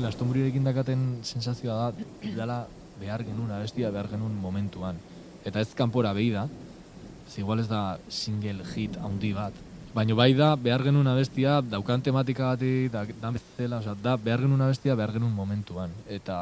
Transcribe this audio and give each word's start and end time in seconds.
Glastonburiekin 0.00 0.64
dakaten 0.64 1.00
sensazioa 1.28 1.90
da, 1.90 2.04
dala 2.36 2.60
behar 3.00 3.24
genuen 3.26 3.50
abestia, 3.52 3.90
behar 3.92 4.08
genuen 4.08 4.32
momentuan. 4.40 4.96
Eta 5.44 5.60
ez 5.60 5.74
kanpora 5.76 6.12
behi 6.16 6.30
da, 6.32 6.46
ez 7.28 7.36
igual 7.40 7.60
ez 7.60 7.68
da 7.68 7.98
single 8.08 8.64
hit 8.74 8.96
handi 9.00 9.34
bat. 9.36 9.56
Baina 9.94 10.14
bai 10.14 10.30
da, 10.38 10.54
behar 10.56 10.84
genuen 10.86 11.08
abestia, 11.10 11.58
daukan 11.66 12.02
tematika 12.06 12.52
gati, 12.52 12.88
da, 12.92 13.04
da, 13.20 13.32
bezala, 13.34 13.80
oza, 13.82 13.96
da 13.98 14.16
behar 14.16 14.44
genuen 14.46 14.62
abestia, 14.64 14.96
behar 14.96 15.12
genuen 15.16 15.34
momentuan. 15.34 15.92
Eta, 16.08 16.36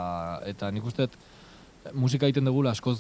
eta 0.46 0.70
nik 0.74 0.84
uste, 0.86 1.08
musika 1.94 2.28
egiten 2.28 2.46
dugula 2.46 2.74
askoz 2.76 2.98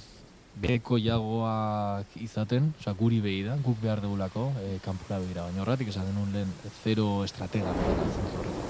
beko 0.58 0.98
jagoak 0.98 2.16
izaten, 2.24 2.72
oza, 2.80 2.96
guri 2.98 3.20
behi 3.22 3.44
da, 3.46 3.58
guk 3.62 3.78
behar 3.84 4.02
dugulako, 4.02 4.48
e, 4.64 4.78
kanpora 4.84 5.20
begira. 5.22 5.46
Baina 5.50 5.62
horretik 5.62 5.92
esan 5.92 6.08
genuen 6.10 6.34
lehen, 6.34 6.56
zero 6.82 7.12
estratega. 7.28 7.76
Horretik. 7.76 8.67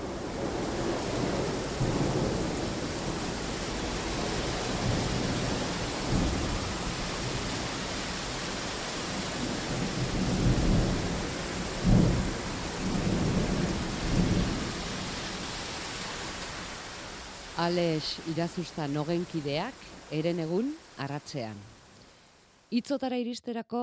Alex 17.68 18.14
irazusta 18.32 18.86
nogenkideak, 18.88 19.74
eren 20.16 20.38
egun, 20.40 20.70
arratzean. 21.04 21.58
Itzotara 22.72 23.18
iristerako 23.20 23.80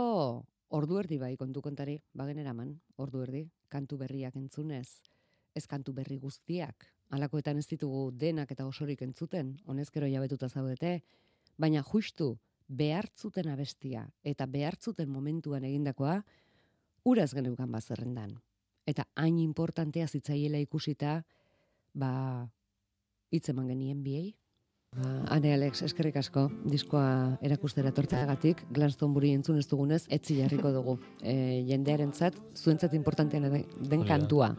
ordu 0.73 0.98
erdi 0.98 1.20
bai 1.21 1.35
kontu 1.38 1.61
kontari, 1.61 1.99
bagen 2.17 2.39
eraman, 2.41 2.71
ordu 2.98 3.21
erdi, 3.27 3.44
kantu 3.70 3.99
berriak 3.99 4.39
entzunez, 4.39 4.88
ez 5.53 5.63
kantu 5.70 5.94
berri 5.99 6.17
guztiak, 6.17 6.88
alakoetan 7.14 7.61
ez 7.61 7.67
ditugu 7.75 8.08
denak 8.25 8.55
eta 8.55 8.66
osorik 8.66 9.05
entzuten, 9.05 9.53
honezkero 9.69 10.09
jabetuta 10.09 10.49
zaudete, 10.49 10.95
baina 11.61 11.86
justu 11.86 12.31
behartzuten 12.66 13.53
abestia 13.53 14.08
eta 14.23 14.49
behartzuten 14.49 15.14
momentuan 15.14 15.70
egindakoa, 15.70 16.23
uraz 17.05 17.36
geneukan 17.38 17.77
bazerrendan. 17.77 18.33
Eta 18.89 19.05
hain 19.14 19.38
importantea 19.45 20.09
zitzaiela 20.09 20.58
ikusita, 20.66 21.20
ba, 21.94 22.49
hitz 23.31 23.50
eman 23.50 23.70
genien 23.72 24.02
biei. 24.04 24.34
Ba, 24.95 25.09
Ane 25.36 25.52
Alex, 25.54 25.81
eskerrik 25.84 26.16
asko, 26.22 26.45
diskoa 26.72 27.38
erakustera 27.44 27.92
tortzagatik, 27.92 28.64
Glastonbury 28.72 29.34
entzun 29.36 29.59
ez 29.59 29.67
dugunez, 29.67 30.06
etzi 30.08 30.38
jarriko 30.40 30.72
dugu. 30.72 30.95
E, 31.20 31.34
jendearen 31.67 32.14
zat, 32.14 32.38
zuentzat 32.56 32.95
importantean 32.95 33.50
den 33.92 34.06
kantua. 34.08 34.54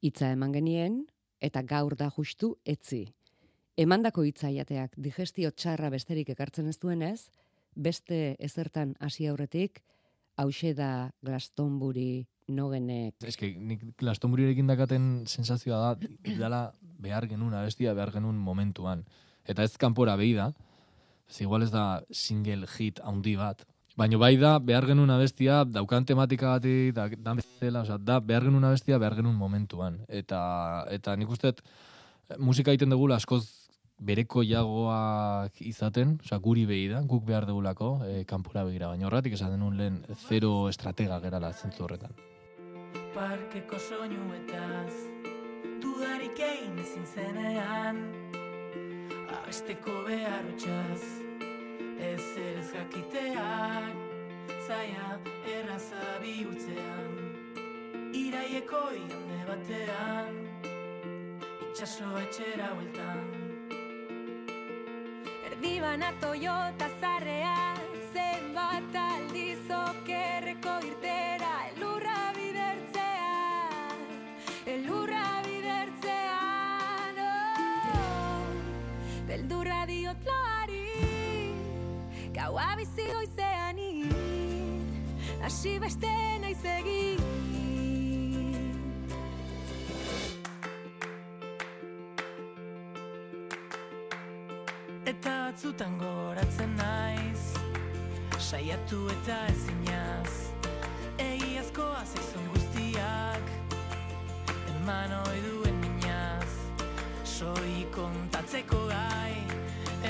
Hitza 0.00 0.30
eman 0.32 0.54
genien, 0.56 1.02
eta 1.42 1.62
gaur 1.66 1.96
da 1.98 2.08
justu 2.14 2.54
etzi. 2.64 3.04
Emandako 3.76 4.24
hitza 4.24 4.50
jateak 4.52 4.96
digestio 4.96 5.50
txarra 5.50 5.90
besterik 5.92 6.32
ekartzen 6.32 6.68
ez 6.68 6.78
duenez, 6.80 7.28
beste 7.74 8.36
ezertan 8.40 8.94
hasi 9.00 9.28
aurretik, 9.28 9.82
hause 10.36 10.72
da 10.76 11.10
Glastonbury 11.24 12.26
nogenek. 12.48 13.16
Ez 13.24 13.36
que 13.36 13.52
nik 13.56 13.84
Glastonburiekin 14.00 14.68
dakaten 14.68 15.24
sensazioa 15.26 15.80
da, 15.82 16.12
dala 16.38 16.62
behar 17.02 17.26
genuen 17.30 17.54
abestia, 17.58 17.94
behar 17.98 18.12
genuen 18.14 18.38
momentuan. 18.38 19.04
Eta 19.48 19.66
ez 19.66 19.76
kanpora 19.80 20.16
behi 20.16 20.34
da, 20.38 20.52
ez 21.28 21.40
igual 21.42 21.66
ez 21.66 21.70
da 21.72 22.02
single 22.10 22.68
hit 22.76 23.00
handi 23.04 23.36
bat. 23.36 23.66
Baina 23.98 24.16
bai 24.16 24.36
da, 24.40 24.54
behar 24.58 24.86
genuen 24.88 25.10
abestia, 25.12 25.62
daukan 25.68 26.06
tematika 26.08 26.54
gati, 26.54 26.92
da, 26.96 27.08
da, 27.12 27.34
bezala, 27.36 27.82
oza, 27.82 27.98
da 27.98 28.20
behar 28.24 28.46
genuen 28.48 28.64
abestia, 28.70 28.98
behar 29.02 29.18
genuen 29.18 29.36
momentuan. 29.36 30.00
Eta, 30.08 30.40
eta 30.94 31.16
nik 31.20 31.34
uste, 31.34 31.52
musika 32.38 32.72
egiten 32.72 32.94
dugula 32.94 33.20
askoz 33.20 33.44
bereko 34.02 34.42
jagoak 34.46 35.60
izaten, 35.60 36.16
oza, 36.24 36.40
guri 36.42 36.64
behi 36.66 36.88
da, 36.94 37.04
guk 37.04 37.26
behar 37.28 37.46
dugulako, 37.46 37.98
e, 38.08 38.22
kanpora 38.24 38.64
begira. 38.64 38.94
Baina 38.94 39.10
horretik 39.10 39.36
esan 39.36 39.52
denun 39.58 39.76
lehen 39.76 40.02
zero 40.28 40.70
estratega 40.72 41.20
gerala 41.20 41.52
zentzu 41.52 41.84
horretan 41.84 42.16
parkeko 43.14 43.78
soinuetaz 43.78 45.11
Dudarik 45.82 46.38
egin 46.38 46.78
ezin 46.78 47.06
zenean. 47.14 48.04
Abesteko 49.52 49.92
behar 50.06 50.46
utxaz 50.48 51.02
Ez 52.10 52.24
ez 52.40 52.70
jakiteak 52.72 53.94
Zaila 54.66 55.18
erraza 55.54 56.06
bihurtzean 56.22 57.12
Iraieko 58.16 58.80
iande 58.96 59.40
batean 59.50 60.40
Itxaso 61.68 62.10
etxera 62.24 62.72
hueltan 62.72 63.24
Erdibana 65.50 66.12
Toyota 66.20 66.88
zarrea 67.00 67.58
Zenbat 67.62 67.91
Bizi 82.94 83.08
goizean 83.08 83.78
Asi 85.44 85.78
beste 85.80 86.08
naiz 86.40 86.64
egin. 86.64 87.20
Eta 95.06 95.32
batzutan 95.46 95.96
goratzen 95.98 96.76
naiz 96.76 97.56
Saiatu 98.38 99.08
eta 99.14 99.38
ezinaz. 99.54 100.34
Egiazkoa 101.16 102.04
zaizun 102.04 102.50
guztiak 102.52 103.54
eman 104.74 105.16
duen 105.46 105.80
minaz. 105.80 106.52
Soi 107.24 107.86
kontatzeko 107.96 108.84
gai 108.92 109.40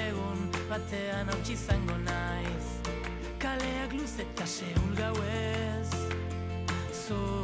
Egun 0.08 0.50
batean 0.68 1.30
hau 1.30 1.40
txizango 1.46 2.00
naiz 2.02 2.21
Kaleak 3.52 3.92
luz 3.92 4.14
eta 4.16 4.46
seul 4.46 4.94
gauez. 4.96 5.90
Zure 7.04 7.41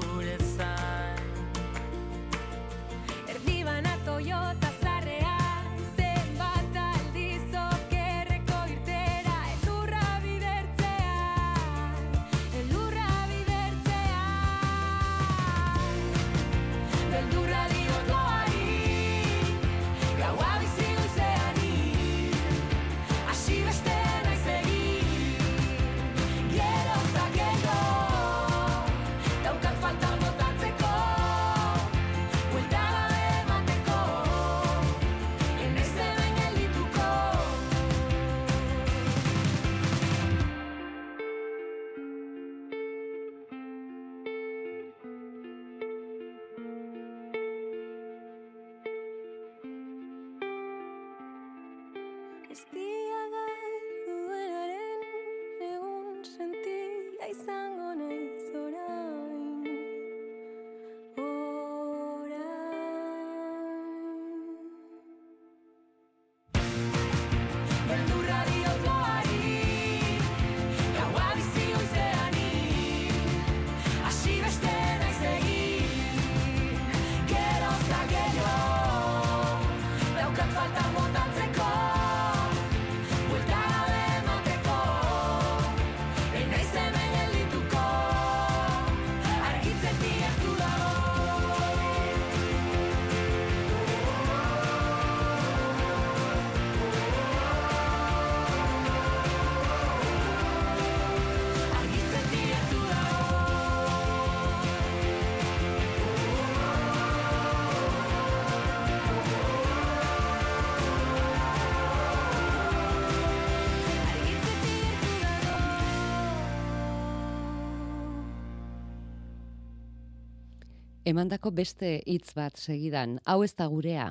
emandako 121.09 121.51
beste 121.57 122.03
hitz 122.05 122.35
bat 122.37 122.59
segidan, 122.61 123.17
hau 123.25 123.41
ez 123.45 123.55
da 123.57 123.67
gurea, 123.73 124.11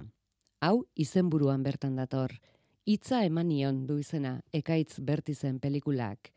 hau 0.66 0.86
izenburuan 0.98 1.62
bertan 1.62 1.98
dator, 2.00 2.32
hitza 2.90 3.20
emanion 3.28 3.84
du 3.86 4.00
izena, 4.02 4.40
ekaitz 4.50 4.98
bertizen 5.06 5.60
pelikulak, 5.62 6.32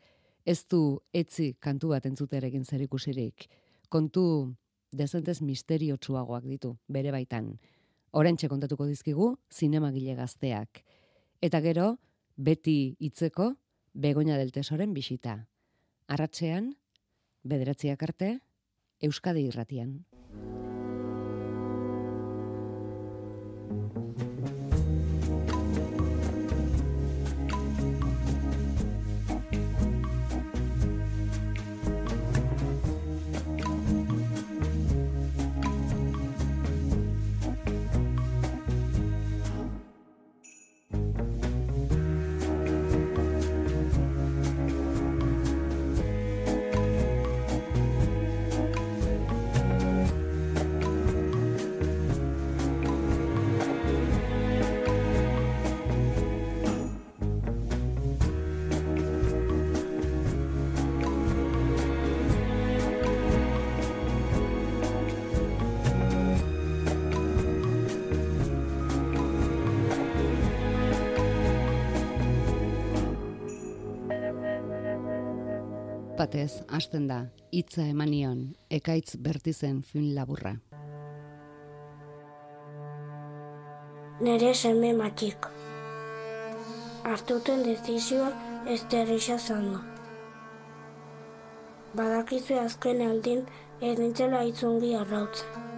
ez 0.45 0.59
du 0.69 0.99
etzi 1.17 1.55
kantu 1.59 1.95
bat 1.95 2.05
entzuterekin 2.05 2.65
zerikusirik, 2.65 3.47
kontu 3.89 4.23
dezentez 4.93 5.39
misteriotsuagoak 5.41 6.45
ditu, 6.45 6.75
bere 6.87 7.13
baitan. 7.15 7.55
Orentxe 8.11 8.49
kontatuko 8.51 8.85
dizkigu, 8.85 9.31
zinemagile 9.49 10.13
gazteak. 10.19 10.83
Eta 11.41 11.61
gero, 11.63 11.95
beti 12.35 12.97
hitzeko 12.99 13.55
Begoña 13.93 14.37
del 14.37 14.51
Tesoren 14.51 14.93
bisita. 14.93 15.47
Arratsean, 16.07 16.75
bederatziak 17.43 18.03
arte, 18.03 18.37
Euskadi 19.01 19.47
irratian. 19.49 20.03
Thank 23.71 24.45
you. 24.45 24.50
Batez 76.31 76.63
hasten 76.71 77.07
da 77.07 77.17
hitza 77.51 77.83
emanion 77.83 78.53
ekaitz 78.71 79.17
bertizen 79.19 79.81
film 79.83 80.13
laburra. 80.15 80.53
Nere 84.21 84.53
seme 84.53 84.93
matxik. 84.95 85.49
Artuten 87.03 87.65
dezizioa 87.67 88.31
ez 88.65 88.79
terrisa 88.87 89.37
zango. 89.37 89.83
Badakizue 91.99 92.63
azken 92.63 93.01
aldin 93.09 93.45
ez 93.81 93.97
nintzela 93.99 94.43
itzungi 94.47 94.95
arrautzen. 94.95 95.69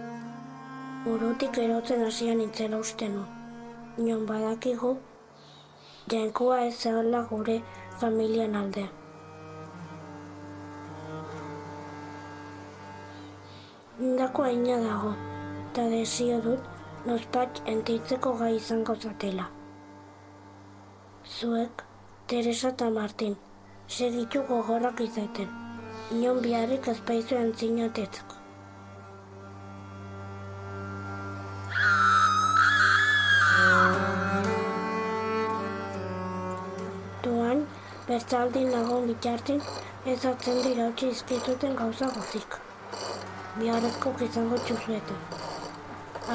Burutik 1.04 1.58
erotzen 1.58 2.04
hasian 2.06 2.38
nintzela 2.38 2.78
uste 2.78 3.08
nu. 3.08 3.24
Nion 3.98 4.26
badakigu, 4.26 4.98
jainkoa 6.10 6.66
ez 6.68 6.76
zehala 6.76 7.26
gure 7.30 7.62
familian 7.98 8.54
aldean. 8.54 9.03
Indako 14.04 14.42
aina 14.44 14.74
dago, 14.82 15.10
eta 15.66 15.82
desio 15.90 16.36
dut 16.44 16.64
nozpat 17.08 17.60
entitzeko 17.72 18.32
gai 18.40 18.50
izango 18.56 18.96
zatela. 19.00 19.46
Zuek, 21.36 21.84
Teresa 22.32 22.72
eta 22.74 22.88
Martin, 22.96 23.36
segitu 23.98 24.42
gogorrak 24.50 25.00
izaten, 25.04 25.54
inon 26.16 26.42
biharrik 26.44 26.88
ezpaizu 26.92 27.38
entzinatetzeko. 27.44 28.42
Duan, 37.24 37.64
bertzaldin 38.12 38.70
nagon 38.76 39.08
bitartin, 39.14 39.64
ez 40.04 40.20
atzen 40.34 40.62
dira 40.68 40.92
utzi 40.92 41.12
izkituten 41.16 41.82
gauza 41.82 42.12
gozik 42.20 42.60
biharrezko 43.58 44.12
izango 44.24 44.58
txuzuetan. 44.66 45.20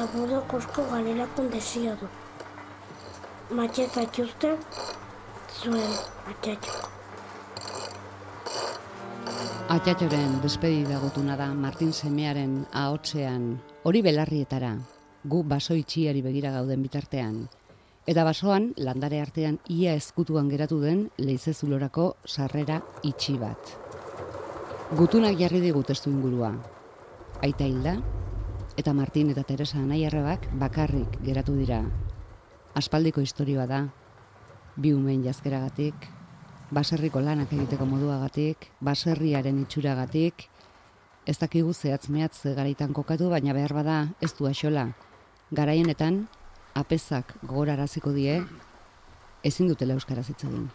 Abudo 0.00 0.40
kosko 0.48 0.84
galelakun 0.90 1.50
desio 1.52 1.96
du. 2.00 2.08
Matxe 3.58 3.86
zatxuzte, 3.90 4.54
zuen 5.60 5.92
atxatxoko. 6.32 6.88
Atxatxoren 9.70 10.40
despedida 10.42 10.98
gotuna 11.02 11.36
da 11.38 11.50
Martin 11.54 11.92
Semearen 11.92 12.64
ahotsean 12.72 13.52
hori 13.84 14.02
belarrietara, 14.02 14.72
gu 15.24 15.42
baso 15.44 15.76
itxiari 15.78 16.24
begira 16.26 16.50
gauden 16.56 16.82
bitartean. 16.82 17.44
Eta 18.10 18.24
basoan, 18.26 18.72
landare 18.80 19.20
artean 19.20 19.60
ia 19.68 19.92
ezkutuan 19.94 20.48
geratu 20.50 20.80
den 20.80 21.04
leizezulorako 21.18 22.14
sarrera 22.26 22.80
itxi 23.06 23.36
bat. 23.38 23.76
Gutunak 24.98 25.38
jarri 25.38 25.60
digut 25.62 25.86
testu 25.86 26.10
ingurua, 26.10 26.50
aita 27.42 27.64
hilda, 27.64 27.96
eta 28.76 28.92
Martin 28.94 29.30
eta 29.32 29.42
Teresa 29.48 29.78
anaiarrebak 29.80 30.46
bakarrik 30.60 31.18
geratu 31.24 31.56
dira. 31.56 31.82
Aspaldiko 32.76 33.20
historioa 33.24 33.66
da, 33.66 33.80
bi 34.76 34.92
umen 34.94 35.24
jazkeragatik, 35.24 36.06
baserriko 36.70 37.20
lanak 37.20 37.52
egiteko 37.52 37.86
moduagatik, 37.88 38.70
baserriaren 38.80 39.58
itxuragatik, 39.64 40.46
ez 41.26 41.36
dakigu 41.40 41.74
zehatz 41.74 42.08
mehatz 42.08 42.44
garaitan 42.44 42.94
kokatu, 42.96 43.30
baina 43.30 43.56
behar 43.56 43.74
bada 43.74 43.98
ez 44.20 44.32
du 44.38 44.46
axola. 44.46 44.90
Garaienetan, 45.50 46.26
apezak 46.74 47.34
gogoraraziko 47.42 48.14
die, 48.14 48.40
ezin 49.42 49.68
dutela 49.68 49.96
euskaraz 49.98 50.28
hitz 50.30 50.44
egin. 50.44 50.68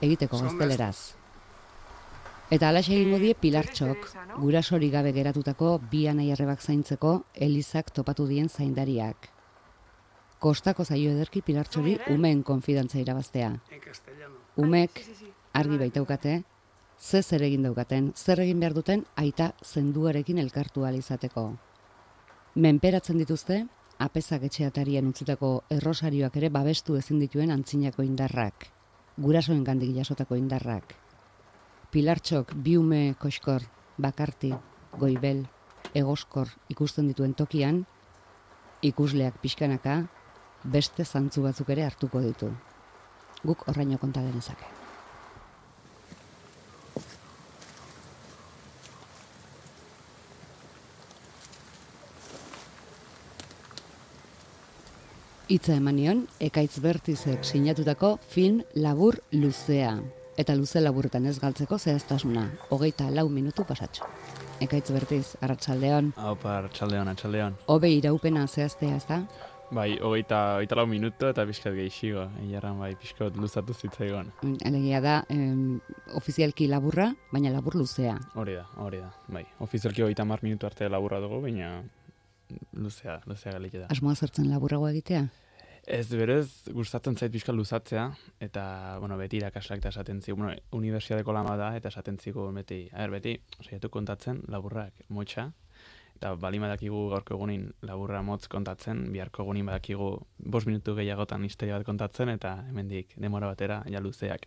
Egiteko 0.00 0.40
gazteleraz. 0.40 1.19
Eta 2.50 2.66
alaxe 2.68 2.96
egingo 2.96 3.20
die 3.22 3.36
pilartxok, 3.38 4.08
gurasori 4.42 4.88
gabe 4.90 5.12
geratutako 5.14 5.76
bi 5.90 6.00
anaiarrebak 6.10 6.60
zaintzeko 6.60 7.12
elizak 7.46 7.92
topatu 7.94 8.24
dien 8.26 8.48
zaindariak. 8.48 9.28
Kostako 10.42 10.82
zaio 10.84 11.12
ederki 11.12 11.44
pilartxori 11.46 11.92
umeen 12.10 12.40
konfidantza 12.42 12.98
irabaztea. 12.98 13.52
Umek 14.58 14.98
argi 15.60 15.78
baitaukate, 15.78 16.32
ze 16.98 17.22
zer 17.22 17.44
egin 17.46 17.62
daukaten, 17.68 18.08
zer 18.16 18.42
egin 18.42 18.58
behar 18.58 18.74
duten 18.74 19.04
aita 19.14 19.52
zenduarekin 19.62 20.38
elkartu 20.38 20.84
izateko. 20.90 21.52
Menperatzen 22.56 23.18
dituzte, 23.18 23.66
apezak 23.98 24.42
etxeatarien 24.42 25.06
utzitako 25.06 25.62
errosarioak 25.70 26.36
ere 26.36 26.48
babestu 26.48 26.96
ezin 26.96 27.20
dituen 27.20 27.50
antzinako 27.50 28.02
indarrak, 28.02 28.66
gurasoen 29.18 29.62
gandik 29.62 29.94
jasotako 29.94 30.34
indarrak. 30.34 31.09
Pilartxok 31.90 32.52
biume 32.54 33.16
koskor, 33.18 33.64
bakarti, 33.98 34.52
goibel, 34.94 35.40
egoskor 35.98 36.52
ikusten 36.70 37.08
dituen 37.10 37.32
tokian, 37.34 37.80
ikusleak 38.86 39.40
pixkanaka, 39.42 39.96
beste 40.62 41.02
zantzu 41.02 41.42
batzuk 41.42 41.72
ere 41.74 41.82
hartuko 41.88 42.22
ditu. 42.22 42.52
Guk 43.42 43.64
horraino 43.66 43.98
konta 43.98 44.22
genezake. 44.22 44.70
Itza 55.50 55.74
emanion, 55.74 56.22
ekaitz 56.38 56.78
bertizek 56.78 57.42
sinatutako 57.42 58.14
film 58.30 58.62
labur 58.78 59.18
luzea 59.34 59.96
eta 60.36 60.54
luze 60.54 60.80
laburretan 60.80 61.26
ez 61.26 61.38
galtzeko 61.40 61.78
zehaztasuna, 61.78 62.46
hogeita 62.70 63.10
lau 63.10 63.28
minutu 63.28 63.64
pasatxo. 63.64 64.04
Ekaitz 64.60 64.90
bertiz, 64.92 65.36
arratsaldeon. 65.40 66.12
Haupa, 66.16 66.58
arratsaldeon, 66.58 67.08
arratsaldeon. 67.08 67.56
Hobe 67.66 67.90
iraupena 67.96 68.46
zehaztea, 68.46 68.96
ez 68.96 69.06
da? 69.08 69.22
Bai, 69.70 69.94
hogeita, 70.02 70.56
hogeita 70.56 70.76
lau 70.76 70.86
minutu 70.90 71.28
eta 71.30 71.44
pixkat 71.46 71.76
gehiago. 71.76 72.24
Egiarran 72.42 72.80
bai, 72.82 72.90
pixkat 72.98 73.36
luzatu 73.38 73.74
zitzaigon. 73.74 74.32
Alegia 74.66 75.00
da, 75.00 75.20
em, 75.30 75.78
ofizialki 76.18 76.66
laburra, 76.66 77.12
baina 77.30 77.52
labur 77.54 77.76
luzea. 77.78 78.16
Hori 78.34 78.58
da, 78.58 78.66
hori 78.82 78.98
da. 78.98 79.12
Bai, 79.28 79.44
ofizialki 79.60 80.02
hogeita 80.02 80.26
mar 80.26 80.42
minutu 80.42 80.66
arte 80.66 80.88
laburra 80.90 81.20
dugu, 81.22 81.40
baina 81.46 81.70
luzea, 82.74 83.20
luzea 83.26 83.52
galik 83.52 83.78
da. 83.78 83.86
Asmoa 83.94 84.16
zertzen 84.16 84.50
laburrago 84.50 84.88
egitea? 84.90 85.28
Ez 85.90 86.06
berez, 86.14 86.70
gustatzen 86.70 87.16
zait 87.18 87.32
pixka 87.34 87.50
luzatzea, 87.50 88.04
eta, 88.46 88.62
bueno, 89.02 89.16
beti 89.18 89.40
irakasleak 89.40 89.80
eta 89.80 89.90
esaten 89.90 90.20
zigu, 90.22 90.36
bueno, 90.38 90.52
universiadeko 90.78 91.34
lama 91.34 91.56
da, 91.58 91.72
eta 91.74 91.90
esaten 91.90 92.18
zigu 92.22 92.44
beti, 92.54 92.84
a 92.92 93.08
ber, 93.08 93.16
beti, 93.16 93.32
saiatu 93.64 93.90
kontatzen, 93.90 94.38
laburrak, 94.54 95.02
motxa, 95.08 95.48
eta 96.14 96.36
balin 96.38 96.62
badakigu 96.62 97.00
gaurko 97.10 97.34
egunin 97.34 97.66
laburra 97.88 98.22
motz 98.22 98.44
kontatzen, 98.52 99.02
biharko 99.10 99.42
egunin 99.42 99.66
badakigu 99.66 100.12
bost 100.54 100.70
minutu 100.70 100.94
gehiagotan 100.94 101.48
historia 101.48 101.80
bat 101.80 101.88
kontatzen, 101.88 102.30
eta 102.36 102.54
hemendik 102.68 103.16
demora 103.18 103.50
batera, 103.50 103.82
ja 103.90 103.98
luzeak. 104.04 104.46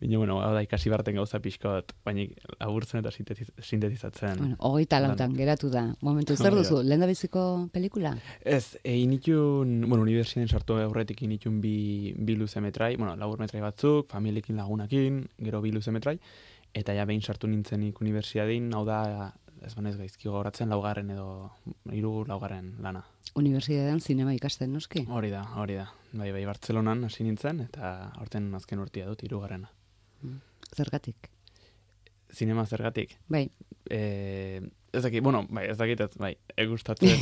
Bine, 0.00 0.18
bueno, 0.18 0.42
hau 0.44 0.50
da 0.52 0.60
ikasi 0.60 0.90
barten 0.92 1.16
gauza 1.16 1.38
pixkot, 1.40 1.94
baina 2.04 2.26
laburtzen 2.60 3.00
eta 3.00 3.10
sintetiz, 3.10 3.48
sintetizatzen. 3.62 4.42
Bueno, 4.42 4.56
hogeita 4.68 5.00
lautan 5.00 5.32
geratu 5.38 5.70
da. 5.72 5.86
Momentu, 6.04 6.36
zer 6.36 6.52
duzu, 6.52 6.82
lehen 6.84 7.00
da 7.00 7.08
biziko 7.08 7.44
pelikula? 7.72 8.12
Ez, 8.44 8.76
e, 8.82 8.98
initun, 9.00 9.78
bueno, 9.86 10.02
unibertsitaten 10.04 10.52
sartu 10.52 10.76
aurretik 10.82 11.22
initun 11.24 11.62
bi, 11.64 12.12
bi 12.12 12.36
luze 12.36 12.60
metrai, 12.60 12.92
bueno, 13.00 13.16
labur 13.16 13.40
metrai 13.40 13.62
batzuk, 13.64 14.10
familiekin 14.12 14.60
lagunakin, 14.60 15.22
gero 15.48 15.62
bi 15.64 15.72
luze 15.72 15.94
metrai, 15.96 16.18
eta 16.76 16.92
ja 16.92 17.08
behin 17.08 17.24
sartu 17.24 17.48
nintzenik 17.48 18.00
unibertsitatein, 18.04 18.68
hau 18.76 18.84
da, 18.84 19.00
ez 19.64 19.72
banez 19.78 19.94
gaizki 19.96 20.28
gogoratzen, 20.28 20.68
laugarren 20.68 21.08
edo, 21.16 21.30
hiru 21.88 22.18
laugarren 22.28 22.74
lana. 22.84 23.00
Unibertsitatean 23.36 24.04
zinema 24.04 24.36
ikasten, 24.36 24.76
noski? 24.76 25.06
Hori 25.08 25.32
da, 25.32 25.42
hori 25.56 25.80
da. 25.80 25.88
Bai, 26.12 26.30
bai, 26.36 26.44
Bartzelonan 26.48 27.08
hasi 27.08 27.24
nintzen, 27.24 27.64
eta 27.64 28.12
horten 28.20 28.52
azken 28.60 28.84
urtia 28.84 29.08
dut, 29.08 29.24
hirugarrena. 29.24 29.72
Zergatik. 30.76 31.30
Zinema 32.32 32.66
zergatik. 32.66 33.16
Bai, 33.28 33.48
E, 33.90 34.60
ez 34.92 35.02
dakit, 35.02 35.22
bueno, 35.22 35.44
bai, 35.50 35.66
ez 35.70 35.76
dakit, 35.78 36.00
bai, 36.18 36.32
egustatzen. 36.56 37.20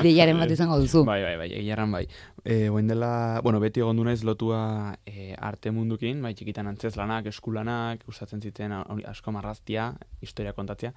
ideiaren 0.00 0.38
bat 0.42 0.50
izango 0.50 0.78
duzu. 0.80 1.04
Bai, 1.06 1.20
bai, 1.22 1.34
bai, 1.38 1.50
egiarran 1.60 1.92
bai. 1.92 2.04
E, 2.44 2.68
oen 2.72 2.88
dela, 2.90 3.40
bueno, 3.44 3.60
beti 3.62 3.84
egon 3.84 4.02
naiz 4.06 4.22
lotua 4.24 4.96
e, 5.06 5.34
arte 5.38 5.70
mundukin, 5.74 6.22
bai, 6.24 6.34
txikitan 6.34 6.70
antzez 6.72 6.94
lanak, 6.96 7.28
eskulanak, 7.30 8.04
gustatzen 8.08 8.42
ziten 8.42 8.74
asko 8.74 9.32
marraztia, 9.32 9.92
historia 10.24 10.54
kontatzea. 10.56 10.94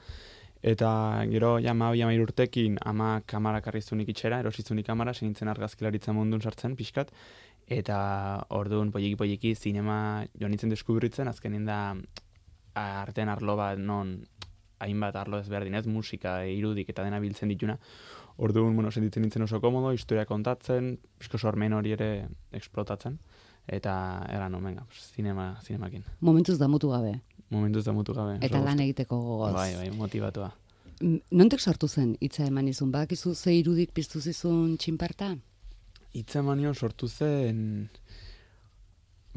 Eta 0.66 0.90
gero, 1.30 1.58
ja, 1.62 1.74
ma 1.78 1.92
bi 1.92 2.02
urtekin, 2.20 2.80
ama 2.82 3.22
kamara 3.26 3.62
karrizunik 3.62 4.10
itxera, 4.10 4.40
erosizunik 4.40 4.88
kamara, 4.88 5.14
senintzen 5.14 5.48
argazkilaritza 5.48 6.14
mundun 6.14 6.42
sartzen, 6.42 6.76
pixkat, 6.76 7.12
eta 7.68 8.46
orduan, 8.50 8.92
poieki, 8.92 9.56
zinema 9.56 10.26
joan 10.40 10.52
nintzen 10.52 10.70
deskubritzen, 10.70 11.28
azkenin 11.28 11.66
da 11.66 11.96
artean 12.76 13.30
arlo 13.30 13.56
bat 13.58 13.78
non 13.80 14.22
hainbat 14.80 15.16
arlo 15.16 15.40
ezberdin, 15.40 15.74
ez 15.76 15.88
musika, 15.88 16.46
irudik 16.46 16.90
eta 16.90 17.04
dena 17.04 17.20
biltzen 17.20 17.50
dituna. 17.50 17.78
Orduan, 18.38 18.76
bueno, 18.76 18.92
sentitzen 18.92 19.24
nintzen 19.24 19.42
oso 19.42 19.60
komodo, 19.60 19.92
historia 19.92 20.26
kontatzen, 20.26 21.00
pixko 21.18 21.38
sormen 21.38 21.74
hori 21.74 21.92
ere 21.96 22.28
eksplotatzen, 22.54 23.18
eta 23.68 24.26
eran, 24.30 24.54
pues, 24.62 25.12
zinema, 25.16 25.58
zinemakin. 25.64 26.04
Momentuz 26.22 26.60
damutu 26.60 26.90
gabe. 26.90 27.22
Momentuz 27.50 27.86
da 27.86 27.94
mutu 27.94 28.14
gabe. 28.14 28.38
Eta 28.42 28.60
lan 28.60 28.80
egiteko 28.84 29.18
gogoz. 29.22 29.54
Bai, 29.56 29.74
bai, 29.76 29.90
motivatua. 29.96 30.52
M- 31.02 31.22
Nontek 31.32 31.60
sortu 31.62 31.88
zen 31.88 32.18
hitza 32.20 32.46
eman 32.46 32.68
izun? 32.68 32.92
Badakizu 32.92 33.34
ze 33.36 33.54
irudik 33.56 33.92
piztu 33.94 34.20
zizun 34.20 34.78
txinparta? 34.78 35.36
Itza 36.14 36.42
manio 36.42 36.74
sortu 36.74 37.08
zen... 37.08 37.90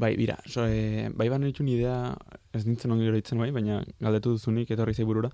Bai, 0.01 0.15
bira, 0.17 0.39
so, 0.49 0.63
e, 0.65 1.09
bai 1.13 1.27
ban 1.29 1.43
ditun 1.45 1.67
idea, 1.69 2.15
ez 2.57 2.63
nintzen 2.65 2.89
ongi 2.95 3.05
oroitzen 3.05 3.37
bai, 3.37 3.51
baina 3.53 3.83
galdetu 4.01 4.31
duzunik 4.33 4.71
etorri 4.73 4.95
zei 4.95 5.05
burura. 5.05 5.29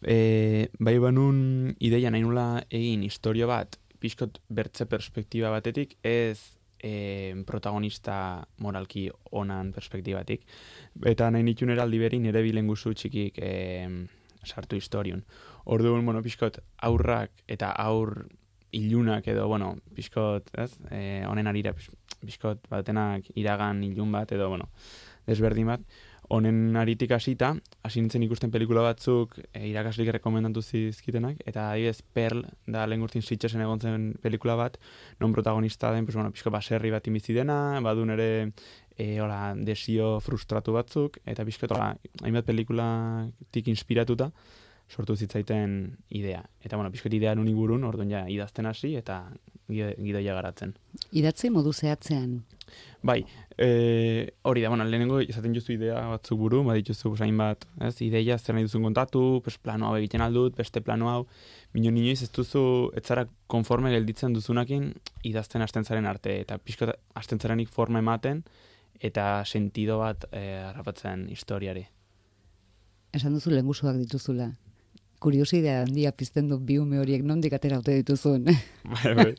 E, 0.00 0.70
bai 0.80 0.94
banun 1.02 1.74
ideia 1.84 2.08
nahi 2.08 2.24
nula 2.24 2.46
egin 2.70 3.02
historio 3.04 3.50
bat, 3.50 3.76
pixkot 4.00 4.40
bertze 4.48 4.86
perspektiba 4.88 5.50
batetik, 5.52 5.98
ez 6.00 6.56
e, 6.80 7.34
protagonista 7.44 8.46
moralki 8.64 9.10
onan 9.36 9.74
perspektibatik. 9.76 10.48
Eta 11.12 11.28
nahi 11.30 11.44
nitun 11.44 11.74
eraldi 11.76 12.00
beri 12.00 12.22
nire 12.24 12.40
bilenguzu 12.46 12.94
txikik 12.96 13.36
e, 13.36 13.52
sartu 14.46 14.80
historion. 14.80 15.24
Orduan, 15.66 16.04
bueno, 16.06 16.22
pixkot 16.22 16.60
aurrak 16.88 17.32
eta 17.50 17.72
aur 17.84 18.28
ilunak 18.76 19.26
edo, 19.32 19.46
bueno, 19.48 19.74
pixkot, 19.96 20.52
ez, 20.60 20.72
e, 20.90 21.22
honen 21.28 21.48
arira, 21.48 21.72
pix- 21.76 21.94
pixkot 22.22 22.68
batenak 22.72 23.30
iragan 23.34 23.82
ilun 23.86 24.12
bat 24.12 24.32
edo, 24.36 24.48
bueno, 24.52 24.68
desberdin 25.26 25.72
bat, 25.72 25.82
honen 26.28 26.74
aritik 26.76 27.12
hasita, 27.14 27.52
hasi 27.86 28.02
nintzen 28.02 28.24
ikusten 28.26 28.50
pelikula 28.50 28.82
batzuk 28.82 29.36
e, 29.52 29.62
irakaslik 29.70 30.10
rekomendatu 30.16 30.62
zizkitenak, 30.62 31.38
eta 31.46 31.68
adibidez 31.70 32.02
Pearl 32.16 32.42
da 32.66 32.86
lehen 32.86 33.04
gurtin 33.04 33.22
sitxesen 33.22 33.62
egon 33.62 33.80
zen 33.80 34.08
pelikula 34.22 34.56
bat, 34.58 34.78
non 35.20 35.34
protagonista 35.36 35.92
den, 35.94 36.06
pues, 36.06 36.18
bueno, 36.18 36.32
pixko 36.34 36.50
baserri 36.50 36.90
bat 36.94 37.06
bizi 37.14 37.36
dena, 37.36 37.78
badun 37.84 38.10
ere 38.16 38.28
e, 38.96 39.20
hola, 39.22 39.54
desio 39.56 40.16
frustratu 40.20 40.74
batzuk, 40.74 41.20
eta 41.26 41.46
pixko, 41.46 41.70
hola, 41.70 41.92
hainbat 42.24 42.46
pelikulatik 42.48 43.70
inspiratuta, 43.70 44.32
sortu 44.88 45.16
zitzaiten 45.16 45.96
idea. 46.10 46.44
Eta, 46.62 46.76
bueno, 46.76 46.90
pixkot 46.94 47.14
idea 47.14 47.34
nuni 47.34 47.54
burun, 47.54 47.84
orduan 47.84 48.10
ja 48.10 48.26
idazten 48.30 48.66
hasi, 48.66 48.94
eta 48.96 49.24
gidoia 49.68 50.34
garatzen. 50.34 50.76
Idatzi 51.10 51.50
modu 51.50 51.72
zehatzean. 51.72 52.44
Bai, 53.06 53.20
e, 53.58 54.30
hori 54.42 54.62
da, 54.62 54.70
bueno, 54.70 54.84
lehenengo 54.84 55.20
izaten 55.22 55.54
juzu 55.54 55.74
idea 55.74 56.00
batzuk 56.10 56.38
buru, 56.38 56.62
badituzu 56.66 57.10
pues, 57.12 57.20
hainbat, 57.22 57.66
ez, 57.82 57.94
ideia 58.02 58.38
zer 58.38 58.54
nahi 58.56 58.66
duzun 58.66 58.86
kontatu, 58.86 59.40
pues, 59.44 59.58
plano 59.58 59.88
hau 59.88 59.96
egiten 59.98 60.22
aldut, 60.22 60.56
beste 60.58 60.82
plano 60.82 61.10
hau, 61.10 61.26
Mino 61.76 61.90
inoiz 61.92 62.22
ez 62.24 62.30
duzu, 62.32 62.60
ez 62.96 63.02
zara 63.04 63.26
konforme 63.52 63.90
gelditzen 63.92 64.32
duzunakin 64.32 64.86
idazten 65.28 65.60
hasten 65.60 65.84
zaren 65.84 66.06
arte, 66.08 66.38
eta 66.40 66.56
pixko 66.56 66.88
hasten 67.12 67.42
zarenik 67.42 67.68
forma 67.68 68.00
ematen, 68.00 68.40
eta 68.96 69.44
sentido 69.44 69.98
bat 70.00 70.24
e, 70.30 70.40
harrapatzen 70.70 71.26
historiari. 71.34 71.84
Esan 73.12 73.36
duzu 73.36 73.52
lengusuak 73.52 73.98
dituzula. 74.00 74.48
Kuriosidea 75.22 75.82
handia 75.84 76.12
pizten 76.12 76.48
du 76.50 76.58
bi 76.60 76.76
ume 76.78 76.98
horiek 77.00 77.22
nondik 77.24 77.54
atera 77.56 77.78
haute 77.80 77.94
dituzun. 77.96 78.50
Bai, 78.92 79.14
bai. 79.18 79.30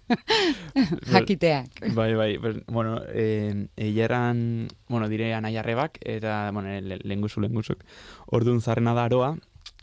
Jakiteak. 1.13 1.83
Bai, 1.95 2.13
bai, 2.15 2.31
bueno, 2.67 3.01
eh, 3.07 3.67
eileran, 3.77 4.67
bueno, 4.89 5.07
dire 5.09 5.33
anaiarrebak, 5.33 5.99
eta, 6.01 6.49
bueno, 6.51 6.73
le, 6.81 6.99
lenguzu, 7.03 7.41
lenguzuk. 7.41 7.85
Orduan 8.27 8.59
zarrena 8.61 8.93
da 8.93 9.05
aroa, 9.07 9.35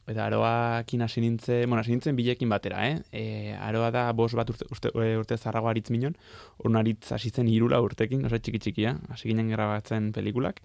eta 0.06 0.26
aroakin 0.26 1.02
hasi 1.02 1.22
nintzen, 1.24 1.68
bueno, 1.68 1.80
hasi 1.80 1.94
nintzen 1.94 2.16
bilekin 2.16 2.50
batera, 2.52 2.84
eh? 2.90 2.98
E, 3.12 3.54
aroa 3.56 3.90
da 3.94 4.04
bos 4.12 4.32
bat 4.36 4.50
urte, 4.52 4.68
urte, 4.70 4.92
e, 4.92 5.14
urte 5.20 5.38
zarrago 5.38 5.70
aritz 5.70 5.88
minon, 5.94 6.16
orduan 6.58 6.82
aritz 6.82 7.12
hasi 7.16 7.30
zen 7.30 7.48
irula 7.48 7.80
urtekin, 7.84 8.24
oso 8.28 8.38
txiki 8.38 8.60
txikia, 8.66 8.98
hasi 9.14 9.30
ginen 9.30 9.48
grabatzen 9.52 10.12
pelikulak, 10.12 10.60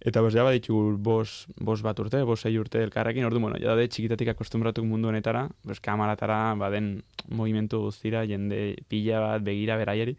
Eta 0.00 0.20
bos, 0.20 0.32
ja 0.34 0.44
baditu 0.44 0.96
bos, 1.02 1.46
bos 1.56 1.80
bat 1.82 1.98
urte, 2.02 2.22
bos 2.28 2.40
sei 2.40 2.56
urte 2.60 2.82
elkarrekin, 2.84 3.24
ordu, 3.24 3.40
bueno, 3.40 3.56
ja 3.60 3.76
de 3.78 3.86
txikitatik 3.88 4.34
akostumbratuk 4.34 4.84
mundu 4.84 5.08
honetara, 5.08 5.46
bos, 5.64 5.80
kamaratara, 5.80 6.54
baden 6.60 6.98
movimentu 7.28 7.86
guztira, 7.86 8.26
jende 8.28 8.76
pila 8.90 9.22
bat, 9.24 9.46
begira 9.46 9.78
beraieri, 9.80 10.16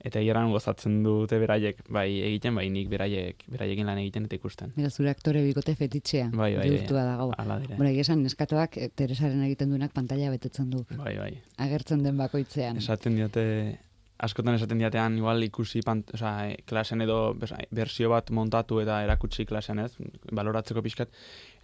eta 0.00 0.22
hieran 0.24 0.50
gozatzen 0.52 1.02
dute 1.04 1.38
beraiek, 1.42 1.82
bai 1.92 2.06
egiten, 2.24 2.56
bai 2.56 2.66
nik 2.72 2.88
beraiek, 2.92 3.44
beraiekin 3.52 3.88
lan 3.90 4.00
egiten 4.00 4.26
eta 4.28 4.38
ikusten. 4.38 4.72
Mira, 4.78 4.88
zure 4.90 5.12
aktore 5.12 5.42
bikote 5.44 5.74
fetitxea. 5.76 6.30
Bai, 6.32 6.54
bai, 6.56 6.70
bihurtua 6.70 7.04
dago. 7.04 7.28
Ala 7.36 7.58
dire. 7.60 7.76
Egia 7.90 8.06
esan, 8.06 8.24
neskatoak 8.24 8.80
eh, 8.80 8.88
Teresaren 8.96 9.44
egiten 9.44 9.72
duenak 9.74 9.92
pantalla 9.96 10.32
betetzen 10.32 10.72
du. 10.72 10.86
Bai, 10.96 11.14
bai. 11.18 11.30
Agertzen 11.60 12.04
den 12.06 12.16
bakoitzean. 12.20 12.80
Esaten 12.80 13.20
diote, 13.20 13.44
askotan 14.20 14.56
esaten 14.56 14.80
diatean, 14.80 15.16
igual 15.18 15.42
ikusi 15.46 15.80
pant, 15.86 16.10
osea, 16.16 16.50
klasen 16.68 17.04
edo 17.04 17.18
bersio 17.38 18.10
bat 18.12 18.30
montatu 18.36 18.80
eta 18.82 19.00
erakutsi 19.04 19.46
klasean 19.48 19.80
ez, 19.84 19.92
baloratzeko 20.36 20.82
pixkat, 20.84 21.12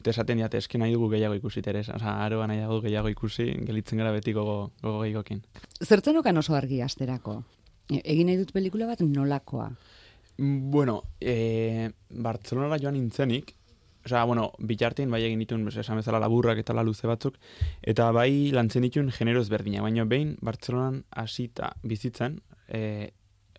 eta 0.00 0.14
esaten 0.14 0.40
diate, 0.40 0.60
eski 0.62 0.80
nahi 0.80 0.94
dugu 0.96 1.10
gehiago 1.12 1.36
ikusi 1.38 1.62
teres, 1.64 1.88
osea, 1.92 2.16
aroa 2.24 2.48
nahi 2.48 2.62
dugu 2.64 2.86
gehiago 2.88 3.12
ikusi, 3.12 3.50
gelitzen 3.68 4.00
gara 4.00 4.14
beti 4.14 4.32
gogo, 4.36 4.56
gogo 4.82 5.04
gehiagokin. 5.04 5.42
Zertzenukan 5.84 6.42
oso 6.42 6.56
argi 6.56 6.80
asterako? 6.84 7.42
E- 7.92 8.02
Egin 8.02 8.32
nahi 8.32 8.40
dut 8.40 8.54
pelikula 8.56 8.88
bat 8.88 9.04
nolakoa? 9.04 9.70
Bueno, 10.38 11.02
e, 11.20 11.90
Bartzelonara 12.10 12.80
joan 12.80 12.96
nintzenik, 12.98 13.54
Osea, 14.06 14.22
bueno, 14.24 14.52
bitartean 14.62 15.10
bai 15.10 15.24
egin 15.26 15.40
ditun, 15.42 15.64
esan 15.66 15.98
bezala 15.98 16.20
laburrak 16.22 16.60
eta 16.62 16.74
la 16.76 16.84
luze 16.86 17.08
batzuk, 17.10 17.40
eta 17.82 18.12
bai 18.14 18.52
lantzen 18.54 18.86
ditun 18.86 19.10
genero 19.10 19.42
ezberdina, 19.42 19.82
baina 19.82 20.04
behin 20.06 20.36
Bartzelonan 20.46 21.00
hasita 21.10 21.72
bizitzen, 21.82 22.38
e, 22.68 23.10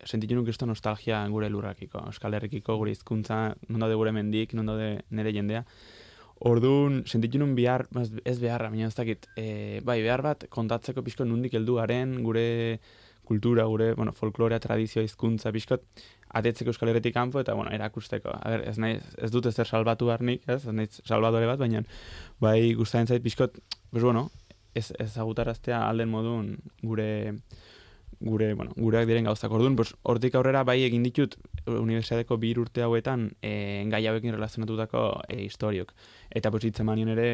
sentitu 0.08 0.38
nuk 0.38 0.48
esto 0.48 0.64
nostalgia 0.66 1.20
gure 1.28 1.50
lurrakiko, 1.52 2.00
Euskal 2.08 2.38
Herrikiko, 2.38 2.78
gure 2.80 2.94
hizkuntza, 2.94 3.56
non 3.68 3.84
daude 3.84 3.98
gure 4.00 4.14
mendik, 4.16 4.54
non 4.56 4.72
daude 4.72 5.02
nire 5.10 5.34
jendea. 5.36 5.66
Orduan, 6.48 7.02
sentitu 7.04 7.40
nun 7.42 7.52
behar, 7.58 7.84
ez, 8.24 8.38
beharra, 8.40 8.70
baina 8.72 8.88
ez 8.88 8.96
dakit, 8.96 9.28
e, 9.36 9.82
bai, 9.84 9.98
behar 10.00 10.24
bat 10.24 10.48
kontatzeko 10.48 11.04
pixko 11.04 11.26
nundik 11.28 11.58
heldu 11.58 11.76
garen, 11.82 12.22
gure 12.24 12.78
kultura, 13.28 13.66
gure, 13.70 13.92
bueno, 13.98 14.14
folklorea, 14.16 14.60
tradizioa, 14.64 15.04
hizkuntza 15.06 15.52
pixkot, 15.54 15.84
atetzeko 16.40 16.72
Euskal 16.72 16.92
Herritik 16.92 17.14
kanpo 17.16 17.40
eta 17.40 17.54
bueno, 17.58 17.72
erakusteko. 17.74 18.34
A 18.34 18.54
ber, 18.54 18.66
ez 18.68 18.76
naiz 18.80 19.02
ez 19.16 19.30
dut 19.34 19.48
ezer 19.50 19.68
salbatu 19.68 20.10
harnik, 20.12 20.44
ez? 20.48 20.62
Ez 20.64 20.74
naiz 20.74 21.00
salbadore 21.04 21.48
bat, 21.50 21.60
baina 21.60 21.84
bai 22.40 22.74
gustatzen 22.78 23.14
zait 23.14 23.24
pixkot, 23.24 23.58
pues 23.92 24.04
bueno, 24.04 24.28
ez 24.74 24.90
ezagutaraztea 24.98 25.82
alden 25.88 26.12
modun 26.12 26.54
gure 26.82 27.10
gure, 28.20 28.54
bueno, 28.54 28.72
gureak 28.76 29.06
diren 29.06 29.28
gauzak. 29.28 29.52
Orduan, 29.54 29.76
pues, 29.78 29.92
hortik 30.02 30.34
aurrera 30.34 30.64
bai 30.66 30.80
egin 30.82 31.04
ditut 31.06 31.36
unibertsitateko 31.70 32.38
bi 32.42 32.50
urte 32.58 32.82
hauetan 32.82 33.28
e, 33.42 33.84
gai 33.92 34.04
hauekin 34.10 34.34
relazionatutako 34.34 35.04
e, 35.28 35.42
historiok. 35.44 35.92
Eta 36.30 36.50
pues 36.50 36.64
hitzemanion 36.64 37.12
ere 37.14 37.28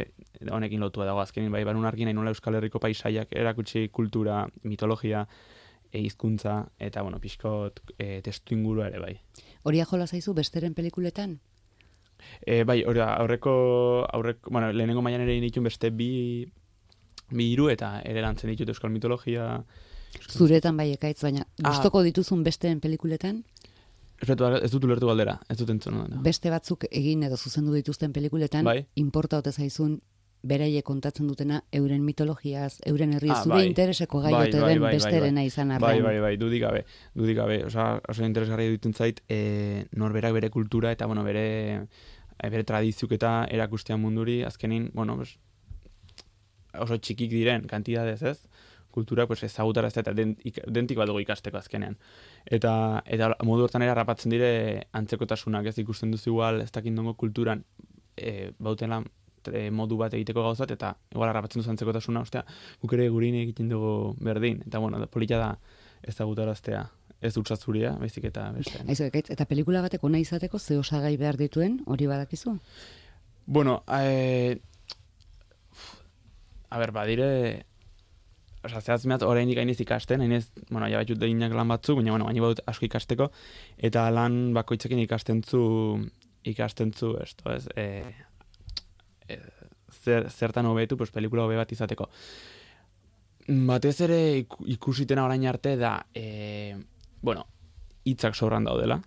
honekin 0.51 0.85
lotua 0.85 1.07
dago 1.09 1.23
azkenin 1.23 1.53
bai 1.53 1.65
barun 1.65 1.87
argi 1.89 2.05
nahi 2.05 2.17
nola 2.17 2.35
Euskal 2.35 2.59
Herriko 2.59 2.83
paisaiak 2.83 3.33
erakutsi 3.33 3.89
kultura, 3.89 4.45
mitologia, 4.63 5.25
hizkuntza 5.99 6.69
eta 6.79 7.03
bueno, 7.03 7.19
pixkot 7.21 7.81
e, 7.99 8.21
testu 8.23 8.55
ingurua 8.55 8.89
ere 8.89 8.99
bai. 9.01 9.15
Horia 9.63 9.85
jola 9.85 10.07
zaizu 10.07 10.35
besteren 10.35 10.75
pelikuletan? 10.75 11.39
E, 12.47 12.65
bai, 12.65 12.83
hori 12.85 13.01
aurreko, 13.01 14.07
aurreko, 14.13 14.51
bueno, 14.51 14.73
lehenengo 14.73 15.03
mailan 15.03 15.23
ere 15.27 15.39
ditun 15.41 15.65
beste 15.65 15.91
bi, 15.91 16.47
bi 17.31 17.51
hiru 17.53 17.69
eta 17.71 18.01
ere 18.05 18.23
lantzen 18.23 18.51
ditut 18.51 18.69
euskal 18.73 18.91
mitologia. 18.91 19.65
Zuretan 20.31 20.77
bai 20.77 20.93
ekaitz, 20.95 21.21
baina 21.23 21.43
Ah. 21.63 21.69
gustoko 21.71 22.03
dituzun 22.03 22.43
besteen 22.45 22.81
pelikuletan? 22.81 23.45
Espetu, 24.23 24.47
ez 24.63 24.71
dut 24.71 24.85
ulertu 24.85 25.07
galdera, 25.11 25.41
ez 25.51 25.57
dut 25.59 25.71
entzun. 25.71 25.99
Beste 26.23 26.49
batzuk 26.51 26.85
egin 26.91 27.23
edo 27.27 27.37
zuzendu 27.37 27.75
dituzten 27.75 28.13
pelikuletan, 28.13 28.65
Bai. 28.65 28.87
inporta 28.95 29.39
ote 29.39 29.53
zaizun 29.53 30.01
beraie 30.45 30.83
kontatzen 30.85 31.27
dutena 31.31 31.63
euren 31.73 32.03
mitologiaz, 32.05 32.79
euren 32.87 33.15
herri 33.17 33.31
Ah, 33.33 33.39
zure 33.43 33.55
bai. 33.57 33.67
intereseko 33.71 34.21
gai 34.21 34.33
Bai, 34.33 34.41
bai, 34.43 34.51
den 34.53 34.61
bai, 34.61 34.79
bai, 34.79 34.93
besterena 34.99 35.45
izan 35.45 35.71
arren. 35.73 35.81
Bai, 35.81 36.01
bai, 36.05 36.19
bai, 36.21 36.37
dudik 36.37 36.61
gabe, 36.63 36.85
dudik 37.15 37.37
gabe. 37.39 37.63
Osa, 37.65 38.01
oso 38.09 38.25
interesgarria 38.25 38.71
ditun 38.71 38.93
zait, 38.93 39.23
e, 39.29 39.87
norberak 39.93 40.33
bere 40.37 40.51
kultura 40.51 40.93
eta, 40.93 41.07
bueno, 41.07 41.25
bere, 41.25 41.87
e, 42.37 42.51
bere 42.51 42.65
tradiziuk 42.65 43.13
eta 43.17 43.47
erakustean 43.51 44.01
munduri, 44.01 44.43
azkenin, 44.45 44.91
bueno, 44.93 45.17
pues, 45.17 45.39
oso 46.79 46.99
txikik 46.99 47.31
diren 47.31 47.67
kantidadez, 47.71 48.23
ez? 48.23 48.39
Kultura, 48.95 49.27
pues, 49.27 49.43
ezagutara 49.43 49.89
ez 49.89 49.97
eta 49.97 50.13
den, 50.15 50.37
ik, 50.45 50.61
dentik 50.71 50.99
bat 50.99 51.09
dugu 51.09 51.21
ikasteko 51.25 51.59
azkenean. 51.59 51.97
Eta, 52.47 53.03
eta 53.07 53.33
modu 53.43 53.65
hortan 53.65 53.83
ere 53.83 53.91
harrapatzen 53.91 54.31
dire 54.31 54.87
antzekotasunak, 54.93 55.67
ez 55.67 55.79
ikusten 55.79 56.13
duzu 56.15 56.31
igual, 56.31 56.61
ez 56.61 56.71
dakit 56.71 56.93
nongo 56.93 57.15
kulturan, 57.15 57.65
e, 58.17 58.53
bautela 58.59 59.03
e, 59.53 59.71
modu 59.71 59.97
bat 60.01 60.15
egiteko 60.15 60.43
gauzat, 60.43 60.71
eta 60.71 60.95
igual 61.13 61.29
harrapatzen 61.31 61.63
duzu 61.63 61.73
antzekotasuna, 61.73 62.23
ostea, 62.27 62.45
guk 62.83 62.93
ere 62.97 63.09
gurin 63.09 63.35
egiten 63.43 63.69
dugu 63.69 64.15
berdin. 64.21 64.63
Eta, 64.67 64.79
bueno, 64.79 64.99
da- 64.99 65.07
polita 65.07 65.39
da 65.39 65.59
ezagutaraztea. 66.03 66.85
Ez 67.25 67.33
dutsa 67.35 67.57
zuria, 67.57 67.95
baizik 67.97 68.27
eta 68.29 68.51
beste. 68.53 68.83
Aizu, 68.89 69.09
eta 69.15 69.47
pelikula 69.49 69.81
batek 69.81 70.03
ona 70.05 70.19
izateko 70.21 70.59
ze 70.59 70.77
osagai 70.77 71.17
behar 71.17 71.39
dituen, 71.41 71.79
hori 71.87 72.07
badakizu? 72.07 72.59
Bueno, 73.47 73.83
eh, 73.89 74.59
a 76.69 76.79
ber, 76.79 76.93
badire, 76.93 77.65
Osa, 78.65 78.81
zehaz 78.81 79.05
mehat, 79.05 79.23
oraindik 79.29 79.59
hainez 79.61 79.77
ikasten, 79.85 80.23
hainez, 80.25 80.47
bueno, 80.71 80.87
ja 80.89 81.03
batxut 81.03 81.19
deginak 81.21 81.53
lan 81.53 81.69
batzuk, 81.69 81.99
baina, 81.99 82.15
bueno, 82.15 82.25
baina 82.31 82.41
badut 82.41 82.63
asko 82.71 82.87
ikasteko, 82.87 83.27
eta 83.77 84.07
lan 84.15 84.39
bakoitzekin 84.57 85.03
ikasten 85.03 85.43
zu, 85.45 85.61
ikasten 86.49 86.95
zu, 86.97 87.11
esto, 87.21 87.53
ez, 87.53 87.67
e, 87.77 87.85
e, 87.85 88.15
zer, 90.05 90.31
zertan 90.31 90.67
hobetu, 90.67 90.97
pues, 90.97 91.11
pelikula 91.11 91.45
hobe 91.45 91.57
bat 91.57 91.73
izateko. 91.73 92.09
Batez 93.47 94.01
ere 94.01 94.21
iku- 94.41 94.65
ikusitena 94.73 95.25
orain 95.25 95.45
arte 95.47 95.77
da, 95.77 96.07
e, 96.15 96.77
bueno, 97.21 97.47
hitzak 98.05 98.35
sobran 98.35 98.65
daudela. 98.65 99.03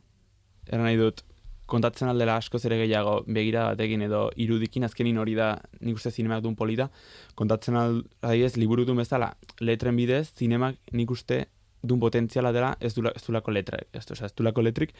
Era 0.67 0.83
nahi 0.83 0.97
dut, 0.97 1.23
kontatzen 1.65 2.07
aldela 2.07 2.37
askoz 2.37 2.63
ere 2.65 2.77
gehiago 2.77 3.23
begira 3.27 3.65
batekin 3.71 4.01
edo 4.05 4.29
irudikin 4.35 4.85
azkenin 4.87 5.17
hori 5.17 5.33
da 5.35 5.49
nik 5.81 5.95
uste 5.95 6.11
zinemak 6.11 6.43
duen 6.43 6.55
polita. 6.55 6.89
Kontatzen 7.35 7.75
al, 7.75 8.03
adibidez, 8.21 8.55
liburutun 8.57 8.97
bezala, 8.97 9.33
letren 9.59 9.95
bidez, 9.95 10.31
zinemak 10.37 10.77
nik 10.91 11.11
uste 11.11 11.47
dun 11.81 11.99
potentziala 11.99 12.51
dela 12.51 12.75
ez, 12.79 12.93
dula, 12.95 13.11
ez 13.15 13.23
dulako 13.25 13.51
letra, 13.51 13.79
ez, 13.93 14.05
osea, 14.11 14.27
ez 14.27 14.35
dulako 14.35 14.61
letrik, 14.61 14.93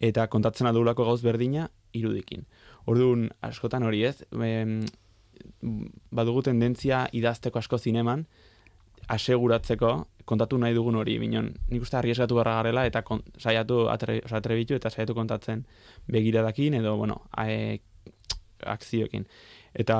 eta 0.00 0.26
kontatzen 0.28 0.66
adulako 0.66 1.04
gauz 1.04 1.20
berdina 1.22 1.70
irudikin. 1.92 2.46
Orduan, 2.86 3.28
askotan 3.42 3.84
hori 3.86 4.04
ez, 4.04 4.24
em, 4.32 4.80
badugu 6.10 6.42
tendentzia 6.42 7.06
idazteko 7.12 7.58
asko 7.58 7.78
zineman, 7.78 8.26
aseguratzeko 9.08 9.92
kontatu 10.24 10.58
nahi 10.58 10.74
dugun 10.74 10.96
hori, 11.00 11.16
minon 11.18 11.50
nik 11.70 11.82
uste 11.82 11.98
arriesgatu 11.98 12.36
barra 12.38 12.54
garela 12.60 12.84
eta 12.86 13.02
kon, 13.06 13.22
saiatu 13.38 13.86
atre, 13.90 14.20
atrebitu 14.30 14.76
eta 14.78 14.90
saiatu 14.90 15.14
kontatzen 15.14 15.64
begiradakin 16.10 16.78
edo, 16.78 16.96
bueno, 16.96 17.22
ae, 17.36 17.80
akzioekin. 18.62 19.26
Eta 19.74 19.96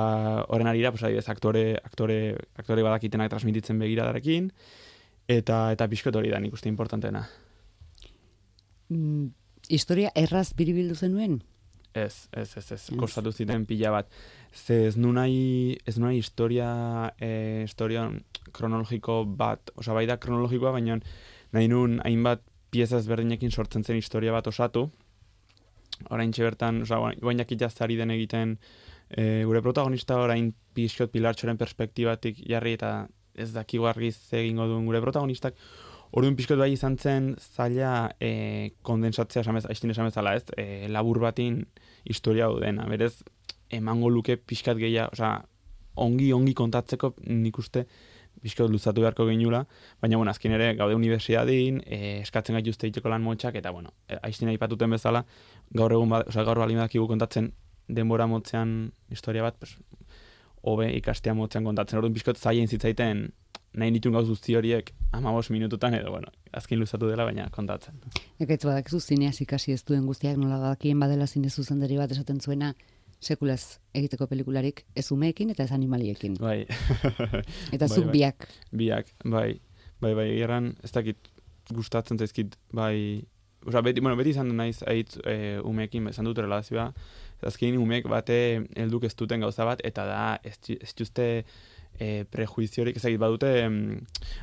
horren 0.47 0.69
arira, 0.69 0.91
pues, 0.93 1.03
adibidez, 1.03 1.27
aktore, 1.29 1.63
aktore, 1.83 2.17
aktore 2.55 2.83
badakitenak 2.85 3.31
transmititzen 3.33 3.79
begiradarekin, 3.81 4.51
eta 5.27 5.65
eta 5.75 5.87
pixkot 5.91 6.15
hori 6.15 6.31
da 6.31 6.39
nik 6.39 6.53
uste 6.55 6.69
importantena. 6.71 7.25
Mm, 8.89 9.33
historia 9.69 10.11
erraz 10.15 10.51
biribildu 10.55 10.95
zenuen? 10.95 11.41
Ez, 11.93 12.27
ez, 12.31 12.47
ez, 12.57 12.71
ez, 12.71 12.81
kostatu 12.97 13.31
ziten 13.31 13.67
pila 13.69 13.91
bat. 13.93 14.09
Ze 14.53 14.87
ez 14.87 14.95
nu 14.97 15.11
nahi, 15.13 15.77
ez 15.85 15.97
nu 15.97 16.07
nahi 16.07 16.17
historia, 16.17 17.13
eh, 17.21 17.63
historia 17.67 18.07
kronologiko 18.51 19.23
bat, 19.25 19.71
osea 19.77 19.93
bai 19.93 20.05
da 20.09 20.17
kronologikoa, 20.17 20.71
baina 20.73 20.97
nahi 21.53 21.69
nun 21.69 21.99
hainbat 22.03 22.41
pieza 22.73 22.97
ezberdinekin 22.97 23.51
sortzen 23.51 23.83
zen 23.83 24.01
historia 24.01 24.33
bat 24.33 24.47
osatu. 24.49 24.87
Orain 26.09 26.33
bertan, 26.35 26.81
osea, 26.81 27.13
guain 27.21 27.37
jakit 27.37 27.61
jaztari 27.61 27.95
den 27.95 28.11
egiten, 28.11 28.57
e, 29.09 29.43
gure 29.45 29.61
protagonista 29.61 30.17
orain 30.17 30.51
pixkot 30.73 31.11
pilartxoren 31.13 31.57
perspektibatik 31.57 32.41
jarri 32.49 32.73
eta 32.79 33.07
ez 33.33 33.51
dakigu 33.53 33.85
argi 33.89 34.11
ze 34.11 34.39
egingo 34.41 34.67
duen 34.69 34.85
gure 34.85 35.01
protagonistak, 35.01 35.55
Orduan 36.13 36.35
pixkot 36.37 36.59
bai 36.61 36.69
izan 36.75 36.93
zen 37.01 37.31
zaila 37.41 38.11
e, 38.21 38.73
kondensatzea 38.85 39.41
esamez, 39.41 39.63
aiztin 39.65 39.93
esamezala 39.93 40.35
ez, 40.37 40.43
e, 40.61 40.85
labur 40.93 41.17
batin 41.23 41.63
historia 42.05 42.51
dena. 42.61 42.85
Berez, 42.89 43.23
emango 43.73 44.11
luke 44.13 44.35
pixkat 44.37 44.77
gehiago, 44.77 45.09
osea, 45.17 45.39
ongi, 46.05 46.29
ongi 46.35 46.53
kontatzeko 46.57 47.15
nik 47.25 47.57
uste 47.57 47.87
pixkot 48.43 48.69
luzatu 48.69 49.01
beharko 49.01 49.25
genula, 49.25 49.63
baina, 50.03 50.19
bueno, 50.19 50.29
azken 50.29 50.53
ere, 50.53 50.69
gaude 50.77 50.97
universiadin, 50.99 51.81
e, 51.85 52.19
eskatzen 52.21 52.59
gaituzte 52.59 52.91
iteko 52.91 53.09
lan 53.09 53.25
motxak, 53.25 53.57
eta, 53.57 53.73
bueno, 53.73 53.93
aiztin 54.21 54.51
aipatuten 54.53 54.93
bezala, 54.93 55.23
gaur 55.73 55.97
egun, 55.97 56.13
osea, 56.19 56.45
gaur 56.45 56.61
bali 56.61 56.77
badakigu 56.77 57.07
kontatzen 57.09 57.53
denbora 57.87 58.29
motzean 58.29 58.91
historia 59.09 59.45
bat, 59.47 59.57
pues, 59.57 59.77
hobe 60.63 60.89
ikastea 60.97 61.33
motzean 61.37 61.65
kontatzen. 61.67 61.99
Orduan 61.99 62.13
pixkot 62.15 62.39
zaien 62.39 62.67
zitzaiten 62.67 63.27
nahi 63.73 63.91
nituen 63.91 64.13
gauz 64.13 64.27
guzti 64.29 64.55
horiek 64.55 64.91
amabos 65.17 65.49
minututan 65.53 65.95
edo, 65.97 66.11
bueno, 66.13 66.29
azkin 66.53 66.79
luzatu 66.79 67.09
dela, 67.09 67.25
baina 67.25 67.47
kontatzen. 67.53 67.97
Ekaitz 68.39 68.63
badakizu 68.65 68.99
zineaz 69.01 69.39
ikasi 69.41 69.73
ez 69.73 69.81
duen 69.87 70.05
guztiak 70.09 70.37
nola 70.37 70.59
badakien 70.61 70.99
badela 71.01 71.27
zine 71.27 71.49
zuzendari 71.49 71.97
bat 71.97 72.11
esaten 72.13 72.39
zuena 72.41 72.73
sekulaz 73.23 73.79
egiteko 73.95 74.27
pelikularik 74.27 74.83
ez 74.95 75.07
umeekin 75.15 75.53
eta 75.53 75.63
ez 75.63 75.71
animaliekin. 75.71 76.37
Bai. 76.41 76.65
Eta 77.75 77.87
Bai, 77.87 77.95
zuk 77.95 78.09
bai. 78.09 78.13
biak. 78.17 78.47
Biak, 78.71 79.13
bai. 79.25 79.59
Bai, 80.03 80.13
bai, 80.17 80.27
erran, 80.43 80.73
ez 80.83 80.91
dakit 80.91 81.29
gustatzen 81.71 82.19
zaizkit, 82.19 82.57
bai, 82.75 83.23
Osa, 83.63 83.79
beti, 83.79 84.01
bueno, 84.03 84.17
beti 84.19 84.33
izan 84.33 84.49
du 84.51 84.55
naiz 84.57 84.81
aitz 84.91 85.15
e, 85.23 85.59
umeekin, 85.63 86.09
izan 86.11 86.27
dut 86.27 86.41
relazioa, 86.43 86.89
azkenin 87.47 87.81
umeek 87.81 88.07
bate 88.09 88.37
helduk 88.75 89.05
ez 89.07 89.15
duten 89.15 89.43
gauza 89.43 89.65
bat, 89.65 89.83
eta 89.83 90.05
da, 90.05 90.23
ez, 90.43 90.57
ez 90.79 90.93
juzte 90.95 91.27
e, 91.99 92.25
prejuiziorik, 92.33 92.97
ez 92.97 93.03
dakit, 93.03 93.19
badute, 93.21 93.53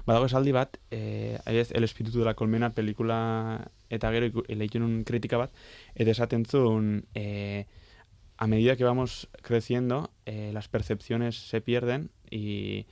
badago 0.06 0.30
esaldi 0.30 0.54
bat, 0.56 0.78
e, 0.90 1.38
adibidez, 1.44 1.72
El 1.72 1.84
Espíritu 1.84 2.18
de 2.18 2.24
la 2.24 2.34
Colmena 2.34 2.72
pelikula, 2.74 3.20
eta 3.90 4.10
gero 4.14 4.30
iku- 4.30 4.46
lehitu 4.48 4.80
nun 4.82 5.04
kritika 5.04 5.38
bat, 5.38 5.54
eta 5.94 6.10
esaten 6.14 6.44
zuen, 6.46 7.04
e, 7.14 7.66
a 8.40 8.46
medida 8.46 8.74
que 8.74 8.84
vamos 8.84 9.28
creciendo, 9.42 10.10
eh, 10.24 10.50
las 10.54 10.66
percepciones 10.66 11.36
se 11.36 11.60
pierden 11.60 12.10
y 12.30 12.86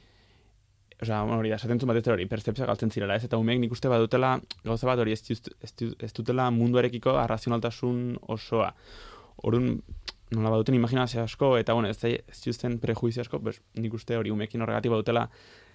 bueno, 1.01 1.38
hori 1.38 1.49
da, 1.49 1.57
esaten 1.57 1.81
zuen 1.81 2.03
hori, 2.12 2.27
percepzioa 2.27 2.66
galtzen 2.66 2.90
zirela, 2.90 3.16
ez? 3.16 3.25
Eta 3.25 3.38
umeek 3.38 3.61
nik 3.62 3.73
uste 3.73 3.88
badutela, 3.88 4.42
gauza 4.64 4.87
bat 4.87 4.99
hori, 4.99 5.12
ez, 5.12 5.23
ez, 5.31 5.73
ez 5.99 6.12
dutela 6.12 6.51
munduarekiko 6.51 7.16
arrazionaltasun 7.16 8.18
osoa. 8.29 8.75
Orduan, 9.42 9.81
nola 10.35 10.51
baduten 10.53 10.77
imaginazio 10.77 11.22
asko, 11.22 11.57
eta 11.59 11.74
bueno, 11.74 11.88
ez, 11.88 11.98
ez 12.05 12.42
justen 12.44 12.79
prejuizio 12.83 13.22
asko, 13.22 13.40
pues, 13.40 13.61
nik 13.81 13.94
uste 13.94 14.16
hori 14.16 14.31
umeekin 14.31 14.62
horregatik 14.62 14.92
badutela 14.92 15.29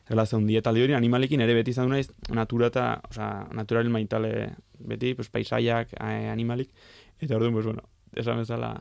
relazio 0.09 0.37
hundi. 0.37 0.57
Eta 0.59 0.71
aldi 0.71 0.83
hori 0.85 0.97
animalekin 0.97 1.41
ere 1.41 1.55
beti 1.57 1.73
izan 1.73 1.87
du 1.87 1.95
naiz, 1.95 2.09
natura 2.29 2.69
eta, 2.73 2.87
osea, 3.09 3.29
natural 3.55 3.89
maitale 3.93 4.33
beti, 4.79 5.13
pues, 5.17 5.29
paisaiak, 5.33 5.95
animalik, 5.99 6.73
eta 7.19 7.37
orduan, 7.39 7.55
pues, 7.57 7.65
bueno, 7.71 7.87
esan 8.15 8.43
bezala, 8.43 8.75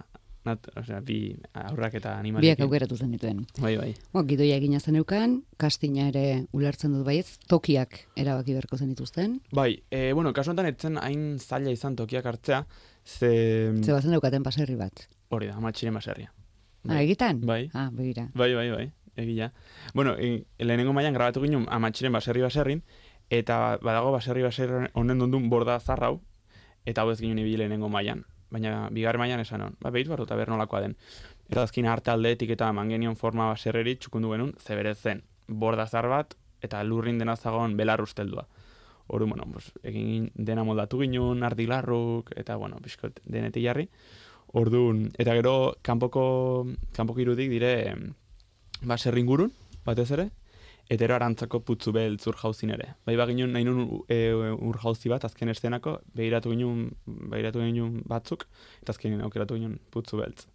nat, 0.45 0.67
osea, 0.77 0.99
bi 1.07 1.19
aurrak 1.55 1.97
eta 2.01 2.17
animalekin. 2.19 2.51
Biak 2.51 2.65
aukeratu 2.67 2.99
zen 2.99 3.13
dituen. 3.15 3.45
Bai, 3.63 3.77
bai. 3.79 3.93
Bo, 4.13 4.25
gidoia 4.29 4.59
egina 4.59 4.81
zeneukan, 4.83 5.39
kastina 5.57 6.09
ere 6.11 6.25
ulertzen 6.53 6.97
dut 6.97 7.07
baiez, 7.07 7.39
tokiak 7.49 8.01
erabaki 8.19 8.57
beharko 8.57 8.77
zen 8.81 8.91
dituzten. 8.93 9.39
Bai, 9.55 9.77
e, 9.91 10.11
bueno, 10.13 10.35
kasu 10.35 10.53
honetan 10.53 10.73
etzen 10.75 10.99
hain 11.01 11.39
zaila 11.39 11.71
izan 11.73 11.97
tokiak 11.97 12.27
hartzea, 12.27 12.65
ze... 13.05 13.73
Ze 13.83 13.93
bazen 13.93 14.11
daukaten 14.11 14.43
paserri 14.43 14.77
bat. 14.77 15.07
Hori 15.29 15.49
da, 15.49 15.57
amatxiren 15.57 15.95
baserria. 15.95 16.33
Ah, 16.89 17.03
egitan? 17.03 17.41
Bai. 17.47 17.71
Ah, 17.75 17.91
begira. 17.93 18.29
Bai, 18.35 18.55
bai, 18.55 18.71
bai, 18.71 18.93
egia. 19.17 19.53
Bueno, 19.95 20.17
e, 20.19 20.45
lehenengo 20.59 20.93
mailan 20.93 21.15
grabatu 21.15 21.43
ginen 21.45 21.67
amatxiren 21.71 22.13
baserri 22.13 22.43
baserrin, 22.43 22.83
Eta 23.33 23.79
badago 23.81 24.11
baserri 24.13 24.43
baserri 24.45 24.91
honen 24.93 25.23
dundun 25.23 25.49
borda 25.49 25.79
zarrau, 25.81 26.19
eta 26.85 27.01
hau 27.01 27.13
ez 27.13 27.21
ginen 27.21 27.39
ibili 27.41 27.63
lehenengo 27.63 27.89
mailan. 27.89 28.27
Baina 28.53 28.91
bigarren 28.93 29.23
mailan 29.23 29.41
esan 29.41 29.63
hon, 29.65 29.77
ba, 29.81 29.91
behit 29.91 30.11
barru 30.11 30.27
eta 30.29 30.37
nolakoa 30.51 30.83
den. 30.85 30.97
Eta 31.49 31.63
azkin 31.63 31.87
arte 31.89 32.11
aldeetik 32.13 32.51
eta 32.53 32.69
mangenion 32.77 33.17
forma 33.17 33.49
baserreri 33.49 33.97
txukundu 33.97 34.35
genuen, 34.35 34.53
zeberez 34.61 34.99
zen, 34.99 35.23
borda 35.49 35.87
zar 35.87 36.09
bat, 36.13 36.37
eta 36.61 36.83
lurrin 36.85 37.19
dena 37.19 37.37
zagon 37.37 37.77
belar 37.77 38.03
usteldua. 38.03 38.47
Horu, 39.07 39.27
bueno, 39.27 39.45
pues, 39.53 39.73
egin 39.83 40.31
dena 40.35 40.65
moldatu 40.65 41.01
ginen, 41.01 41.43
ardilarruk, 41.43 42.33
eta, 42.37 42.57
bueno, 42.57 42.79
bizkot, 42.83 43.21
denetik 43.25 43.65
jarri. 43.65 43.89
Orduan, 44.53 45.07
eta 45.19 45.35
gero, 45.39 45.75
kanpoko, 45.83 46.67
kanpoko 46.97 47.21
irudik 47.21 47.51
dire, 47.51 47.73
em, 47.91 48.13
baserri 48.83 49.23
ingurun, 49.25 49.53
batez 49.85 50.11
ere, 50.13 50.31
eta 50.93 51.07
ero 51.07 51.15
arantzako 51.17 51.63
putzu 51.65 51.93
beltz 51.95 52.27
ur 52.29 52.37
jauzin 52.37 52.73
ere. 52.75 52.93
Bai 53.07 53.15
baginen 53.17 53.55
nahi 53.55 53.65
nun 53.65 54.03
e, 54.13 54.19
ur 54.33 54.79
jauzi 54.83 55.13
bat, 55.13 55.25
azken 55.25 55.53
estenako, 55.53 55.99
behiratu 56.15 56.53
ginen, 56.53 56.91
behiratu 57.07 57.63
ginen 57.63 58.03
batzuk, 58.09 58.47
eta 58.83 58.93
azkenin 58.93 59.23
aukeratu 59.25 59.57
ginen 59.57 59.79
putzu 59.95 60.21
beltz. 60.21 60.47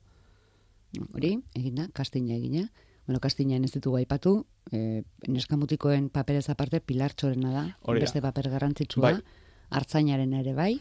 Hori, 1.13 1.37
egina, 1.57 1.87
kastina 1.93 2.35
egina. 2.37 2.67
Bueno, 3.07 3.21
kastinean 3.23 3.63
ez 3.63 3.71
ditugu 3.71 4.01
aipatu, 4.01 4.41
e, 4.67 5.01
neskamutikoen 5.31 6.09
paperez 6.11 6.49
aparte 6.51 6.81
pilartxorena 6.83 7.53
da, 7.53 7.65
Hori 7.87 8.01
da. 8.01 8.03
beste 8.03 8.21
paper 8.21 8.49
garrantzitsua, 8.51 9.11
Bai. 9.13 9.43
hartzainaren 9.79 10.33
ere 10.35 10.53
bai, 10.57 10.73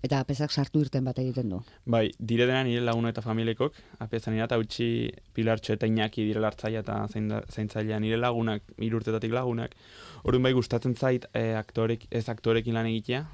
eta 0.00 0.22
apesak 0.24 0.54
sartu 0.56 0.80
irten 0.80 1.04
bat 1.04 1.18
egiten 1.20 1.50
du. 1.52 1.58
Bai, 1.84 2.06
dire 2.18 2.46
dena 2.48 2.62
nire 2.64 2.80
laguna 2.80 3.12
eta 3.12 3.20
familiekok, 3.20 3.76
apezan 4.00 4.38
eta 4.40 4.56
utxi 4.56 5.10
pilartxo 5.36 5.76
eta 5.76 5.86
inaki 5.90 6.24
dire 6.24 6.40
lartzaia 6.40 6.80
eta 6.80 7.02
zaintzailea 7.12 8.00
nire 8.00 8.16
lagunak, 8.16 8.64
irurtetatik 8.78 9.36
lagunak. 9.36 9.76
Orduan 10.24 10.48
bai 10.48 10.54
gustatzen 10.56 10.96
zait 10.96 11.28
e, 11.34 11.52
aktorek, 11.60 12.08
ez 12.10 12.28
aktorekin 12.32 12.74
lan 12.74 12.88
egitea, 12.88 13.26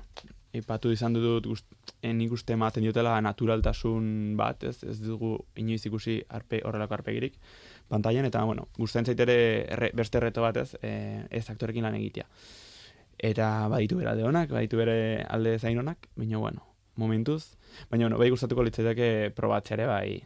Ipatu 0.56 0.88
izan 0.88 1.12
dut, 1.12 1.44
gust, 1.44 1.66
e, 2.00 2.14
nik 2.16 2.32
uste 2.32 2.54
ematen 2.54 2.82
diotela 2.82 3.18
naturaltasun 3.20 4.36
bat, 4.38 4.62
ez, 4.64 4.78
ez 4.88 4.94
dugu 5.02 5.34
inoiz 5.60 5.82
ikusi 5.84 6.22
arpe, 6.32 6.62
horrelako 6.64 6.96
arpegirik 6.96 7.34
pantailan, 7.88 8.28
eta, 8.28 8.44
bueno, 8.44 8.68
gustatzen 8.78 9.12
zait 9.12 9.20
ere 9.26 9.38
erre, 9.72 9.90
beste 9.94 10.20
reto 10.20 10.42
bat 10.42 10.56
ez, 10.62 10.70
e, 10.82 11.26
ez 11.30 11.44
aktorekin 11.50 11.86
lan 11.86 11.98
egitea. 11.98 12.26
Eta 13.30 13.68
baditu 13.72 14.00
bere 14.00 14.10
alde 14.12 14.26
honak, 14.28 14.50
baditu 14.52 14.80
bere 14.80 15.24
alde 15.28 15.58
zain 15.58 15.78
honak, 15.78 16.08
baina, 16.16 16.38
bueno, 16.38 16.66
momentuz, 16.96 17.56
baina, 17.90 18.06
bueno, 18.06 18.18
bai 18.18 18.30
gustatuko 18.30 18.64
litzaidake 18.66 19.30
probatzea 19.36 19.86
bai, 19.88 20.22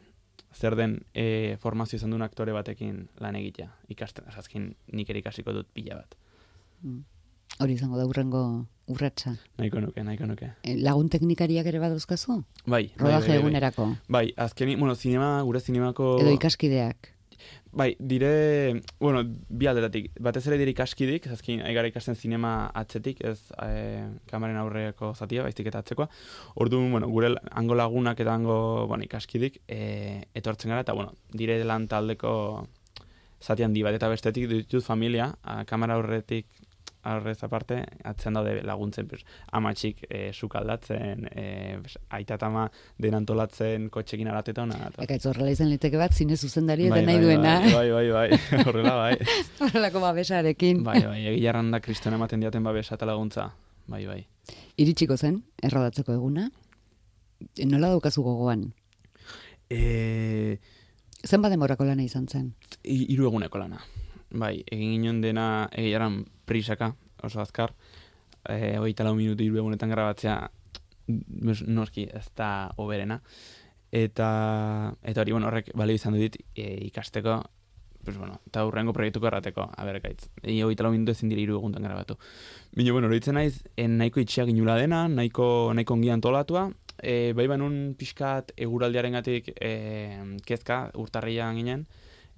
zer 0.54 0.76
den 0.76 0.98
e, 1.14 1.56
formazio 1.60 1.96
izan 2.00 2.10
duen 2.10 2.26
aktore 2.26 2.52
batekin 2.52 3.06
lan 3.22 3.38
egitea, 3.38 3.70
ikasten, 3.94 4.26
azkin 4.36 4.74
nik 4.92 5.10
ere 5.10 5.22
ikasiko 5.22 5.54
dut 5.54 5.70
pila 5.74 6.00
bat. 6.00 6.16
Mm. 6.82 7.04
Hori 7.60 7.74
izango 7.76 7.98
da 7.98 8.06
urrengo 8.08 8.42
urratsa. 8.90 9.34
Nahiko 9.58 9.82
nuke, 9.84 10.02
nahiko 10.06 10.26
nuke. 10.26 10.50
E, 10.64 10.76
lagun 10.80 11.10
teknikariak 11.12 11.66
ere 11.68 11.80
badauzkazu? 11.82 12.40
Bai, 12.64 12.70
bai, 12.72 12.84
Rodaje 12.96 13.28
bai, 13.28 13.36
bai. 13.36 13.38
egunerako. 13.42 13.88
Bai, 14.08 14.26
azkeni, 14.36 14.76
bueno, 14.80 14.94
zinema, 14.96 15.32
gure 15.46 15.60
zinemako... 15.60 16.14
Edo 16.22 16.32
ikaskideak. 16.34 17.12
Bai, 17.72 17.96
dire, 18.00 18.82
bueno, 18.98 19.22
bi 19.48 19.68
alderatik. 19.70 20.08
Batez 20.18 20.42
ere 20.48 20.56
dire 20.58 20.72
ikaskidik, 20.74 21.28
azkin, 21.30 21.60
aigara 21.62 21.86
ikasten 21.86 22.16
zinema 22.18 22.66
atzetik, 22.74 23.20
ez 23.22 23.38
e, 23.62 24.08
kamaren 24.30 24.58
aurreko 24.58 25.12
zatia, 25.14 25.44
baizik 25.46 25.70
eta 25.70 25.84
atzekoa. 25.84 26.08
Orduan, 26.58 26.88
bueno, 26.90 27.06
gure 27.14 27.30
hango 27.52 27.76
lagunak 27.78 28.18
eta 28.24 28.34
hango, 28.34 28.56
bueno, 28.90 29.06
ikaskidik, 29.06 29.60
e, 29.68 30.24
etortzen 30.34 30.74
gara, 30.74 30.82
eta, 30.82 30.96
bueno, 30.98 31.14
dire 31.30 31.60
lan 31.64 31.86
taldeko 31.86 32.32
zati 33.40 33.62
handi 33.62 33.86
bat, 33.86 33.94
eta 33.94 34.10
bestetik 34.10 34.50
ditut 34.50 34.82
familia, 34.82 35.30
a, 35.44 35.62
kamera 35.64 35.94
aurretik 35.94 36.50
aurrez 37.02 37.42
aparte, 37.44 37.84
atzen 38.04 38.34
daude 38.34 38.62
laguntzen, 38.62 39.06
pues, 39.08 39.24
amatxik 39.52 40.04
e, 40.10 40.32
sukaldatzen, 40.32 41.26
e, 41.32 41.78
pues, 41.80 41.98
aita 42.10 42.34
eta 42.34 42.46
ama 42.46 42.66
den 42.98 43.14
antolatzen 43.14 43.88
kotxekin 43.90 44.28
aratetona. 44.28 44.76
eta- 44.88 45.02
Eka 45.04 45.14
ez 45.14 45.26
horrela 45.26 45.50
izan 45.50 45.70
liteke 45.70 45.96
bat, 45.96 46.12
zine 46.12 46.36
zuzendari 46.36 46.86
eta 46.86 46.94
Bai, 46.96 47.06
nahi 47.06 47.16
bai, 47.16 47.24
duena. 47.24 47.54
Bai, 47.60 47.90
bai, 47.90 48.10
bai, 48.10 48.28
bai, 48.30 48.62
horrela, 48.66 48.94
bai. 48.96 49.16
Horrelako 49.60 50.00
babesarekin. 50.00 50.82
Bai, 50.84 51.00
bai, 51.06 51.26
egilarran 51.34 51.70
da 51.70 51.80
kriston 51.80 52.14
ematen 52.14 52.40
diaten 52.40 52.62
babesa 52.62 52.94
eta 52.96 53.06
laguntza. 53.06 53.50
Bai, 53.86 54.04
bai. 54.06 54.26
Iritsiko 54.76 55.16
zen, 55.16 55.42
errodatzeko 55.62 56.12
eguna. 56.12 56.50
Nola 57.64 57.88
daukazu 57.88 58.22
gogoan? 58.22 58.72
E, 59.70 60.58
Zenbat 61.26 61.52
demorako 61.52 61.84
lana 61.84 62.02
izan 62.02 62.26
zen? 62.28 62.54
hiru 62.84 63.26
eguneko 63.28 63.58
lana. 63.58 63.80
Bai, 64.30 64.62
egin 64.70 64.92
ginen 64.94 65.20
dena 65.20 65.68
egiaran 65.72 66.24
prisaka, 66.46 66.94
oso 67.22 67.40
azkar. 67.42 67.74
E, 68.48 68.76
hogeita 68.78 69.04
lau 69.04 69.14
minutu 69.18 69.42
hiru 69.44 69.58
egunetan 69.58 69.90
grabatzea 69.90 70.36
nos- 71.42 71.66
noski 71.66 72.06
ez 72.14 72.28
da 72.36 72.70
oberena. 72.76 73.20
Eta, 73.90 74.94
eta 75.02 75.20
hori, 75.24 75.32
bueno, 75.32 75.48
horrek 75.48 75.72
balio 75.74 75.98
izan 75.98 76.14
du 76.14 76.20
dit 76.22 76.36
e, 76.54 76.86
ikasteko, 76.86 77.40
pues 78.04 78.16
bueno, 78.16 78.38
eta 78.46 78.64
hurrengo 78.64 78.92
proiektuko 78.94 79.26
errateko, 79.26 79.66
a 79.76 79.84
ber, 79.84 79.98
gaitz. 80.00 80.28
Egi 80.42 80.62
hogeita 80.62 80.86
lau 80.86 80.92
minutu 80.94 81.12
ezin 81.12 81.28
dira 81.28 81.42
hiru 81.42 81.58
egunetan 81.58 81.82
grabatu. 81.82 82.16
Bino, 82.72 82.92
bueno, 82.94 83.08
horitzen 83.10 83.34
naiz, 83.34 83.64
en 83.76 83.98
nahiko 83.98 84.22
itxiak 84.22 84.48
inula 84.48 84.76
dena, 84.78 85.08
nahiko, 85.08 85.72
nahiko 85.74 85.98
ongi 85.98 86.14
antolatua, 86.14 86.68
e, 87.02 87.32
bai 87.34 87.48
banun 87.50 87.96
pixkat 87.98 88.54
eguraldiaren 88.56 89.18
gatik 89.18 89.50
e, 89.58 89.74
kezka 90.46 90.84
urtarrian 90.94 91.58
ginen, 91.58 91.86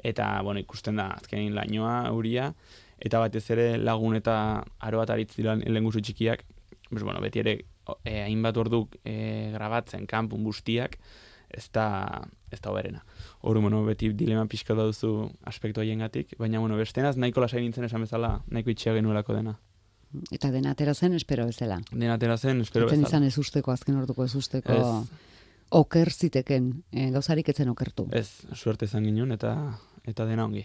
eta, 0.03 0.41
bueno, 0.43 0.61
ikusten 0.61 0.97
da, 0.97 1.09
azkenin 1.17 1.55
lainoa, 1.55 2.09
euria, 2.11 2.53
eta 3.03 3.19
batez 3.23 3.45
ere 3.51 3.77
lagun 3.79 4.17
eta 4.19 4.37
aro 4.81 5.03
bat 5.03 5.11
aritz 5.11 5.35
dira 5.37 5.57
lehenguzu 5.57 6.01
txikiak, 6.01 6.45
pues, 6.91 7.03
bueno, 7.03 7.21
beti 7.21 7.41
ere 7.43 7.59
e, 8.05 8.23
hainbat 8.23 8.57
orduk 8.57 8.97
e, 9.05 9.51
grabatzen 9.55 10.07
kanpun 10.07 10.45
guztiak, 10.45 10.99
ez 11.53 11.67
da, 11.75 12.23
ez 12.51 12.61
da 12.61 12.71
oberena. 12.71 13.03
Hor, 13.43 13.59
bueno, 13.61 13.83
beti 13.85 14.13
dilema 14.17 14.47
pixka 14.49 14.75
duzu 14.79 15.29
aspektu 15.45 15.83
haiengatik, 15.83 16.37
baina, 16.39 16.61
bueno, 16.63 16.79
bestenaz 16.81 17.17
nahiko 17.17 17.43
lasai 17.45 17.61
nintzen 17.65 17.85
esan 17.89 18.07
bezala, 18.07 18.39
nahiko 18.49 18.73
itxia 18.73 18.95
genuelako 18.97 19.37
dena. 19.37 19.59
Eta 20.33 20.51
dena 20.53 20.75
atera 20.77 20.95
zen, 20.95 21.15
espero 21.17 21.47
bezala. 21.49 21.81
Dena 21.91 22.15
atera 22.19 22.37
zen, 22.37 22.61
espero 22.61 22.87
Etzen 22.87 23.01
bezala. 23.01 23.09
izan 23.09 23.29
ez 23.29 23.39
usteko, 23.41 23.73
azken 23.73 23.97
orduko 23.97 24.25
ez 24.25 24.35
usteko 24.37 24.73
Ez. 24.77 25.21
oker 25.71 26.11
ziteken, 26.13 26.67
e, 26.93 27.11
gauzarik 27.11 27.49
etzen 27.49 27.69
okertu. 27.73 28.07
Ez, 28.13 28.45
suerte 28.53 28.85
izan 28.85 29.05
ginen 29.09 29.33
eta 29.33 29.55
eta 30.05 30.27
dena 30.27 30.45
ongi. 30.45 30.65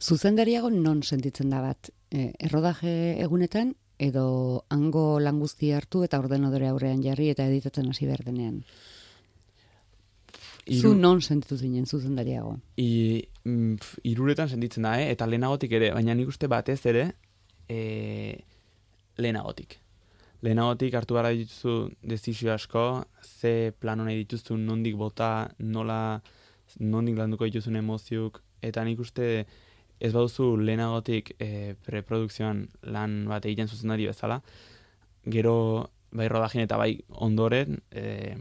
Zuzendariago 0.00 0.70
non 0.70 1.02
sentitzen 1.02 1.50
da 1.50 1.62
bat? 1.64 1.90
E, 2.10 2.32
errodaje 2.38 3.16
egunetan, 3.22 3.74
edo 3.98 4.64
hango 4.68 5.18
lan 5.20 5.40
guztia 5.40 5.78
hartu 5.80 6.02
eta 6.04 6.20
ordenadore 6.20 6.68
aurrean 6.68 7.02
jarri 7.02 7.30
eta 7.32 7.46
editatzen 7.48 7.88
hasi 7.90 8.06
behar 8.06 8.24
denean. 8.26 8.60
Zu 10.66 10.94
non 10.98 11.20
sentitu 11.22 11.56
zinen 11.56 11.86
zuzendariago? 11.86 12.56
I, 12.76 13.22
mm, 13.44 13.76
pf, 13.78 13.98
iruretan 14.10 14.48
sentitzen 14.50 14.82
da, 14.82 14.96
eh? 15.00 15.12
eta 15.14 15.26
lehenagotik 15.26 15.72
ere, 15.78 15.92
baina 15.94 16.14
nik 16.14 16.28
uste 16.32 16.48
batez 16.50 16.80
ere, 16.90 17.04
e, 17.70 18.34
lehenagotik. 19.22 19.78
Lehenagotik 20.42 20.96
hartu 20.98 21.14
gara 21.14 21.30
dituzu 21.30 21.76
dezizio 22.02 22.52
asko, 22.52 23.04
ze 23.22 23.72
plano 23.78 24.04
nahi 24.04 24.18
dituzun, 24.24 24.66
nondik 24.66 24.98
bota, 24.98 25.48
nola, 25.60 26.20
nondik 26.80 27.16
landuko 27.18 27.48
dituzun 27.48 27.76
emoziuk, 27.80 28.42
eta 28.62 28.84
nik 28.84 29.00
uste 29.00 29.46
ez 30.00 30.12
baduzu 30.12 30.56
lehenagotik 30.60 31.32
e, 31.40 31.74
preprodukzioan 31.86 32.66
lan 32.92 33.22
bat 33.30 33.46
egiten 33.48 33.68
zuzendari 33.68 34.08
bezala, 34.10 34.42
gero 35.24 35.56
bai 36.16 36.28
rodajin 36.28 36.64
eta 36.64 36.78
bai 36.80 36.92
ondoren, 37.08 37.80
e, 37.90 38.36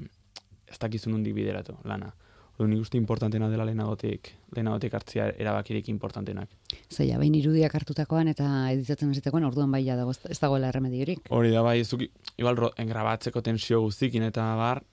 ez 0.67 0.78
dakizu 0.82 1.12
nondik 1.12 1.36
bideratu 1.38 1.78
lana. 1.88 2.12
Orduan 2.56 2.71
nik 2.71 2.86
uste 2.86 2.95
importantena 2.95 3.50
dela 3.52 3.65
lehenagotik, 3.67 4.30
lehenagotik 4.56 4.93
hartzea 4.95 5.26
erabakirik 5.43 5.89
importantenak. 5.91 6.54
Zeia, 6.88 7.17
behin 7.19 7.36
irudiak 7.36 7.74
hartutakoan 7.76 8.32
eta 8.32 8.48
editatzen 8.71 9.12
hasitakoan 9.12 9.43
orduan 9.43 9.71
bai 9.76 9.84
dago 9.84 10.13
ez 10.15 10.39
dagoela 10.39 10.69
erremediorik. 10.71 11.28
Hori 11.36 11.52
da 11.52 11.63
bai, 11.67 11.82
zuk, 11.84 12.06
igual 12.38 12.56
ro, 12.56 12.71
grabatzeko 12.78 13.43
tensio 13.43 13.82
guztikin 13.84 14.24
eta 14.30 14.48
bar, 14.56 14.84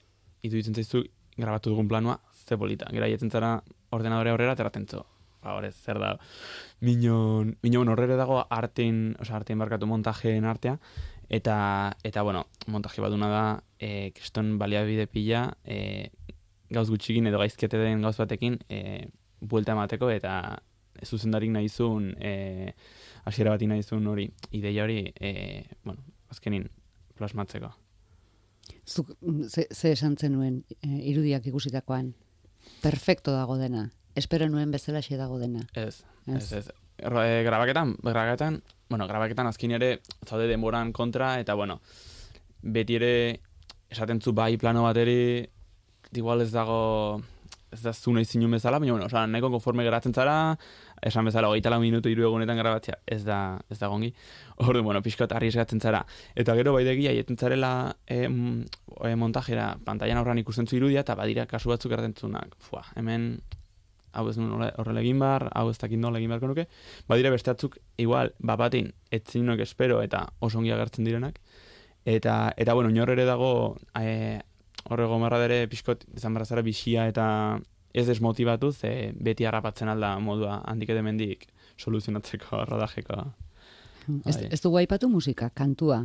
iruditzen 0.43 0.75
zaizu 0.75 1.05
grabatu 1.37 1.71
dugun 1.71 1.87
planua, 1.87 2.19
ze 2.45 2.57
polita. 2.57 2.87
Gera 2.91 3.09
jetzen 3.11 3.31
zara 3.31 3.55
ordenadore 3.91 4.33
aurrera 4.33 4.53
ateratzen 4.57 4.87
zo. 4.87 5.05
Ba, 5.43 5.57
horrez, 5.57 5.75
zer 5.75 5.99
da. 5.99 6.13
Minon, 6.87 7.57
minon 7.63 7.91
horrere 7.91 8.15
dago 8.19 8.39
artein, 8.49 9.15
oza, 9.19 9.35
artein 9.35 9.59
barkatu 9.59 9.87
montajeen 9.89 10.45
artea, 10.47 10.77
eta, 11.27 11.55
eta 12.07 12.23
bueno, 12.23 12.45
montaje 12.71 13.03
baduna 13.03 13.29
da, 13.31 13.45
e, 13.79 14.11
kriston 14.15 14.55
baliabide 14.61 15.07
pila, 15.11 15.49
e, 15.65 16.11
gauz 16.73 16.87
gutxikin 16.89 17.27
edo 17.27 17.41
gaizkete 17.43 17.81
den 17.81 18.05
gauz 18.07 18.15
batekin, 18.21 18.57
e, 18.69 19.09
buelta 19.41 19.75
emateko, 19.75 20.09
eta 20.15 20.37
zuzendarik 21.03 21.51
nahizun, 21.51 22.13
e, 22.23 22.73
hasiera 23.27 23.51
bati 23.51 23.67
nahizun 23.67 24.07
hori, 24.07 24.29
ideia 24.55 24.87
hori, 24.87 24.99
e, 25.19 25.65
bueno, 25.83 26.07
azkenin, 26.31 26.69
plasmatzeko. 27.19 27.73
Zuk, 28.87 29.11
ze, 29.49 29.67
ze 29.71 29.91
esan 29.91 30.15
zenuen 30.17 30.63
e, 30.79 30.87
irudiak 31.11 31.47
ikusitakoan? 31.51 32.13
Perfecto 32.81 33.31
dago 33.31 33.57
dena. 33.57 33.89
Espero 34.15 34.47
nuen 34.49 34.71
bezala 34.71 35.01
dago 35.09 35.39
dena. 35.39 35.67
Ez, 35.73 36.03
Ez. 36.27 36.51
ez, 36.53 36.67
e, 36.97 37.43
grabaketan, 37.43 37.95
grabaketan, 38.01 38.61
bueno, 38.89 39.07
grabaketan 39.07 39.47
azkin 39.47 39.71
ere, 39.71 39.99
zaude 40.25 40.47
denboran 40.47 40.91
kontra, 40.93 41.39
eta, 41.39 41.53
bueno, 41.55 41.81
beti 42.61 42.95
ere, 42.95 43.39
esaten 43.89 44.21
zu 44.21 44.33
bai 44.33 44.57
plano 44.57 44.83
bateri, 44.83 45.49
igual 46.13 46.41
ez 46.41 46.51
dago, 46.51 47.21
ez 47.71 47.81
da 47.81 47.93
zu 47.93 48.13
nahi 48.13 48.25
zinun 48.25 48.51
bezala, 48.51 48.79
baina, 48.79 48.93
bueno, 48.93 49.07
oza, 49.07 49.25
nahiko 49.27 49.49
konforme 49.49 49.83
geratzen 49.83 50.13
zara, 50.13 50.57
esan 51.03 51.25
bezala, 51.27 51.49
hogeita 51.51 51.71
lau 51.73 51.79
minutu 51.81 52.09
hiru 52.09 52.27
egunetan 52.29 52.57
grabatzea, 52.57 52.99
ez 53.05 53.21
da, 53.27 53.39
ez 53.69 53.79
da 53.79 53.89
gongi. 53.91 54.13
Ordu, 54.63 54.83
bueno, 54.85 55.01
pixkot 55.03 55.31
arriesgatzen 55.35 55.81
zara. 55.81 56.03
Eta 56.35 56.55
gero 56.59 56.73
baidegi 56.75 57.09
aietzen 57.11 57.37
zarela 57.37 57.73
e, 58.07 58.23
e, 58.23 59.15
montajera, 59.19 59.73
pantailan 59.85 60.21
aurran 60.21 60.39
ikusten 60.41 60.69
zu 60.69 60.77
irudia, 60.79 61.03
eta 61.03 61.17
badira 61.19 61.45
kasu 61.49 61.73
batzuk 61.73 61.91
erraten 61.91 62.15
zunak. 62.15 62.55
Fua, 62.63 62.85
hemen 62.95 63.35
hau 64.13 64.27
ez 64.29 64.37
nuen 64.37 64.69
horrela 64.77 65.01
egin 65.01 65.19
bar, 65.19 65.49
hau 65.57 65.67
ez 65.71 65.77
dakit 65.81 65.99
nola 65.99 66.21
egin 66.21 66.31
beharko 66.31 66.51
nuke, 66.51 66.67
badira 67.09 67.33
beste 67.33 67.51
batzuk, 67.51 67.79
igual, 67.97 68.31
bapatin, 68.39 68.91
etzinok 69.11 69.63
espero 69.65 70.01
eta 70.05 70.27
oso 70.39 70.61
ongi 70.61 70.71
agertzen 70.71 71.09
direnak. 71.09 71.39
Eta, 72.05 72.53
eta 72.57 72.73
bueno, 72.75 72.91
inor 72.91 73.13
ere 73.15 73.25
dago, 73.25 73.77
e, 73.97 74.39
horrego 74.91 75.19
marra 75.19 75.39
dere, 75.41 75.63
pixkot, 75.71 76.05
izan 76.17 76.35
barra 76.35 76.45
zara 76.45 76.63
bixia 76.65 77.07
eta 77.09 77.25
ez 77.93 78.07
desmotibatu, 78.07 78.71
ze 78.73 79.13
beti 79.13 79.45
harrapatzen 79.45 79.91
alda 79.93 80.17
modua 80.19 80.61
handik 80.65 80.89
edo 80.89 81.03
mendik 81.05 81.47
soluzionatzeko 81.77 82.63
rodajeko. 82.71 83.21
Ez, 84.25 84.35
Bai. 84.35 84.49
ez 84.51 84.59
dugu 84.61 84.81
aipatu 84.81 85.09
musika, 85.09 85.49
kantua. 85.49 86.03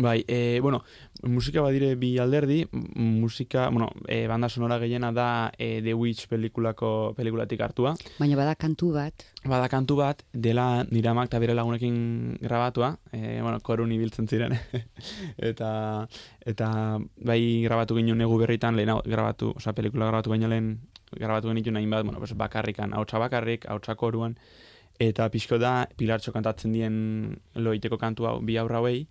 Bai, 0.00 0.24
e, 0.28 0.60
bueno, 0.62 0.82
musika 1.22 1.60
badire 1.60 1.94
bi 1.94 2.16
alderdi, 2.18 2.64
musika, 2.94 3.68
bueno, 3.68 3.90
e, 4.08 4.26
banda 4.26 4.48
sonora 4.48 4.78
gehiena 4.78 5.10
da 5.12 5.52
e, 5.58 5.82
The 5.82 5.94
Witch 5.94 6.26
pelikulako 6.28 7.12
pelikulatik 7.16 7.60
hartua. 7.60 7.94
Baina 8.18 8.38
bada 8.38 8.54
kantu 8.54 8.92
bat, 8.94 9.26
Bada 9.44 9.68
kantu 9.68 9.96
bat, 9.96 10.22
dela 10.32 10.84
nire 10.90 11.10
amak 11.10 11.28
eta 11.28 11.40
bere 11.42 11.54
lagunekin 11.54 12.38
grabatua, 12.40 12.94
e, 13.12 13.40
bueno, 13.42 13.58
korun 13.60 13.92
ibiltzen 13.92 14.28
ziren, 14.28 14.56
eta, 15.50 16.06
eta 16.46 16.70
bai 17.16 17.42
grabatu 17.66 17.98
ginen 17.98 18.18
negu 18.18 18.38
berritan, 18.40 18.76
lehen 18.76 18.94
grabatu, 19.04 19.52
osea, 19.56 19.74
pelikula 19.76 20.08
grabatu 20.08 20.32
baino 20.32 20.48
lehen 20.48 20.78
grabatu 21.16 21.48
genituen 21.48 21.76
hainbat, 21.76 22.04
bueno, 22.04 22.18
pues 22.18 22.34
bakarrikan, 22.36 22.92
hautsa 22.94 23.18
bakarrik, 23.18 23.66
hautsa 23.68 23.94
koruan, 23.96 24.36
eta 25.00 25.28
pixko 25.30 25.58
da, 25.58 25.86
pilartxo 25.96 26.32
kantatzen 26.32 26.72
dien 26.72 27.40
loiteko 27.54 27.98
kantu 27.98 28.26
hau, 28.28 28.40
bi 28.44 28.56
aurra 28.60 28.78
hauei, 28.78 29.06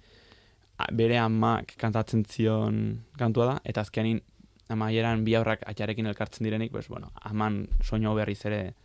a- 0.78 0.88
bere 0.96 1.18
amak 1.20 1.74
kantatzen 1.78 2.24
zion 2.26 3.02
kantua 3.18 3.46
da, 3.46 3.56
eta 3.66 3.82
azkenin 3.82 4.22
amaieran 4.70 5.24
bi 5.26 5.34
aurrak 5.36 5.64
atxarekin 5.68 6.06
elkartzen 6.06 6.46
direnik, 6.46 6.72
pues, 6.72 6.88
bueno, 6.88 7.12
aman 7.22 7.68
hau 8.06 8.16
berriz 8.16 8.46
ere 8.46 8.76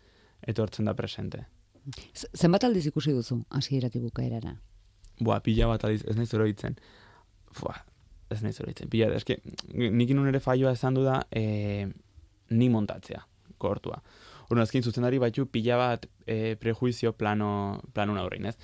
etortzen 0.46 0.84
da 0.86 0.94
presente. 0.94 1.44
Z- 2.14 2.30
zenbat 2.34 2.64
aldiz 2.64 2.86
ikusi 2.86 3.12
duzu, 3.12 3.42
hasieratik 3.50 4.02
bukaerara. 4.02 4.56
Boa, 5.20 5.40
pila 5.40 5.66
bat 5.68 5.84
aldiz, 5.84 6.02
ez 6.08 6.16
naiz 6.16 6.32
oroitzen. 6.34 6.74
Fua, 7.52 7.74
ez 8.30 8.42
naiz 8.42 8.58
oroitzen. 8.60 8.88
Pila, 8.90 9.12
eske, 9.14 9.36
nik 9.72 10.10
inun 10.10 10.26
ere 10.28 10.40
faioa 10.40 10.72
esan 10.72 10.94
du 10.94 11.04
da, 11.04 11.20
e, 11.30 11.86
ni 12.54 12.68
montatzea, 12.72 13.22
kortua. 13.58 14.00
Horren 14.48 14.62
azkin 14.64 14.82
zuzendari 14.84 15.18
baitu 15.22 15.46
pila 15.50 15.76
bat 15.80 16.06
e, 16.26 16.54
prejuizio 16.60 17.14
plano, 17.16 17.80
planun 17.96 18.18
aurrein, 18.20 18.50
ez? 18.52 18.56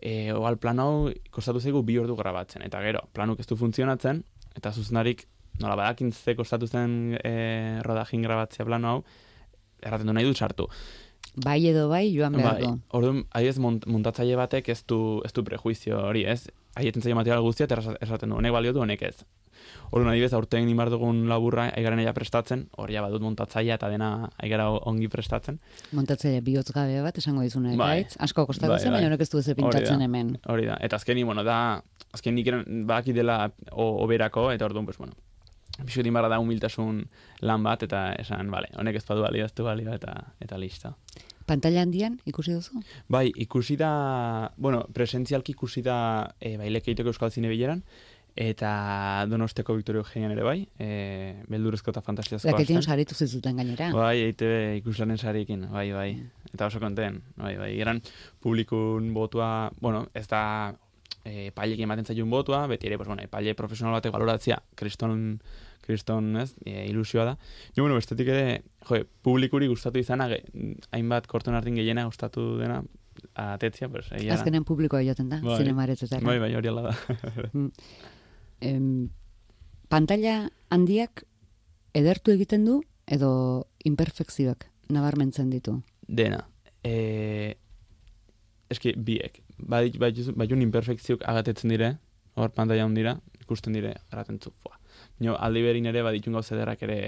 E, 0.00 0.32
oal 0.36 0.58
plano 0.60 0.82
hau 0.86 1.12
kostatu 1.32 1.60
zaigu 1.60 1.82
bi 1.86 1.98
ordu 2.00 2.16
grabatzen, 2.16 2.64
eta 2.66 2.80
gero, 2.84 3.04
planuk 3.16 3.40
ez 3.40 3.46
du 3.48 3.56
funtzionatzen, 3.56 4.22
eta 4.56 4.72
zuzendarik, 4.72 5.26
nola 5.60 5.76
badakin 5.76 6.12
ze 6.12 6.34
kostatu 6.36 6.66
zen 6.68 7.16
e, 7.24 7.80
rodajin 7.84 8.22
grabatzea 8.24 8.66
plano 8.68 8.88
hau, 8.94 9.02
erraten 9.82 10.08
du 10.08 10.16
nahi 10.16 10.24
dut 10.28 10.36
sartu. 10.40 10.68
Bai 11.44 11.58
edo 11.68 11.88
bai, 11.90 12.06
joan 12.16 12.32
behar 12.38 12.54
Bai, 12.56 12.62
du. 12.62 12.78
orduan, 12.96 13.24
mont, 13.60 13.84
montatzaile 13.86 14.36
batek 14.40 14.68
ez 14.72 14.82
du, 14.88 15.20
ez 15.24 15.32
du 15.36 15.44
prejuizio 15.44 15.98
hori, 16.08 16.24
ez? 16.24 16.46
Haietzen 16.76 17.02
zaio 17.02 17.16
material 17.16 17.42
guztia, 17.44 17.66
eta 17.68 17.76
erra- 17.76 17.96
esaten 18.00 18.30
du, 18.32 18.36
honek 18.36 18.52
balio 18.52 18.72
du, 18.72 18.80
honek 18.80 19.02
ez. 19.02 19.16
Orduan, 19.90 20.10
adibidez, 20.12 20.32
aurten 20.36 20.68
imar 20.68 20.90
dugun 20.90 21.24
laburra, 21.30 21.68
aigaren 21.76 22.02
ja 22.04 22.12
prestatzen, 22.16 22.66
hori 22.76 22.98
badut 23.02 23.22
montatzailea 23.22 23.76
eta 23.78 23.90
dena 23.92 24.30
aigara 24.42 24.68
ongi 24.70 25.08
prestatzen. 25.12 25.60
Montatzaile 25.96 26.40
bihotz 26.46 26.70
gabe 26.74 27.00
bat, 27.04 27.18
esango 27.18 27.42
dizuna, 27.42 27.74
Bai. 27.76 28.00
ekaitz. 28.00 28.16
Asko 28.26 28.46
kostatu 28.46 28.72
Bai, 28.72 28.80
zen, 28.80 28.90
bai. 28.92 29.00
baina 29.00 29.12
honek 29.12 29.20
ez 29.26 29.30
du 29.30 29.38
ez 29.38 29.46
da. 29.46 29.98
hemen. 30.02 30.38
Hori 30.46 30.66
da, 30.66 30.78
eta 30.80 30.96
azkeni, 30.96 31.24
bueno, 31.24 31.44
da, 31.44 31.82
azken 32.12 32.34
nik 32.34 32.50
badaki 32.86 33.12
dela 33.12 33.52
oberako, 33.72 34.50
eta 34.52 34.64
orduan, 34.64 34.84
pues, 34.86 34.98
bueno, 34.98 35.14
pixut 35.84 36.06
inbarra 36.06 36.28
da 36.28 36.40
humiltasun 36.40 37.04
lan 37.42 37.62
bat, 37.62 37.82
eta 37.82 38.12
esan, 38.18 38.50
vale, 38.50 38.68
honek 38.76 38.96
ez 38.96 39.04
badu 39.06 39.22
du 39.22 39.64
balio, 39.64 39.94
eta, 39.94 40.14
eta 40.40 40.58
lista. 40.58 40.94
Pantalla 41.46 41.82
handian 41.82 42.18
ikusi 42.26 42.56
duzu? 42.56 42.80
Bai, 43.08 43.30
ikusi 43.36 43.76
da, 43.78 44.50
bueno, 44.56 44.82
presentzialki 44.92 45.52
ikusi 45.54 45.82
da 45.82 46.34
e, 46.40 46.56
bai 46.58 46.70
lekeiteko 46.74 47.12
euskal 47.12 47.30
zine 47.30 47.48
bileran, 47.48 47.84
eta 48.36 49.24
donosteko 49.30 49.74
Victorio 49.74 50.02
Eugenian 50.04 50.34
ere 50.34 50.42
bai, 50.44 50.58
e, 50.78 51.42
beldurezko 51.48 51.90
eta 51.90 52.02
fantasiazko 52.04 52.50
Zaketien 52.50 52.82
asten. 52.82 52.92
saritu 52.92 53.14
zizuten 53.16 53.56
gainera. 53.56 53.88
Bai, 53.96 54.18
EITB 54.26 54.82
ikuslanen 54.82 55.16
sariekin, 55.16 55.62
bai, 55.72 55.86
bai. 55.96 56.10
Eta 56.52 56.68
oso 56.68 56.80
konten, 56.82 57.22
bai, 57.40 57.54
bai. 57.56 57.70
Eran 57.80 58.02
publikun 58.44 59.08
botua, 59.16 59.70
bueno, 59.80 60.06
ez 60.14 60.26
da 60.28 60.42
e, 61.24 61.46
epailekin 61.48 61.88
ematen 61.88 62.04
zaiun 62.04 62.28
botua, 62.30 62.66
beti 62.68 62.90
ere, 62.90 62.98
pues, 63.00 63.08
bueno, 63.08 63.24
epaile 63.24 63.54
profesional 63.56 63.96
batek 63.96 64.12
baloratzia, 64.12 64.60
kriston, 64.76 65.40
kriston, 65.86 66.36
ez, 66.42 66.50
e, 66.66 66.84
ilusioa 66.90 67.24
da. 67.24 67.34
Jo, 67.72 67.86
bueno, 67.86 67.96
bestetik 67.96 68.28
ere, 68.28 68.60
jo, 68.84 69.00
publikuri 69.24 69.70
gustatu 69.72 69.98
izana, 70.02 70.28
ge, 70.28 70.42
hainbat 70.92 71.26
korton 71.26 71.56
ardin 71.56 71.80
gehiena 71.80 72.04
gustatu 72.04 72.58
dena, 72.60 72.82
atetzia, 73.32 73.88
pues, 73.88 74.10
egia. 74.12 74.34
Azkenen 74.36 74.64
publikoa 74.68 75.00
joaten 75.00 75.32
da, 75.32 75.40
Bai. 75.40 75.56
zinemaretetara. 75.62 76.20
Bai, 76.26 76.38
bai, 76.38 76.52
hori 76.54 76.68
ala 76.68 76.90
da. 76.90 76.94
Em, 78.60 79.08
pantalla 79.88 80.50
handiak 80.70 81.24
edertu 81.96 82.32
egiten 82.32 82.64
du 82.64 82.80
edo 83.06 83.66
imperfekzioak 83.84 84.66
nabarmentzen 84.92 85.50
ditu. 85.50 85.80
Dena. 86.06 86.42
E, 86.84 87.56
eski, 88.70 88.94
biek. 88.96 89.42
Bai, 89.58 89.90
bai, 89.98 90.12
baiun 90.36 90.64
imperfekziok 90.66 91.24
agatetzen 91.26 91.72
dire, 91.72 91.96
hor 92.36 92.52
pantalla 92.54 92.84
handira, 92.84 93.16
ikusten 93.40 93.76
dire, 93.76 93.94
eraten 94.12 94.40
zu, 94.42 94.52
fua. 94.62 94.76
Nio, 95.22 95.36
aldi 95.40 95.62
berin 95.64 95.88
ere, 95.90 96.04
baditun 96.06 96.36
gauza 96.36 96.54
ederrak 96.56 96.82
ere 96.86 96.98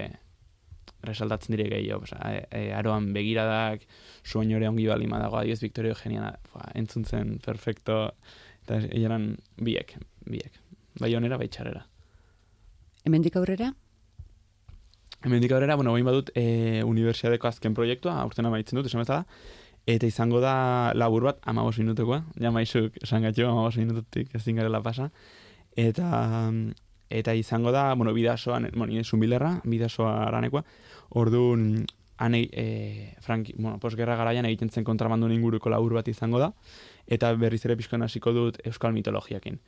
resaltatzen 1.05 1.55
dire 1.55 1.69
gehiago, 1.71 2.07
e, 2.25 2.43
e, 2.51 2.63
aroan 2.75 3.11
begiradak, 3.15 3.85
ere 4.41 4.67
ongi 4.67 4.87
balima 4.89 5.19
dago, 5.21 5.37
adiez 5.39 5.61
Victorio 5.61 5.93
Eugenia, 5.93 6.33
fua, 6.51 6.71
entzun 6.75 7.05
zen 7.05 7.37
perfecto, 7.45 8.01
eta 8.65 8.81
eran 8.97 9.35
biek, 9.57 9.95
biek. 10.25 10.59
Bai 10.99 11.15
onera, 11.15 11.37
bai 11.37 11.47
txarrera. 11.47 11.85
Hemendik 13.05 13.35
aurrera, 13.39 13.71
Hemendik 15.21 15.51
aurrera, 15.51 15.75
bueno, 15.75 15.91
bain 15.91 16.05
badut, 16.07 16.29
e, 16.33 16.81
unibertsiadeko 16.87 17.49
azken 17.49 17.73
proiektua, 17.75 18.13
aurten 18.21 18.47
amaitzen 18.47 18.79
dut, 18.79 18.87
esan 18.87 19.01
bezala, 19.01 19.25
eta 19.89 20.07
izango 20.07 20.39
da 20.39 20.93
labur 20.95 21.25
bat, 21.27 21.41
amabos 21.43 21.75
minutukoa, 21.81 22.21
ja 22.39 22.53
maizuk 22.55 22.95
esan 23.03 23.27
gatxo, 23.27 23.49
amabos 23.49 23.75
minututik 23.81 24.31
ezin 24.39 24.61
garela 24.61 24.79
pasa, 24.85 25.09
eta 25.75 26.53
eta 27.09 27.33
izango 27.35 27.73
da, 27.75 27.89
bueno, 27.95 28.13
bidasoan, 28.13 28.69
bueno, 28.75 28.93
nire 28.93 29.03
zumbilerra, 29.03 29.57
bidasoa 29.65 30.13
aranekoa, 30.29 30.63
orduan, 31.19 31.85
ane, 32.19 32.43
e, 32.53 33.15
franki, 33.19 33.55
bueno, 33.57 33.79
posgerra 33.79 34.15
garaian 34.15 34.45
egiten 34.45 34.69
zen 34.69 34.87
kontrabandun 34.87 35.33
inguruko 35.35 35.71
labur 35.73 35.97
bat 35.99 36.07
izango 36.07 36.39
da, 36.39 36.53
eta 37.07 37.33
berriz 37.33 37.65
ere 37.65 37.75
pixkoan 37.79 38.05
hasiko 38.05 38.31
dut 38.35 38.59
euskal 38.63 38.93
mitologiakin. 38.95 39.59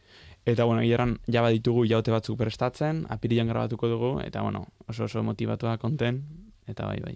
Eta, 0.45 0.65
bueno, 0.65 0.81
hileran 0.81 1.19
jaba 1.29 1.51
ditugu 1.53 1.83
jaute 1.85 2.11
batzuk 2.11 2.37
prestatzen, 2.39 3.05
apirilan 3.13 3.51
grabatuko 3.51 3.89
dugu, 3.91 4.11
eta, 4.25 4.41
bueno, 4.41 4.65
oso 4.89 5.05
oso 5.05 5.21
motivatua 5.23 5.77
konten, 5.77 6.23
eta 6.67 6.87
bai, 6.89 6.97
bai, 7.03 7.15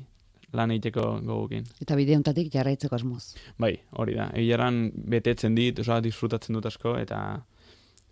lan 0.54 0.72
egiteko 0.76 1.08
gogukin. 1.26 1.66
eta 1.82 1.98
bide 1.98 2.16
hontatik 2.16 2.52
jarraitzeko 2.54 2.96
asmoz. 2.96 3.36
Bai, 3.58 3.74
hori 3.92 4.14
da. 4.16 4.30
Hileran 4.38 4.92
betetzen 4.94 5.56
dit, 5.58 5.80
oso 5.80 5.98
disfrutatzen 6.06 6.54
dut 6.54 6.70
asko, 6.70 6.98
eta 7.02 7.20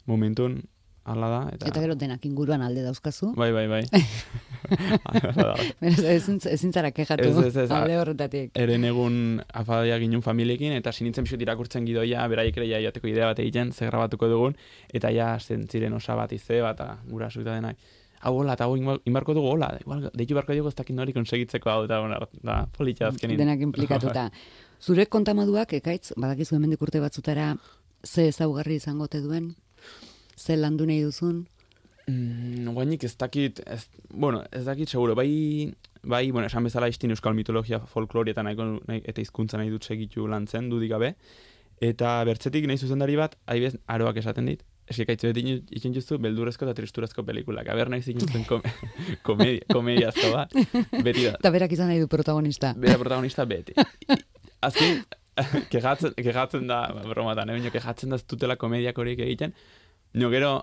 momentun, 0.10 0.64
hala 1.04 1.30
da. 1.30 1.40
Eta, 1.54 1.68
Eta 1.68 1.82
gero 1.84 1.96
denak 2.00 2.26
inguruan 2.26 2.62
alde 2.64 2.84
dauzkazu. 2.86 3.34
Bai, 3.36 3.52
bai, 3.52 3.68
bai. 3.68 3.82
Beraz, 5.82 6.04
ezin, 6.14 6.40
ezin 6.50 6.72
zara 6.74 6.92
kejatu 6.96 7.26
Ez, 7.26 7.38
ez, 7.38 7.56
ez, 7.66 7.72
alde 7.72 7.98
horretatik. 8.00 8.54
Eren 8.60 8.86
egun 8.88 9.18
afadia 9.54 9.98
ginen 10.00 10.24
familiekin, 10.24 10.76
eta 10.78 10.94
sinitzen 10.96 11.28
pixot 11.28 11.44
irakurtzen 11.44 11.86
gidoia, 11.88 12.24
beraiek 12.32 12.58
ere 12.62 12.70
ja 12.70 12.80
jateko 12.88 13.12
idea 13.12 13.28
bat 13.32 13.42
egiten, 13.44 13.74
ze 13.74 13.90
grabatuko 13.90 14.30
dugun, 14.32 14.56
eta 14.94 15.12
ja 15.12 15.34
zen 15.40 15.68
ziren 15.68 15.94
osa 16.00 16.16
bat 16.16 16.32
ize, 16.32 16.62
bat, 16.64 16.80
eta 16.80 16.98
gura 17.10 17.28
eta 17.28 17.50
denak. 17.52 17.78
Hau 18.24 18.38
hola, 18.40 18.54
eta 18.56 18.64
hau 18.70 18.78
inbar- 18.80 19.02
inbarko 19.04 19.34
dugu 19.36 19.50
hola, 19.52 19.74
igual, 19.82 20.06
deitu 20.16 20.36
barko 20.38 20.56
dugu 20.56 20.70
ez 20.72 20.76
dakit 20.76 20.96
nori 20.96 21.12
konsegitzeko 21.12 21.70
hau, 21.70 21.82
eta 21.90 22.00
bueno, 22.00 22.22
da, 22.42 22.62
politxa 22.78 23.10
azkenin. 23.12 23.38
Denak 23.38 23.60
implikatuta. 23.60 24.30
Zure 24.84 25.06
kontamoduak, 25.12 25.74
ekaitz, 25.76 26.14
badakizu 26.16 26.56
hemendik 26.56 26.82
urte 26.82 27.00
batzutara, 27.04 27.54
ze 28.04 28.30
ezaugarri 28.32 28.80
izango 28.80 29.08
te 29.08 29.20
duen? 29.24 29.54
Ze 30.44 30.58
landu 30.60 30.86
nahi 30.90 31.00
duzun? 31.06 31.46
Mm, 32.08 32.74
guainik 32.76 33.06
ez 33.08 33.16
dakit, 33.16 33.62
ez, 33.64 33.86
bueno, 34.12 34.44
ez 34.52 34.66
dakit 34.66 34.92
seguro, 34.92 35.16
bai, 35.16 35.72
bai, 36.04 36.26
bueno, 36.32 36.50
esan 36.52 36.68
bezala 36.68 36.90
istin 36.92 37.16
euskal 37.16 37.36
mitologia 37.38 37.80
folklore 37.80 38.34
eta, 38.36 38.44
nahiko, 38.44 38.66
nahi, 38.90 39.00
eta 39.08 39.24
hizkuntza 39.24 39.58
nahi 39.62 39.72
dut 39.72 39.88
segitu 39.88 40.28
lantzen, 40.28 40.68
dudik 40.74 40.92
gabe, 40.92 41.14
Eta 41.84 42.20
bertzetik 42.28 42.68
nahi 42.70 42.80
zuzendari 42.80 43.18
bat, 43.20 43.36
adibidez, 43.50 43.76
aroak 43.92 44.20
esaten 44.22 44.48
dit, 44.48 44.62
eski 44.88 45.06
kaitzu 45.08 45.32
beti 45.32 45.56
itxen 45.76 45.96
justu 45.96 46.20
beldurrezko 46.22 46.68
eta 46.68 46.76
tristurazko 46.78 47.26
pelikulak. 47.28 47.68
Aber 47.74 47.92
nahi 47.92 48.04
zintzen 48.04 48.46
kom 48.48 48.64
komedia, 49.28 49.66
komediazko 49.72 50.32
bat, 50.36 50.56
beti 51.04 51.28
da. 51.28 51.36
Eta 51.40 51.52
berak 51.56 51.76
izan 51.76 51.92
nahi 51.92 52.00
du 52.04 52.08
protagonista. 52.12 52.74
Bera 52.80 53.00
protagonista 53.02 53.46
beti. 53.50 53.76
Azken, 54.64 55.02
kegatzen, 55.74 56.16
kegatzen 56.20 56.70
da, 56.70 56.86
ba, 56.94 57.08
bromatan, 57.10 57.52
eh? 57.52 57.72
kegatzen 57.74 58.14
da 58.14 58.22
ez 58.22 58.28
dutela 58.30 58.56
komediak 58.60 59.00
horiek 59.02 59.26
egiten, 59.26 59.56
nio 60.14 60.30
gero, 60.34 60.54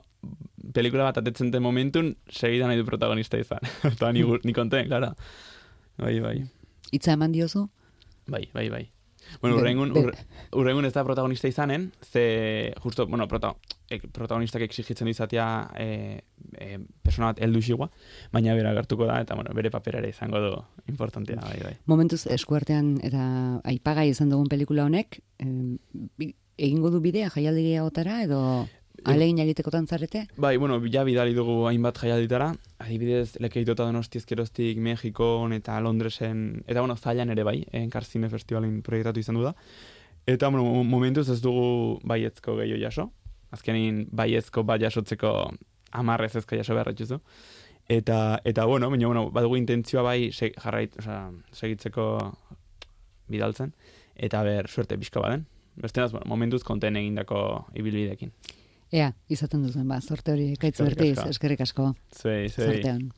pelikula 0.75 1.09
bat 1.09 1.21
atetzen 1.23 1.51
den 1.51 1.65
momentun, 1.65 2.15
segidan 2.31 2.71
nahi 2.71 2.81
du 2.81 2.87
protagonista 2.89 3.41
izan. 3.41 3.65
Eta 3.93 4.13
ni, 4.13 4.25
ni 4.45 4.57
konten, 4.57 4.87
klara. 4.89 5.13
Bai, 6.01 6.17
bai. 6.25 6.39
Itza 6.97 7.15
eman 7.17 7.35
diozu? 7.35 7.67
Bai, 8.31 8.47
bai, 8.55 8.69
bai. 8.73 8.87
Bueno, 9.41 9.59
urrengun, 9.61 9.93
urrengun 10.59 10.87
ez 10.89 10.93
da 10.95 11.05
protagonista 11.07 11.47
izanen, 11.47 11.91
ze, 12.03 12.73
justo, 12.83 13.07
bueno, 13.07 13.29
prota, 13.31 13.53
ek, 13.93 14.09
protagonistak 14.17 14.65
exigitzen 14.65 15.11
izatea 15.13 15.47
e, 15.79 15.87
e, 16.57 16.79
persona 17.05 17.31
bat 17.31 17.43
heldu 17.45 17.63
xigua, 17.63 17.91
baina 18.35 18.57
bera 18.59 18.73
agertuko 18.75 19.07
da, 19.07 19.21
eta, 19.23 19.37
bueno, 19.39 19.55
bere 19.55 19.71
papera 19.71 20.01
ere 20.01 20.11
izango 20.11 20.41
du 20.43 20.51
importantea, 20.91 21.39
bai, 21.45 21.61
bai. 21.63 21.75
Momentuz 21.91 22.25
eskuartean 22.33 22.97
eta 23.07 23.23
aipagai 23.71 24.09
izan 24.11 24.33
dugun 24.33 24.51
pelikula 24.51 24.89
honek, 24.89 25.21
em, 25.39 25.79
egingo 26.61 26.91
du 26.91 27.01
bidea 27.05 27.31
jaialdi 27.31 27.69
gehiagotara 27.69 28.23
edo 28.25 28.41
alegin 29.05 29.39
egitekotan 29.39 29.87
zarete? 29.87 30.27
Bai, 30.37 30.57
bueno, 30.57 30.81
ja 30.93 31.05
bidali 31.05 31.35
dugu 31.35 31.67
hainbat 31.69 31.99
jaialditara, 32.03 32.51
adibidez, 32.79 33.37
lekeitota 33.41 33.85
donostiz 33.89 34.25
keroztik 34.27 34.79
Mexikon 34.79 35.53
eta 35.53 35.79
Londresen, 35.81 36.63
eta 36.67 36.81
bueno, 36.81 36.97
zailan 36.97 37.31
ere 37.31 37.43
bai, 37.45 37.65
Enkar 37.73 38.05
Zine 38.05 38.29
Festivalin 38.29 38.83
proiektatu 38.83 39.21
izan 39.21 39.35
du 39.37 39.43
da. 39.43 39.55
Eta, 40.27 40.49
bueno, 40.49 40.65
mo- 40.65 40.85
momentuz 40.85 41.29
ez 41.31 41.41
dugu 41.41 41.99
baiezko 42.05 42.57
gehiago 42.61 42.83
jaso. 42.83 43.11
Azkenin 43.51 44.07
baiezko 44.13 44.63
bat 44.65 44.81
jasotzeko 44.81 45.33
amarrez 45.93 46.37
ezko 46.37 46.57
jaso 46.57 46.75
behar 46.75 46.89
etxuzu. 46.93 47.19
Eta, 47.89 48.41
eta 48.45 48.65
bueno, 48.67 48.91
baina, 48.91 49.07
bueno, 49.09 49.31
badugu 49.35 49.57
intentzioa 49.57 50.03
bai 50.07 50.31
seg, 50.31 50.55
jarrait, 50.63 50.95
osea, 51.01 51.31
segitzeko 51.53 52.05
bidaltzen. 53.29 53.73
Eta 54.15 54.43
ber, 54.47 54.69
suerte 54.69 54.99
pixka 54.99 55.21
baden. 55.21 55.47
Beste 55.81 56.01
bueno, 56.13 56.27
momentuz 56.27 56.63
konten 56.63 56.97
egindako 56.97 57.67
ibilbidekin. 57.75 58.31
Ea, 58.93 59.13
izaten 59.31 59.63
duzen 59.63 59.87
ba, 59.89 60.01
sorte 60.03 60.33
hori 60.35 60.49
ekaitz 60.57 60.75
Eskerrik 60.81 60.99
bertiz, 60.99 61.27
eskerrik 61.31 61.61
asko, 61.67 61.93
Zuei, 62.21 62.49
zuei. 62.51 62.67
zortean. 62.73 63.11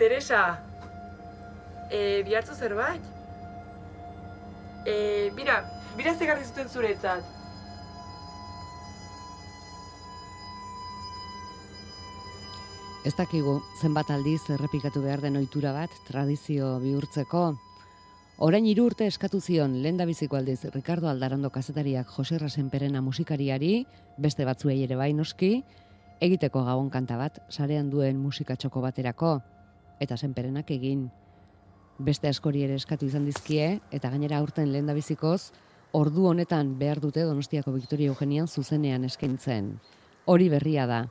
Teresa. 0.00 0.58
E, 1.92 2.22
bihartzu 2.24 2.54
zerbait? 2.56 3.02
E, 4.88 4.94
bira, 5.36 5.58
bira 5.98 6.14
zegarri 6.16 6.46
zuten 6.46 6.70
zuretzat. 6.72 7.26
Ez 13.04 13.12
dakigu 13.18 13.58
zenbat 13.82 14.14
aldiz 14.16 14.40
errepikatu 14.56 15.04
behar 15.04 15.20
den 15.20 15.36
ohitura 15.36 15.74
bat 15.76 15.92
tradizio 16.08 16.78
bihurtzeko. 16.80 17.44
Orain 18.40 18.64
hiru 18.64 18.88
urte 18.88 19.04
eskatu 19.04 19.42
zion 19.44 19.76
lehendabiziko 19.84 20.40
aldiz 20.40 20.62
Ricardo 20.72 21.12
Aldarondo 21.12 21.52
kazetariak 21.52 22.08
Jose 22.16 22.40
Rasenperena 22.40 23.04
musikariari, 23.04 23.84
beste 24.16 24.48
batzuei 24.48 24.80
ere 24.88 24.96
bai 24.96 25.12
noski, 25.12 25.58
egiteko 26.24 26.64
gabon 26.64 26.88
kanta 26.88 27.20
bat 27.20 27.44
sarean 27.50 27.92
duen 27.92 28.16
musika 28.16 28.56
txoko 28.56 28.80
baterako 28.80 29.40
eta 30.00 30.16
senperenak 30.16 30.70
egin. 30.74 31.08
Beste 32.00 32.28
askori 32.28 32.64
ere 32.64 32.78
eskatu 32.80 33.06
izan 33.06 33.26
dizkie 33.28 33.78
eta 33.92 34.10
gainera 34.10 34.38
aurten 34.40 34.72
lehendabizikoz 34.72 35.52
ordu 35.92 36.26
honetan 36.30 36.78
behar 36.78 37.00
dute 37.02 37.24
Donostiako 37.26 37.74
Victoria 37.74 38.08
Eugenian 38.08 38.48
zuzenean 38.48 39.04
eskaintzen. 39.04 39.74
Hori 40.24 40.48
berria 40.48 40.86
da. 40.86 41.04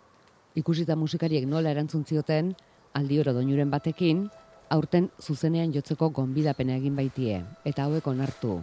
Ikusita 0.55 0.95
musikariek 0.95 1.45
nola 1.47 1.71
erantzun 1.71 2.05
zioten, 2.05 2.53
aldioro 2.93 3.33
doinuren 3.35 3.69
batekin, 3.69 4.27
aurten 4.69 5.09
zuzenean 5.21 5.73
jotzeko 5.73 6.09
gonbidapena 6.09 6.77
egin 6.79 6.95
baitie, 6.95 7.41
eta 7.65 7.85
hauek 7.85 8.07
onartu. 8.07 8.59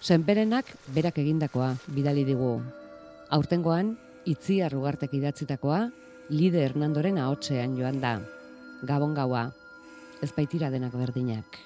Senperenak 0.00 0.68
berak 0.94 1.18
egindakoa 1.22 1.74
bidali 1.94 2.24
digu. 2.28 2.56
Aurtengoan, 3.30 3.96
itzi 4.26 4.60
arrugartek 4.62 5.14
idatzitakoa, 5.14 5.88
Lide 6.30 6.62
Hernandoren 6.64 7.18
ahotsean 7.18 7.76
joan 7.76 8.00
da. 8.00 8.20
Gabon 8.82 9.12
gaua, 9.14 9.44
ez 10.26 10.32
baitira 10.34 10.66
denak 10.74 10.96
berdinak. 10.98 11.60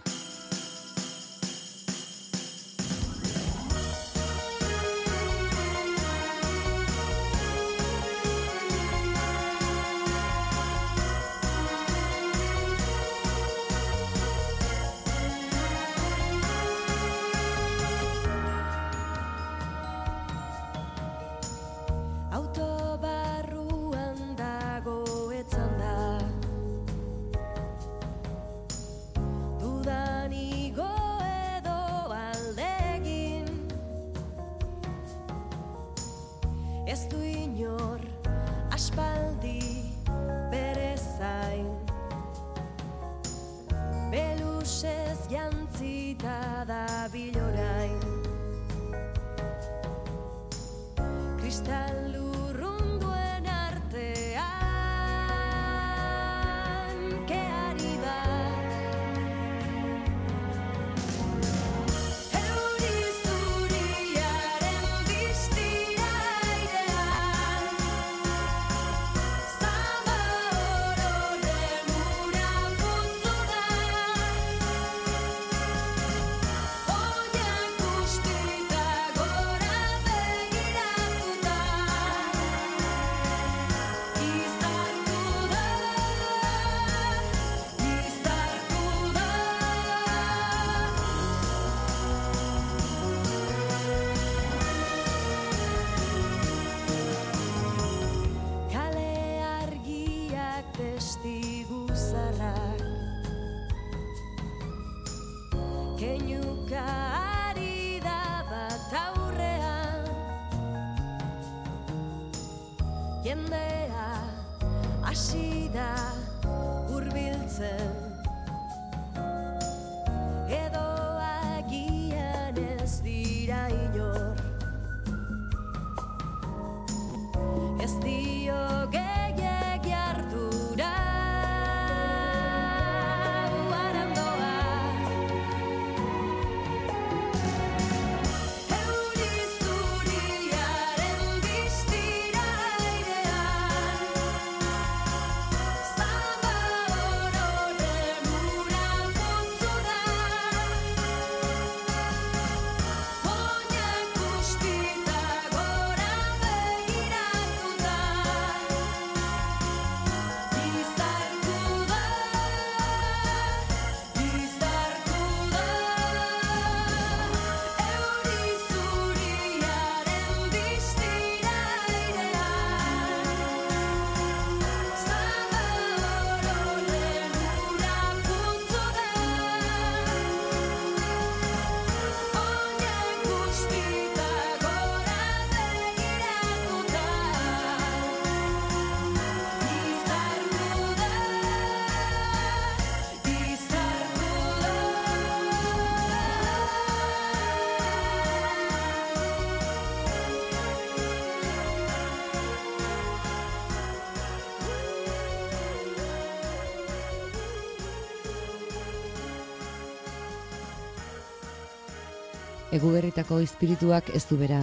Eguberritako 212.76 213.38
espirituak 213.40 214.10
ez 214.12 214.26
du 214.28 214.36
bera 214.36 214.58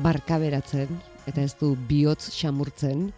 barkaberatzen 0.00 0.88
eta 1.28 1.42
ez 1.44 1.52
du 1.60 1.74
bihotz 1.88 2.30
xamurtzen. 2.32 3.10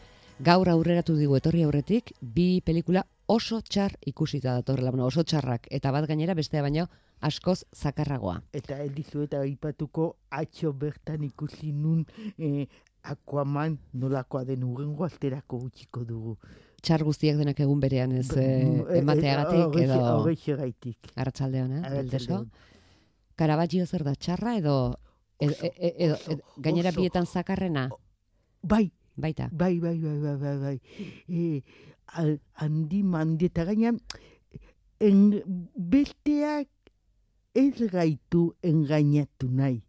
Gaur 0.43 0.67
aurreratu 0.73 1.15
digu 1.15 1.37
etorri 1.39 1.63
aurretik 1.63 2.11
bi 2.21 2.61
pelikula 2.67 3.05
oso 3.31 3.61
txar 3.63 3.95
ikusita 4.11 4.57
datorrela, 4.57 4.91
bueno, 4.91 5.07
oso 5.07 5.23
txarrak 5.23 5.69
eta 5.71 5.93
bat 5.95 6.09
gainera 6.11 6.35
bestea 6.35 6.65
baino 6.67 6.89
askoz 7.23 7.61
zakarragoa. 7.79 8.41
Eta 8.53 8.81
edizu 8.83 9.23
eta 9.29 9.45
aipatuko 9.47 10.09
atxo 10.35 10.73
bertan 10.73 11.23
ikusi 11.31 11.71
nun 11.73 12.03
eh, 12.39 12.67
Aquaman 13.05 13.79
nolakoa 13.93 14.45
den 14.49 14.65
urrengo 14.65 15.05
asterako 15.05 15.59
utziko 15.69 16.03
dugu. 16.09 16.39
Txar 16.83 17.05
guztiak 17.05 17.37
denak 17.39 17.61
egun 17.61 17.81
berean 17.81 18.13
ez 18.19 18.31
eh, 18.35 18.45
eh, 18.67 18.99
emateagatik 18.99 19.67
horrexe- 19.69 19.85
edo 19.95 20.15
horrexe 20.23 20.57
gaitik. 20.57 21.13
arratsaldean, 21.15 21.79
eh? 21.79 21.91
Belteso. 22.01 22.47
Caravaggio 23.37 23.87
zer 23.87 24.05
da 24.05 24.15
txarra 24.15 24.57
edo 24.59 24.77
edo, 25.41 25.53
Oso, 25.53 25.67
edo, 25.67 25.95
edo, 25.99 26.15
oso, 26.15 26.39
gainera 26.57 26.91
oso. 26.91 27.01
bietan 27.01 27.27
zakarrena 27.27 27.89
Bai, 28.63 28.93
baita. 29.17 29.49
bai, 29.53 29.79
bai, 29.81 29.99
bai, 29.99 30.19
bai, 30.23 30.37
bai, 30.37 30.57
bai. 30.59 30.81
E, 31.29 31.63
al, 32.15 32.39
handi 32.55 33.03
mandi 33.03 33.47
eta 33.51 33.65
gaina 33.65 33.93
en, 35.01 35.43
besteak 35.77 36.69
ez 37.55 37.91
gaitu 37.93 38.55
engainatu 38.63 39.49
nahi. 39.51 39.83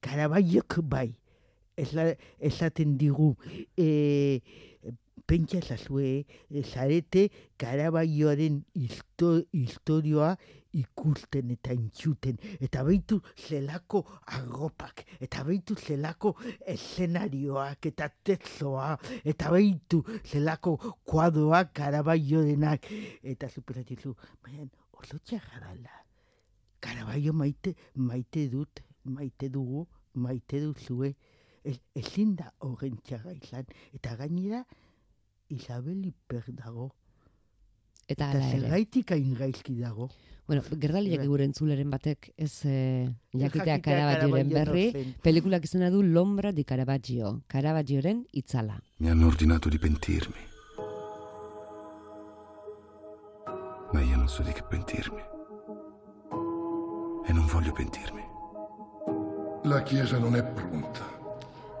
Karabaiok 0.00 0.78
bai. 0.82 1.14
Esla, 1.76 2.12
esaten 2.38 2.94
digu, 3.00 3.32
e, 3.76 4.40
pentsa 5.26 5.58
ezazue, 5.58 6.24
e, 6.50 6.62
zarete 6.62 7.30
Karabaioaren 7.58 8.60
histo, 8.78 9.40
historioa 9.50 10.36
ikusten 10.80 11.50
eta 11.54 11.72
entzuten. 11.72 12.38
Eta 12.60 12.84
beitu 12.86 13.20
zelako 13.36 14.04
arropak, 14.36 15.04
eta 15.20 15.44
beitu 15.46 15.76
zelako 15.78 16.34
eszenarioak, 16.74 17.90
eta 17.92 18.08
tezoa, 18.24 18.94
eta 19.24 19.50
beitu 19.54 20.02
zelako 20.24 20.76
kuadroak 21.04 21.74
Karabaiorenak. 21.74 22.90
Eta 23.22 23.48
superatizu, 23.50 24.14
baina 24.42 24.66
oso 24.92 25.18
txarra 25.18 25.74
Karabaio 26.84 27.32
maite, 27.32 27.74
maite 27.96 28.48
dut, 28.52 28.82
maite 29.04 29.48
dugu, 29.48 29.86
maite 30.14 30.60
duzue. 30.60 31.14
Ez, 31.64 31.78
ezin 31.96 32.34
da 32.36 32.50
horren 32.66 32.98
txarra 33.08 33.32
izan. 33.32 33.70
Eta 33.96 34.12
gainera, 34.20 34.60
Isabel 35.48 36.04
Iper 36.10 36.50
dago. 36.58 36.90
Eta 38.06 38.30
Eta 38.32 38.50
zergaitik 38.50 39.12
hain 39.12 39.34
gaizki 39.38 39.74
dago. 39.80 40.10
Bueno, 40.46 40.62
gerdailek 40.68 41.22
Bai. 41.22 41.26
gure 41.26 41.44
entzuleren 41.48 41.88
batek 41.88 42.34
ez 42.36 42.66
eh, 42.68 43.08
jakitea 43.32 43.40
Jakitea 43.40 43.78
Caravagioren 43.80 44.50
Caravaggio 44.50 44.92
berri, 44.92 45.14
pelikulak 45.22 45.64
izena 45.64 45.88
du 45.90 46.02
Lombra 46.02 46.52
di 46.52 46.64
Caravaggio, 46.64 47.40
Caravaggioren 47.48 48.26
itzala. 48.32 48.76
Mi 48.98 49.08
hanno 49.08 49.26
ordinato 49.26 49.70
di 49.70 49.78
pentirmi. 49.78 50.52
Ma 53.92 54.02
io 54.02 54.16
non 54.16 54.28
so 54.28 54.42
di 54.42 54.52
che 54.52 54.62
pentirmi. 54.68 55.22
E 57.26 57.32
non 57.32 57.46
voglio 57.46 57.72
pentirmi. 57.72 58.22
La 59.62 59.82
Chiesa 59.82 60.18
non 60.18 60.36
è 60.36 60.44
pronta. 60.44 61.13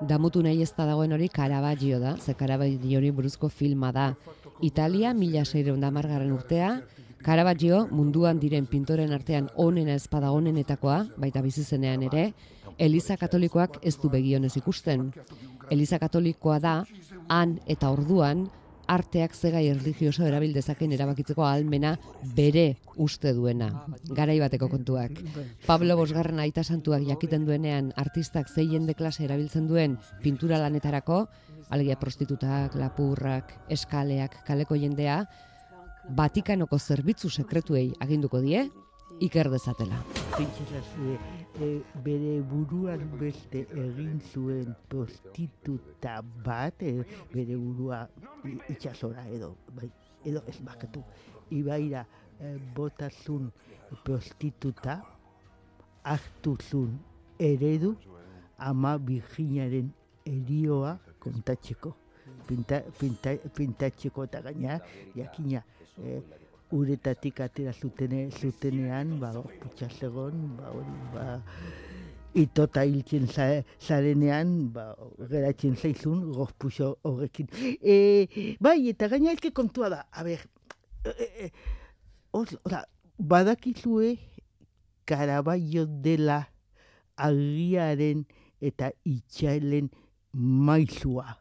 Damutu 0.04 0.42
nahi 0.44 0.60
ez 0.62 0.72
da 0.76 0.84
dagoen 0.84 1.12
hori 1.16 1.30
Caravaggio 1.32 1.98
da, 2.00 2.16
ze 2.18 2.34
Caravaggiori 2.34 3.10
buruzko 3.10 3.48
filma 3.48 3.90
da. 3.92 4.14
Italia, 4.60 5.14
mila 5.14 5.44
seireun 5.44 5.80
da 5.80 5.90
margarren 5.90 6.32
urtea, 6.32 6.82
Caravaggio 7.24 7.86
munduan 7.90 8.38
diren 8.38 8.66
pintoren 8.68 9.14
artean 9.16 9.48
onena 9.56 9.94
ezpada 9.96 10.32
onenetakoa, 10.36 10.98
baita 11.16 11.40
bizizenean 11.40 12.02
ere, 12.10 12.26
Eliza 12.76 13.16
Katolikoak 13.16 13.78
ez 13.82 13.96
du 14.02 14.10
begionez 14.12 14.52
ikusten. 14.60 15.08
Eliza 15.70 15.98
Katolikoa 15.98 16.58
da, 16.60 16.74
han 17.28 17.58
eta 17.66 17.90
orduan, 17.94 18.50
arteak 18.86 19.34
zegai 19.34 19.66
erligioso 19.68 20.24
erabil 20.26 20.52
dezaken 20.54 20.92
erabakitzeko 20.96 21.44
ahalmena 21.44 21.94
bere 22.36 22.76
uste 22.96 23.32
duena. 23.34 23.70
Garai 24.10 24.38
bateko 24.40 24.68
kontuak. 24.68 25.18
Pablo 25.66 25.96
Bosgarren 25.96 26.40
aita 26.40 26.64
santuak 26.64 27.06
jakiten 27.08 27.46
duenean 27.46 27.92
artistak 27.96 28.48
zei 28.48 28.68
jende 28.72 28.94
klase 28.94 29.24
erabiltzen 29.24 29.66
duen 29.68 29.98
pintura 30.22 30.58
lanetarako, 30.58 31.26
alegia 31.70 31.96
prostitutak, 31.96 32.74
lapurrak, 32.76 33.52
eskaleak, 33.72 34.42
kaleko 34.46 34.76
jendea, 34.76 35.24
Vatikanoko 36.04 36.78
zerbitzu 36.78 37.30
sekretuei 37.30 37.86
aginduko 38.04 38.40
die, 38.44 38.66
iker 39.24 39.48
dezatela. 39.50 40.02
E, 41.54 41.82
bere 42.02 42.40
buruan 42.42 43.04
beste 43.20 43.60
egin 43.78 44.18
zuen 44.32 44.72
prostituta 44.90 46.16
bat, 46.44 46.82
e, 46.82 47.04
bere 47.32 47.54
burua 47.56 48.00
i- 48.44 48.58
itsasora 48.74 49.22
edo, 49.30 49.52
bai, 49.76 49.86
edo 50.26 50.42
ez 50.50 50.56
bakatu, 50.66 51.04
ibaira 51.54 52.02
e, 52.40 52.56
botazun 52.74 53.52
prostituta, 54.02 54.96
hartu 56.02 56.56
zun 56.60 56.98
eredu 57.38 57.94
ama 58.58 58.96
Virginiaren 58.98 59.92
erioa 60.26 60.98
kontatzeko. 61.20 61.94
Pinta, 62.48 62.82
pinta, 62.98 63.36
pintatzeko 63.56 64.24
eta 64.26 64.40
gaina, 64.42 64.80
jakina, 65.16 65.62
e, 66.02 66.18
uretatik 66.74 67.40
atera 67.44 67.72
zutene, 67.72 68.26
zutenean, 68.34 69.18
ba, 69.20 69.32
putxa 69.62 69.88
zegon, 69.94 70.40
ba, 70.58 70.72
hori, 70.74 70.96
ba, 71.14 71.26
itota 72.34 72.82
hiltzen 72.82 73.28
za- 73.30 73.62
zarenean, 73.78 74.72
ba, 74.74 74.88
geratzen 75.30 75.76
zaizun, 75.76 76.32
gozpuxo 76.34 76.96
horrekin. 77.06 77.48
E, 77.78 78.56
bai, 78.60 78.80
eta 78.90 79.08
gaina 79.12 79.32
ezke 79.36 79.52
kontua 79.54 79.92
da, 79.92 80.02
a 80.10 80.26
ber, 80.26 80.42
e, 81.06 81.30
e, 81.46 81.50
os, 82.32 82.56
oza, 82.64 82.84
badakizue 83.18 84.16
Karabaio 85.04 85.84
dela 85.86 86.46
agiaren 87.20 88.24
eta 88.64 88.90
itxailen 89.04 89.90
maizua. 90.32 91.36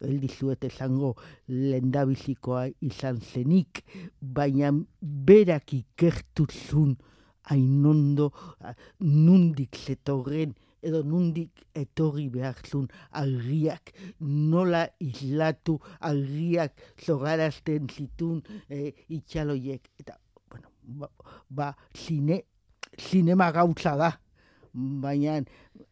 Geldizuet 0.00 0.64
esango 0.64 1.14
lendabizikoa 1.48 2.66
izan 2.86 3.20
zenik, 3.20 3.84
baina 4.20 4.72
berak 5.00 5.74
ikertu 5.76 6.46
zun 6.50 6.96
ainondo 7.50 8.30
a, 8.60 8.74
nundik 9.00 9.76
zetorren 9.76 10.54
edo 10.82 11.02
nundik 11.04 11.64
etorri 11.76 12.28
behar 12.32 12.56
zun 12.64 12.86
argiak, 13.20 13.92
nola 14.20 14.86
islatu 15.04 15.76
argiak 16.00 16.72
zogarazten 17.04 17.88
zitun 17.92 18.40
e, 18.68 18.94
itxaloiek. 19.08 19.90
Eta, 20.00 20.16
bueno, 20.48 20.72
ba, 20.82 21.10
ba 21.50 21.68
zine, 21.92 22.42
zinema 22.96 23.50
gautza 23.52 23.96
da, 24.00 24.14
baina 24.74 25.40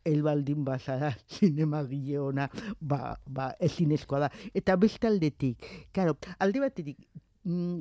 elbaldin 0.06 0.64
bazara 0.64 1.12
zinema 1.34 1.84
gile 1.84 2.18
ona 2.20 2.48
ba, 2.80 3.16
ba 3.26 3.52
ezinezkoa 3.60 4.26
da. 4.26 4.32
Eta 4.54 4.76
beste 4.76 5.08
aldetik, 5.08 5.64
claro, 5.92 6.16
alde 6.38 6.62
batetik, 6.62 6.98
mm, 7.44 7.78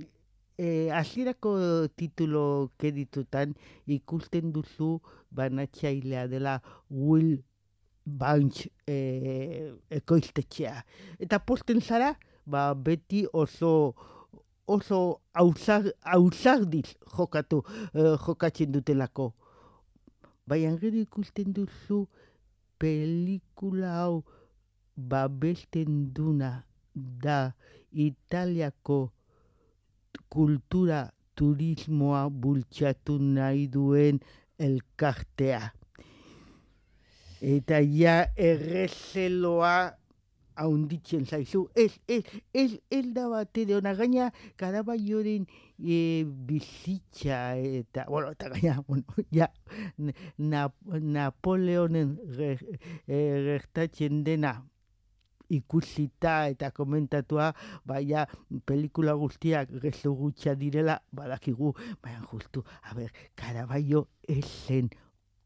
eh, 0.58 0.90
hasierako 0.94 1.88
titulo 1.96 2.72
keditutan 2.80 3.54
ikusten 3.86 4.52
duzu 4.54 4.98
banatzailea 5.32 6.28
dela 6.28 6.60
Will 6.90 7.38
Bunch 8.08 8.68
eh, 8.88 9.74
ekoiztetxea. 9.92 10.78
Eta 11.20 11.40
posten 11.44 11.82
zara, 11.82 12.14
ba, 12.46 12.72
beti 12.74 13.26
oso 13.34 13.96
oso 14.68 15.22
ausar, 15.34 15.92
ausardiz 16.04 16.96
jokatu, 17.16 17.64
eh, 17.94 18.16
jokatzen 18.26 18.72
dutelako. 18.72 19.34
Baina 20.48 20.78
gero 20.80 20.98
ikusten 21.02 21.52
duzu 21.56 22.06
pelikula 22.80 23.90
hau 24.00 24.24
babesten 24.96 26.14
duna 26.16 26.52
da 26.96 27.40
Italiako 27.92 29.00
kultura 30.30 31.02
turismoa 31.36 32.30
bultzatu 32.30 33.18
nahi 33.20 33.68
duen 33.74 34.20
elkartea. 34.58 35.62
Eta 37.42 37.82
ja 37.84 38.16
errezeloa 38.50 39.76
haunditzen 40.58 41.26
zaizu. 41.26 41.68
Ez, 41.76 42.00
ez, 42.08 42.24
ez, 42.54 42.72
ez 42.90 43.06
da 43.16 43.28
bate 43.32 43.66
de 43.70 43.76
ona 43.78 43.94
gaina 43.98 44.30
karabaioren 44.60 45.46
e, 45.78 46.26
bizitza 46.26 47.56
eta, 47.58 48.06
bueno, 48.10 48.32
eta 48.34 48.50
gaina, 48.54 48.80
bueno, 48.88 49.06
ja, 49.38 49.52
na, 50.38 50.68
Napoleonen 50.86 52.18
ger, 52.38 52.64
e, 53.08 53.60
dena 54.26 54.58
ikusita 55.50 56.48
eta 56.52 56.72
komentatua, 56.76 57.54
baina 57.88 58.26
pelikula 58.68 59.14
guztiak 59.16 59.72
gezu 59.84 60.14
gutxa 60.18 60.56
direla, 60.60 61.00
badakigu, 61.12 61.74
baina 62.04 62.26
justu, 62.32 62.66
a 62.84 62.98
ber, 62.98 63.14
Karabaio 63.36 64.08
esen 64.28 64.90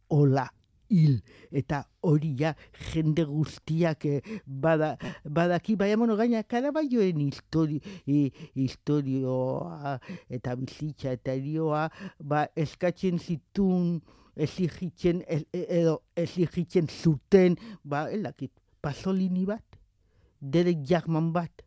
hola 0.09 0.49
hil, 0.91 1.17
eta 1.51 1.81
hori 2.05 2.33
ja 2.39 2.53
jende 2.91 3.25
guztiak 3.29 4.05
eh, 4.09 4.19
bada, 4.45 4.93
badaki, 5.23 5.77
baina 5.79 5.97
mono 6.01 6.17
gaina 6.19 6.43
Karabaioen 6.43 7.21
histori, 7.23 7.79
i, 8.05 8.27
historioa 8.59 9.97
eta 10.29 10.55
bizitza 10.59 11.15
eta 11.17 11.35
erioa, 11.37 11.87
ba, 12.19 12.45
eskatzen 12.59 13.19
zitun, 13.19 13.99
exigitzen, 14.35 15.23
e- 15.27 15.45
e- 15.53 15.67
edo 15.81 16.01
exigitzen 16.19 16.87
zuten, 16.91 17.57
ba, 17.83 18.07
elakit, 18.11 18.51
pasolini 18.81 19.45
bat, 19.49 19.65
Derek 20.41 20.83
Jackman 20.89 21.31
bat, 21.33 21.63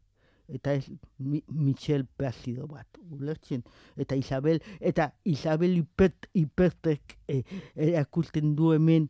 eta 0.49 0.75
ez 0.75 0.91
Mi 1.19 1.43
Michel 1.49 2.05
Placido 2.07 2.67
bat, 2.67 2.87
ulertzen, 3.11 3.65
eta 3.97 4.17
Isabel, 4.17 4.63
eta 4.81 5.13
Isabel 5.25 5.77
Ipert, 5.79 6.29
Ipertek 6.35 7.19
e, 7.29 7.43
erakusten 7.75 8.55
du 8.57 8.73
hemen, 8.75 9.09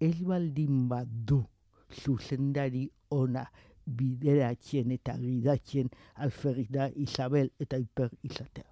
ez 0.00 0.16
baldin 0.22 0.88
bat 0.88 1.08
du 1.08 1.42
zuzendari 1.88 2.88
ona 3.08 3.46
bideratzen 3.88 4.92
eta 4.92 5.16
gidatzen 5.18 5.88
alferrik 6.24 6.68
da 6.70 6.90
Isabel 6.94 7.50
eta 7.58 7.78
Iper 7.80 8.12
izatea. 8.22 8.66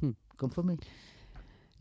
Hmm. 0.00 0.14
Konforme? 0.36 0.78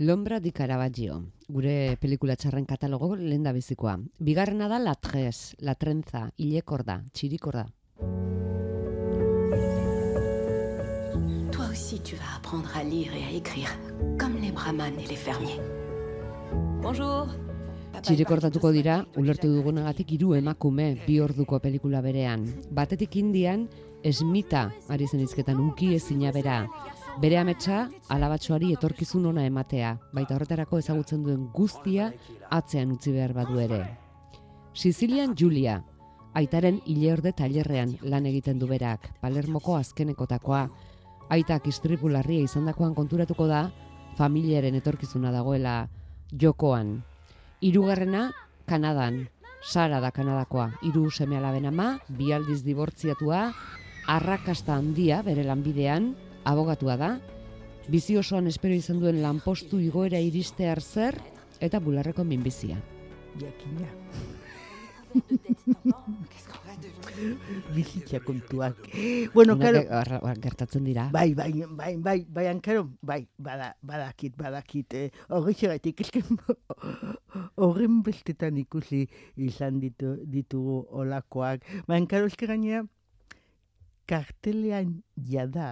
Lombra 0.01 0.39
di 0.39 0.51
Caravaggio, 0.51 1.19
gure 1.47 1.95
pelikula 2.01 2.35
txarren 2.35 2.65
katalogo 2.65 3.13
lehen 3.15 3.45
da 3.45 3.53
bizikoa. 3.53 3.99
Bigarrena 4.17 4.67
da 4.71 4.81
La 4.81 4.95
Tres, 4.95 5.53
La 5.59 5.75
Trenza, 5.75 6.31
Ilekorda, 6.37 7.03
Txirikorda. 7.13 7.67
Toi 8.01 8.40
aussi, 11.91 12.01
tu 12.01 12.15
vas 12.15 12.37
apprendre 12.37 12.69
à 12.75 12.83
lire 12.83 13.13
et 13.13 13.23
à 13.23 13.31
écrire, 13.31 13.69
comme 14.17 14.37
les 14.41 14.51
brahmanes 14.51 14.99
et 14.99 15.07
les 15.07 15.15
fermiers. 15.15 15.59
Bonjour. 16.81 17.27
Txirikordatuko 18.01 18.71
dira, 18.71 19.05
ulertu 19.19 19.49
dugunagatik 19.51 20.13
hiru 20.15 20.33
emakume 20.33 20.95
bi 21.05 21.19
orduko 21.21 21.59
pelikula 21.59 22.01
berean. 22.01 22.45
Batetik 22.71 23.15
indian, 23.19 23.67
esmita 24.03 24.71
ari 24.89 25.07
zen 25.07 25.21
izketan 25.21 25.59
uki 25.59 25.93
ezina 25.95 26.31
bera. 26.31 26.63
Bere 27.21 27.37
ametsa, 27.37 27.89
alabatxoari 28.09 28.71
etorkizun 28.73 29.27
ona 29.33 29.45
ematea, 29.45 29.97
baita 30.13 30.35
horretarako 30.37 30.79
ezagutzen 30.79 31.23
duen 31.27 31.49
guztia 31.53 32.13
atzean 32.49 32.95
utzi 32.95 33.11
behar 33.11 33.35
badu 33.35 33.59
ere. 33.59 33.81
Sicilian 34.73 35.35
Julia, 35.35 35.81
aitaren 36.33 36.79
ileorde 36.87 37.35
tailerrean 37.35 37.97
lan 38.01 38.25
egiten 38.25 38.57
du 38.57 38.71
berak, 38.71 39.11
Palermoko 39.21 39.75
azkenekotakoa. 39.75 40.69
Aitak 41.31 41.67
istripu 41.71 42.09
larria 42.11 42.43
izandakoan 42.43 42.91
konturatuko 42.95 43.45
da, 43.47 43.69
familiaren 44.17 44.75
etorkizuna 44.75 45.31
dagoela 45.31 45.87
jokoan. 46.31 46.97
Hirugarrena 47.63 48.31
Kanadan, 48.67 49.29
Sara 49.61 50.01
da 50.03 50.11
Kanadakoa, 50.11 50.71
hiru 50.83 51.09
seme 51.11 51.37
alaben 51.37 51.69
ama, 51.69 51.99
bi 52.09 52.33
aldiz 52.33 52.63
dibortziatua, 52.65 53.45
arrakasta 54.11 54.75
handia 54.75 55.21
bere 55.23 55.45
lanbidean, 55.47 56.11
abogatua 56.43 56.97
da, 56.97 57.11
bizi 57.87 58.17
osoan 58.17 58.47
espero 58.51 58.75
izan 58.75 58.99
duen 58.99 59.21
lanpostu 59.21 59.79
igoera 59.79 60.19
iriste 60.19 60.67
zer 60.81 61.15
eta 61.61 61.79
bularreko 61.79 62.23
minbizia. 62.23 62.77
Jakina. 63.39 63.87
Bizitza 67.75 68.19
kontuak. 68.19 68.75
Bueno, 69.33 69.57
claro, 69.57 69.81
gertatzen 70.41 70.83
dira. 70.83 71.09
Bai, 71.11 71.33
bai, 71.33 71.51
bai, 71.67 71.95
bai, 71.97 72.25
bai, 72.27 72.47
ankaro, 72.47 72.87
bai, 73.01 73.27
bada, 73.37 73.75
badakit, 73.81 74.35
badakit, 74.37 74.93
eh, 74.93 75.09
horretxegatik, 75.29 76.01
horren 77.61 78.01
bestetan 78.03 78.57
ikusi 78.61 79.05
izan 79.37 79.79
ditu, 79.83 80.17
ditugu 80.25 80.81
olakoak. 81.03 81.65
Ba, 81.87 81.95
ankaro, 81.99 82.29
eske 82.31 82.49
gainera, 82.49 82.83
kartelean 84.09 85.01
jada, 85.15 85.71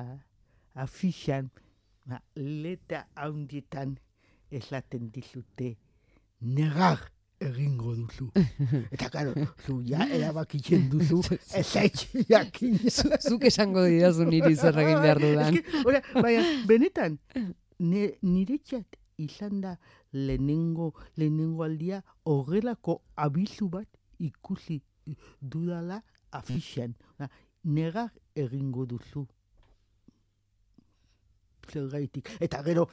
afixan, 0.75 1.49
ba, 2.05 2.21
leta 2.35 3.05
handietan 3.15 3.97
esaten 4.49 5.09
dizute, 5.13 5.75
negar 6.41 7.09
egingo 7.39 7.95
duzu. 7.95 8.29
Eta, 8.93 9.09
karo, 9.09 9.33
zu 9.65 9.79
ja 9.87 10.05
erabakitzen 10.07 10.89
duzu, 10.91 11.21
ez 11.59 11.67
jakin. 12.29 12.77
Zuk 13.29 13.45
esango 13.49 13.85
didazu 13.87 14.27
niri 14.27 14.55
zer 14.55 14.77
egin 14.83 15.01
behar 15.03 15.21
dudan. 15.23 15.59
Ora, 15.85 16.03
baina, 16.13 16.43
benetan, 16.67 17.17
ne, 17.79 18.05
niretzat 18.21 18.99
izan 19.19 19.61
da 19.63 19.75
lehenengo, 20.13 20.93
lehenengo 21.17 21.63
aldia 21.63 22.01
horrelako 22.25 23.01
abizu 23.15 23.69
bat 23.69 23.87
ikusi 24.19 24.81
dudala 25.41 26.01
afixan. 26.31 26.95
Ba, 27.17 27.29
negar 27.63 28.09
egingo 28.35 28.85
duzu. 28.85 29.25
Zergaitik. 31.69 32.31
Eta 32.41 32.63
gero, 32.65 32.87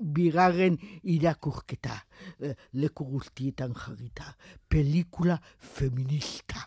bigarren 0.00 0.78
irakurketa, 1.04 1.94
eh, 2.40 2.54
leku 2.72 3.04
guztietan 3.04 3.74
jarrita, 3.74 4.34
pelikula 4.68 5.40
feminista. 5.58 6.66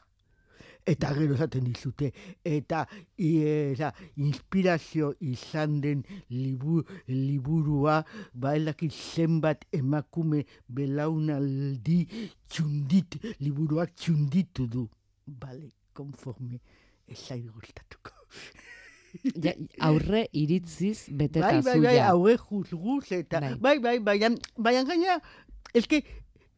Eta 0.86 1.14
gero 1.16 1.38
esaten 1.38 1.64
dizute, 1.64 2.10
eta 2.44 2.82
eta 3.16 3.94
inspirazio 4.20 5.14
izan 5.22 5.80
den 5.82 6.04
libu, 6.30 6.84
liburua, 7.08 8.04
ba 8.34 8.54
zenbat 8.90 9.64
emakume 9.72 10.46
belaunaldi 10.68 12.06
txundit, 12.50 13.16
liburuak 13.40 13.96
txunditu 13.96 14.68
du. 14.68 14.90
Bale, 15.26 15.72
konforme, 15.94 16.60
ez 17.08 17.18
zait 17.18 17.48
gustatuko. 17.48 18.12
Ja, 19.22 19.54
aurre 19.90 20.26
iritziz 20.34 21.10
beteta 21.14 21.52
bai, 21.52 21.62
bai, 21.62 21.80
bai, 21.84 21.98
haue 22.02 22.36
juzguz 22.38 23.12
eta, 23.14 23.42
bai, 23.62 23.78
bai, 23.84 23.98
baina, 24.00 24.32
baina 24.58 24.84
gaina, 24.88 25.20
eske, 25.74 26.02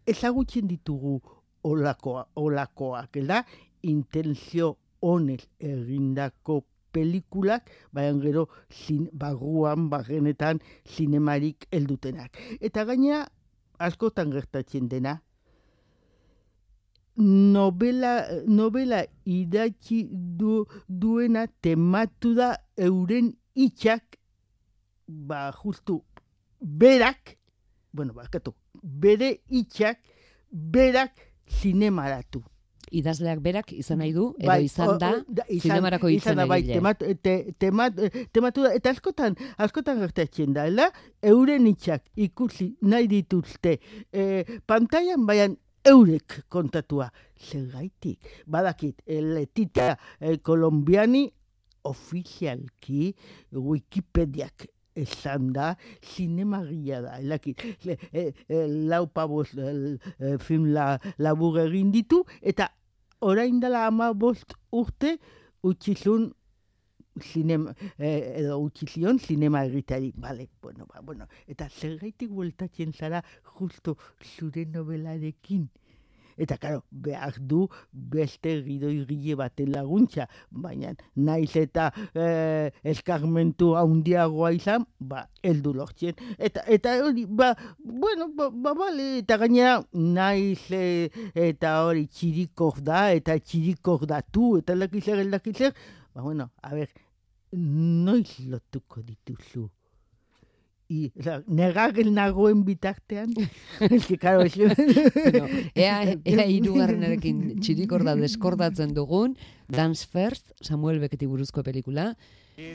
ezagutzen 0.07 0.69
ditugu 0.69 1.19
olakoa, 1.65 2.27
olakoak, 2.39 3.19
da, 3.27 3.41
intenzio 3.83 4.75
honez 5.05 5.43
egindako 5.59 6.63
pelikulak, 6.95 7.69
baina 7.91 8.15
gero 8.23 8.47
zin, 8.71 9.09
barruan, 9.11 9.89
barrenetan, 9.91 10.61
zinemarik 10.87 11.67
heldutenak. 11.75 12.39
Eta 12.61 12.85
gaina, 12.87 13.25
askotan 13.83 14.31
gertatzen 14.31 14.87
dena, 14.91 15.19
novela, 17.17 18.27
novela 18.47 19.05
idatzi 19.25 20.07
du, 20.11 20.65
duena 20.87 21.47
tematu 21.61 22.33
da 22.35 22.55
euren 22.77 23.33
itxak, 23.55 24.17
ba, 25.07 25.51
justu, 25.51 26.01
berak, 26.59 27.37
bueno, 27.93 28.13
bakatu, 28.13 28.53
bere 28.83 29.39
itxak, 29.49 29.99
berak 30.51 31.13
zinemaratu. 31.61 32.43
Idazleak 32.95 33.39
berak 33.41 33.71
izan 33.73 33.97
nahi 33.99 34.11
du, 34.13 34.27
edo 34.37 34.45
Bai, 34.47 34.65
izan 34.67 34.91
da, 35.01 35.07
o- 35.17 35.23
da, 35.27 35.43
izan- 35.49 35.61
zinemarako 35.71 36.09
izan 36.13 36.37
da, 36.37 36.45
bai, 36.45 36.61
temat, 36.67 37.01
te, 37.23 37.33
temat, 37.59 37.97
tematu 38.31 38.61
da, 38.61 38.73
eta 38.77 38.91
askotan, 38.93 39.35
askotan 39.57 39.99
gertatzen 40.03 40.53
da, 40.53 40.67
euren 41.25 41.65
itxak 41.67 42.03
ikusi 42.15 42.75
nahi 42.81 43.07
dituzte 43.07 43.79
e, 44.13 44.45
pantailan 44.69 45.25
baian 45.25 45.57
eurek 45.85 46.41
kontatua. 46.49 47.09
Zergaitik, 47.35 48.19
badakit, 48.47 49.01
letita 49.07 49.95
kolombiani 50.43 51.27
ofizialki 51.85 53.13
Wikipediak 53.51 54.67
esan 54.95 55.51
da, 55.53 55.75
zinemagia 56.01 57.01
da, 57.03 57.17
elaki, 57.19 57.55
le, 57.85 57.97
e, 58.13 58.29
e, 58.47 58.61
lau 58.87 59.05
pabos 59.11 59.51
e, 59.59 59.97
e, 60.19 60.37
film 60.39 60.69
la, 60.73 60.95
labur 61.19 61.59
egin 61.65 61.91
ditu, 61.93 62.21
eta 62.41 62.69
orain 63.25 63.59
dela 63.59 63.85
ama 63.89 64.13
bost 64.15 64.55
urte 64.71 65.17
utxizun 65.67 66.29
zinema, 67.21 67.73
eh, 67.97 68.41
edo 68.41 68.59
utxizion 68.59 69.19
zinema 69.19 69.65
egiteari, 69.65 70.11
bale, 70.15 70.49
bueno, 70.61 70.85
ba, 70.91 71.01
bueno, 71.01 71.27
eta 71.47 71.69
zergaitik 71.69 72.29
bueltatzen 72.29 72.93
zara 72.93 73.23
justo 73.57 73.97
zure 74.35 74.65
novelarekin. 74.65 75.69
Eta, 76.37 76.57
karo, 76.59 76.81
behar 76.91 77.37
du 77.39 77.61
beste 77.91 78.57
gidoi 78.65 78.97
gile 79.07 79.37
baten 79.39 79.71
laguntza, 79.71 80.25
baina 80.51 80.91
naiz 81.15 81.55
eta 81.55 81.87
eh, 82.11 82.71
eskarmentu 82.91 83.71
handiagoa 83.79 84.51
izan, 84.57 84.83
ba, 84.99 85.23
heldu 85.43 85.71
lortzen. 85.77 86.19
Eta, 86.35 86.65
eta 86.67 86.97
hori, 87.05 87.23
ba, 87.25 87.53
bueno, 87.79 88.27
ba, 88.35 88.49
ba, 88.51 88.75
bale, 88.75 89.07
eta 89.21 89.39
gainera 89.39 89.77
naiz 89.93 90.59
eh, 90.75 91.07
eta 91.47 91.77
hori 91.87 92.03
txirikor 92.11 92.83
da, 92.83 93.07
eta 93.15 93.39
txirikor 93.39 94.03
datu, 94.11 94.57
eta 94.59 94.75
lakizer, 94.75 95.23
lakizer, 95.31 95.71
ba, 96.11 96.21
bueno, 96.21 96.51
a 96.61 96.75
ber, 96.75 96.91
noiz 97.51 98.39
lotuko 98.49 99.01
dituzu? 99.05 99.69
I, 100.85 101.07
oza, 101.17 101.39
negagel 101.49 102.11
nagoen 102.13 102.61
bitartean, 102.65 103.31
que, 104.05 104.17
karo, 104.21 104.43
bueno, 104.45 105.47
ea, 105.73 105.95
ea 106.13 106.45
irugarrenarekin 106.53 107.55
txirikorda 107.57 108.13
deskordatzen 108.19 108.93
dugun, 108.93 109.33
Dance 109.67 110.05
First, 110.05 110.53
Samuel 110.61 111.01
Becketi 111.01 111.25
buruzko 111.25 111.63
pelikula. 111.65 112.11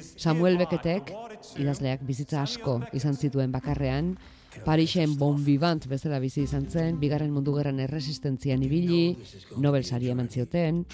Samuel 0.01 0.59
Becketek, 0.61 1.15
idazleak 1.63 2.03
bizitza 2.05 2.43
asko 2.43 2.81
izan 2.93 3.15
zituen 3.17 3.55
bakarrean, 3.55 4.17
Parisen 4.65 5.17
bon 5.19 5.39
vivant 5.45 5.87
bezala 5.89 6.19
bizi 6.23 6.43
izan 6.43 6.67
zen, 6.71 6.99
bigarren 7.01 7.33
mundu 7.33 7.55
gerran 7.57 7.81
erresistentzian 7.81 8.63
ibili, 8.67 9.17
Nobel 9.59 9.85
sari 9.85 10.11
eman 10.11 10.29
zioten, 10.29 10.85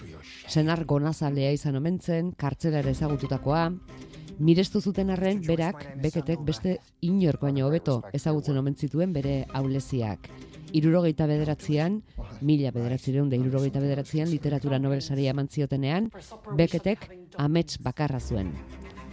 senar 0.49 0.85
gonazalea 0.85 1.53
izan 1.57 1.77
omen 1.81 2.01
zen, 2.01 2.33
kartzelera 2.37 2.93
ezagututakoa, 2.93 3.71
Mirestu 4.39 4.83
zuten 4.83 5.11
arren, 5.11 5.41
berak, 5.47 5.81
beketek 6.03 6.43
beste 6.45 6.75
inork 7.09 7.41
baino 7.47 7.65
hobeto 7.67 8.03
ezagutzen 8.13 8.59
omen 8.61 8.77
zituen 8.77 9.15
bere 9.15 9.47
auleziak. 9.57 10.29
Irurogeita 10.77 11.29
bederatzean, 11.31 12.03
mila 12.45 12.73
bederatzireun 12.75 13.31
da 13.33 13.39
irurogeita 13.39 13.81
bederatzean, 13.81 14.29
literatura 14.29 14.81
Nobel 14.83 15.01
saria 15.01 15.33
eman 15.33 15.49
ziotenean, 15.49 16.11
beketek 16.59 17.09
amets 17.41 17.79
bakarra 17.81 18.21
zuen. 18.21 18.53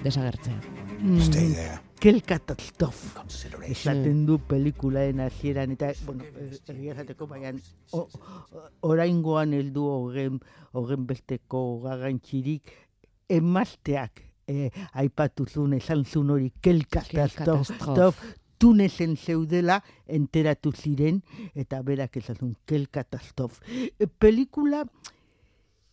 Desagertzea. 0.04 0.60
Mm, 1.00 1.93
Kel 2.04 2.20
katastrof. 2.28 2.98
Esaten 3.64 4.26
du 4.28 4.36
pelikulaen 4.44 5.22
hasieran 5.24 5.72
eta, 5.72 5.94
bueno, 6.04 6.26
eh, 6.36 6.50
egia 6.74 6.92
esateko, 6.98 7.30
baina 7.32 7.54
oraingoan 8.84 9.54
heldu 9.56 9.86
horren, 9.88 10.42
horren 10.76 11.06
besteko 11.08 11.62
garrantzirik 11.86 12.74
emazteak 13.32 14.20
eh, 14.52 14.68
aipatu 15.00 15.48
zuen, 15.48 15.78
esan 15.80 16.04
zuen 16.04 16.34
hori 16.36 16.52
kel 16.60 16.84
katastrof, 16.92 17.72
katastrof. 17.72 18.20
tunesen 18.60 19.16
zeudela 19.16 19.80
enteratu 20.20 20.74
ziren 20.76 21.24
eta 21.56 21.80
berak 21.88 22.20
esan 22.20 22.36
zuen 22.36 22.56
kel 22.68 22.90
katastrof. 22.92 23.62
E, 23.72 24.08
pelikula 24.08 24.84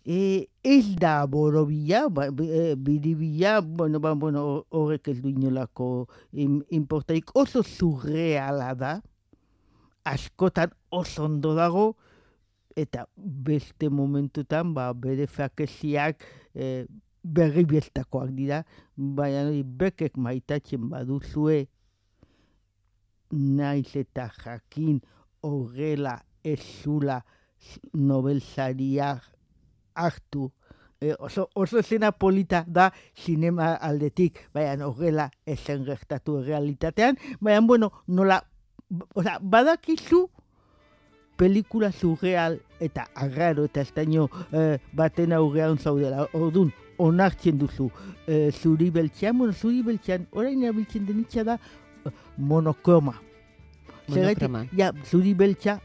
E, 0.05 0.48
ez 0.64 0.96
da 0.96 1.26
borobila, 1.28 2.09
ba, 2.09 2.30
bi- 2.32 2.48
e, 2.48 2.74
biribila, 2.74 3.61
bueno, 3.61 4.01
ba, 4.01 4.14
bueno, 4.14 4.64
horrek 4.70 5.09
ez 5.12 5.18
du 5.20 5.28
inolako 5.28 6.09
im, 6.32 6.62
importarik, 6.70 7.28
oso 7.36 7.62
surreala 7.62 8.72
da, 8.74 8.94
askotan 10.09 10.72
oso 10.90 11.26
ondo 11.28 11.53
dago, 11.55 11.96
eta 12.76 13.05
beste 13.16 13.90
momentutan, 13.92 14.72
ba, 14.74 14.88
bere 14.96 15.26
fakeziak 15.28 16.24
e, 16.55 16.86
berri 17.22 17.66
biestakoak 17.68 18.32
dira, 18.32 18.62
baina 18.96 19.44
hori 19.51 19.61
bekek 19.62 20.16
maitatzen 20.16 20.88
baduzue, 20.88 21.66
naiz 23.30 23.92
eta 24.01 24.30
jakin 24.40 25.03
horrela 25.46 26.16
ez 26.42 26.59
zula 26.82 27.20
Nobel 27.92 28.40
saria 28.40 29.12
hartu. 30.05 30.51
E, 31.01 31.14
oso, 31.18 31.48
oso 31.55 31.82
zena 31.82 32.12
polita 32.12 32.64
da 32.68 32.90
sinema 33.14 33.72
aldetik, 33.74 34.42
baina 34.53 34.86
horrela 34.86 35.30
esen 35.46 35.86
gertatu 35.86 36.42
realitatean, 36.42 37.16
baina, 37.40 37.61
bueno, 37.66 37.92
nola, 38.07 38.42
oza, 39.14 39.38
badakizu 39.40 40.26
pelikula 41.40 41.88
surreal 41.92 42.59
eta 42.84 43.07
agarro 43.14 43.64
eta 43.64 43.80
estaino 43.80 44.28
eh, 44.53 44.76
baten 44.92 45.32
aurrean 45.32 45.78
zaudela. 45.78 46.26
Orduan, 46.36 46.74
onartzen 47.01 47.57
duzu. 47.59 47.88
Eh, 48.26 48.51
zuri 48.53 48.90
beltzean, 48.92 49.38
bueno, 49.38 49.55
zuri 49.57 49.80
beltzean, 49.82 50.26
orain 50.36 50.66
abiltzen 50.68 51.07
denitza 51.09 51.44
da 51.48 51.57
monokroma. 52.36 53.16
Zergatik, 54.11 54.48
Monokroma. 54.48 54.66
Ja, 54.76 54.92
zuri 55.09 55.32
beltza 55.34 55.78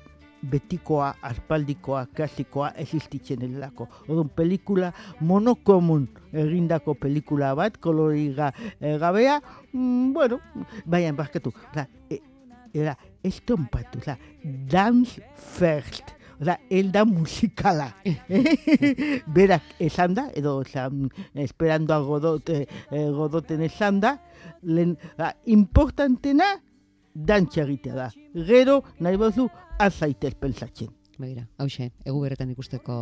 betikoa, 0.51 1.13
aspaldikoa, 1.21 2.05
klasikoa 2.15 2.71
existitzen 2.81 3.41
delako. 3.41 3.87
Orduan, 4.07 4.29
pelikula 4.35 4.91
monokomun 5.21 6.07
egindako 6.35 6.95
pelikula 6.99 7.53
bat, 7.57 7.77
koloriga 7.81 8.51
eh, 8.79 8.97
gabea, 9.01 9.39
mm, 9.73 10.13
bueno, 10.13 10.39
baina 10.85 11.13
barkatu, 11.15 11.53
oza, 11.71 11.87
e, 12.09 12.19
era, 12.73 12.97
ez 13.23 13.39
tonpatu, 13.45 14.01
oza, 14.03 14.17
dance 14.43 15.23
first, 15.57 16.15
oza, 16.39 16.59
el 16.69 16.91
da 16.91 17.05
musikala. 17.05 17.91
Berak 19.35 19.75
esan 19.79 20.15
da, 20.17 20.29
edo, 20.35 20.57
oza, 20.63 20.89
esperando 21.33 21.93
a 21.93 21.99
Godot, 21.99 22.49
eh, 22.49 22.67
Godoten 22.91 23.63
esan 23.65 24.01
da, 24.03 24.17
lehen, 24.61 24.97
importantena, 25.45 26.55
dantxa 27.15 27.63
egitea 27.63 27.95
da. 27.95 28.09
Gero, 28.47 28.81
nahi 28.99 29.17
bazu, 29.17 29.47
azaitez 29.79 30.35
pensatzen. 30.35 30.91
Begira, 31.17 31.47
hause, 31.63 31.93
egu 32.03 32.19
berretan 32.21 32.51
ikusteko 32.51 32.97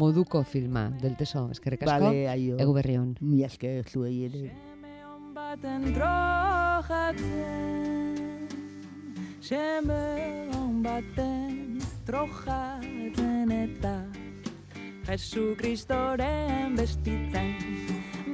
moduko 0.00 0.42
filma, 0.42 0.88
del 1.02 1.18
teso, 1.20 1.50
eskerrik 1.52 1.84
asko, 1.84 2.08
Bale, 2.08 2.24
aio. 2.32 2.56
egu 2.58 2.72
berri 2.72 2.96
hon. 2.96 3.14
Mi 3.20 3.44
esker 3.44 3.84
zuei 3.84 4.24
ere. 4.24 4.48
baten 5.38 5.94
trojatzen 5.94 7.28
Seme 9.40 10.50
on 10.58 10.82
baten 10.82 11.78
trojatzen 12.06 13.52
eta 13.52 14.02
Jesu 15.06 15.54
Kristoren 15.56 16.76
bestitzen 16.76 17.54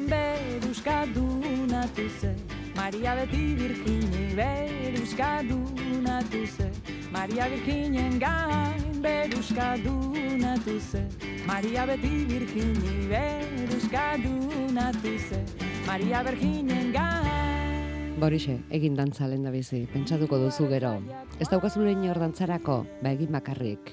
Beruskadunatu 0.09 2.09
ze 2.20 2.54
Maria 2.77 3.14
beti 3.14 3.55
virgini 3.55 4.35
Beruskadunatu 4.35 6.47
ze 6.47 6.70
Maria 7.12 7.49
virginen 7.49 8.18
gain 8.18 9.03
Beruskadunatu 9.03 10.81
ze 10.81 11.07
Maria 11.47 11.87
beti 11.87 12.25
virgini 12.27 13.09
Beruskadunatu 13.09 15.18
ze 15.18 15.45
Maria 15.87 16.22
virginen 16.22 16.93
gain 16.93 18.20
Borixe, 18.20 18.61
egin 18.70 18.97
dantza 18.97 19.27
lehen 19.27 19.51
bizi, 19.51 19.89
pentsatuko 19.93 20.39
duzu 20.39 20.68
gero. 20.70 21.03
Ez 21.41 21.49
daukazule 21.51 21.93
inor 21.93 22.18
dantzarako, 22.22 22.87
ba 23.03 23.11
egin 23.11 23.33
bakarrik. 23.35 23.93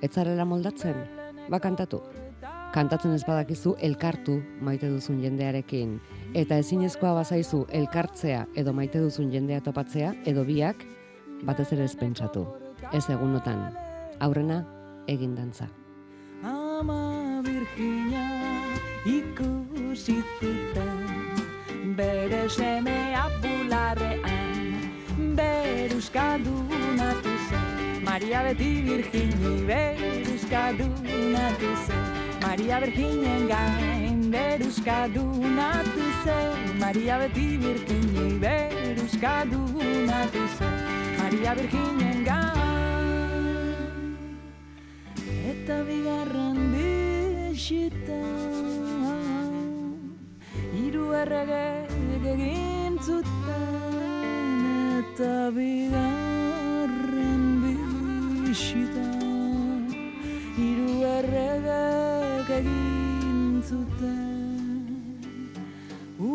Ez 0.00 0.12
zarela 0.14 0.44
moldatzen, 0.44 0.94
ba 1.50 1.58
kantatu. 1.58 2.00
kantatzen 2.76 3.14
ez 3.16 3.22
badakizu 3.24 3.70
elkartu 3.86 4.34
maite 4.60 4.88
duzun 4.92 5.22
jendearekin 5.22 5.94
eta 6.34 6.58
ezinezkoa 6.58 7.14
bazaizu 7.14 7.66
elkartzea 7.70 8.46
edo 8.56 8.72
maite 8.72 9.00
duzun 9.00 9.30
jendea 9.32 9.60
topatzea 9.60 10.14
edo 10.24 10.44
biak 10.44 10.76
batez 11.44 11.72
ere 11.72 11.84
ez 11.84 11.96
pentsatu. 11.96 12.46
Ez 12.92 13.08
egunotan. 13.10 13.72
Aurrena 14.20 14.64
egin 15.08 15.34
dantza. 15.36 15.68
Ama 16.42 17.42
Virginia 17.44 18.26
ikusi 19.06 20.22
zuten 20.40 21.06
bere 21.96 22.48
semea 22.48 23.28
bularrean 23.42 25.36
beruskadunatu 25.38 27.32
zen 27.48 28.04
Maria 28.04 28.42
beti 28.48 28.70
Virgini 28.88 29.54
beruskadunatu 29.70 31.70
zen 31.86 32.04
Maria 32.42 32.76
Virginen 32.80 33.48
gain 33.48 34.15
beruskadunatu 34.30 36.04
zen 36.24 36.78
Maria 36.80 37.18
beti 37.18 37.58
Virgini 37.62 38.38
beruskadunatu 38.42 40.42
zen 40.58 40.76
Maria 41.18 41.52
Virginen 41.58 42.18
gain 42.24 42.56
Eta 45.52 45.76
bigarren 45.88 46.58
bisita 46.72 48.22
Hiru 50.74 51.04
errege 51.22 51.68
egin 52.32 52.94
zuten 53.06 54.60
Eta 54.98 55.34
bigarren 55.56 57.44
bisita 57.62 59.06
Hiru 60.58 60.92
errege 61.14 61.82
egin 62.60 62.95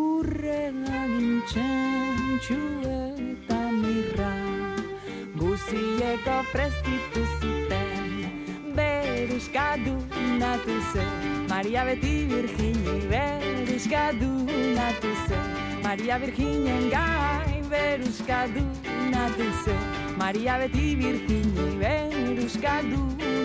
Urrela 0.01 0.99
gintzen 1.13 2.31
eta 2.91 3.59
mirra 3.81 4.31
Guzieko 5.41 6.37
prezitu 6.51 7.23
zuten 7.37 8.09
Beruskadu 8.77 9.93
natu 10.39 10.77
zen. 10.93 11.11
Maria 11.49 11.83
beti 11.85 12.15
Virgini 12.31 12.97
Beruskadu 13.11 14.31
natu 14.79 15.13
zen. 15.27 15.47
Maria 15.83 16.17
Virginen 16.25 16.89
gain 16.95 17.63
Beruskadu 17.75 18.65
natu 19.13 19.47
zen. 19.63 19.85
Maria 20.17 20.57
beti 20.63 20.95
Virgini 21.03 21.69
Beruskadu 21.83 23.01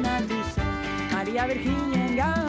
natu 0.09 0.42
zen. 0.54 0.74
Maria 1.12 1.46
Virginen 1.52 2.16
gain 2.16 2.45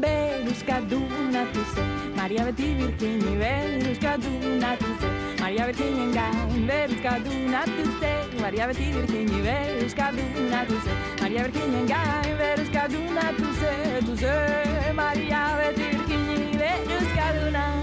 Beruskadu 0.00 1.00
natu 1.32 1.62
zen 1.74 1.88
Maria 2.16 2.44
beti 2.46 2.68
Virgini 2.78 3.32
Beruskadu 3.42 4.32
natu 4.62 4.90
zen 5.00 5.14
Maria 5.40 5.66
Virginen 5.66 6.12
gain 6.16 6.66
Beruskadu 6.68 7.32
natu 7.54 7.84
zen 8.00 8.40
Maria 8.42 8.66
beti 8.68 8.86
Virgini 8.96 9.38
Beruskadu 9.46 10.24
natu 10.50 10.76
zen 10.84 10.96
Maria 11.22 11.42
Virginen 11.46 11.86
gain 11.92 12.36
Beruskadu 12.42 13.00
natu 13.20 13.48
zen 13.60 14.04
Tu 14.06 14.16
zen 14.16 14.94
Maria 15.00 15.42
beti 15.62 15.88
Virgini 15.94 16.38
Beruskadu 16.60 17.50
natu 17.56 17.75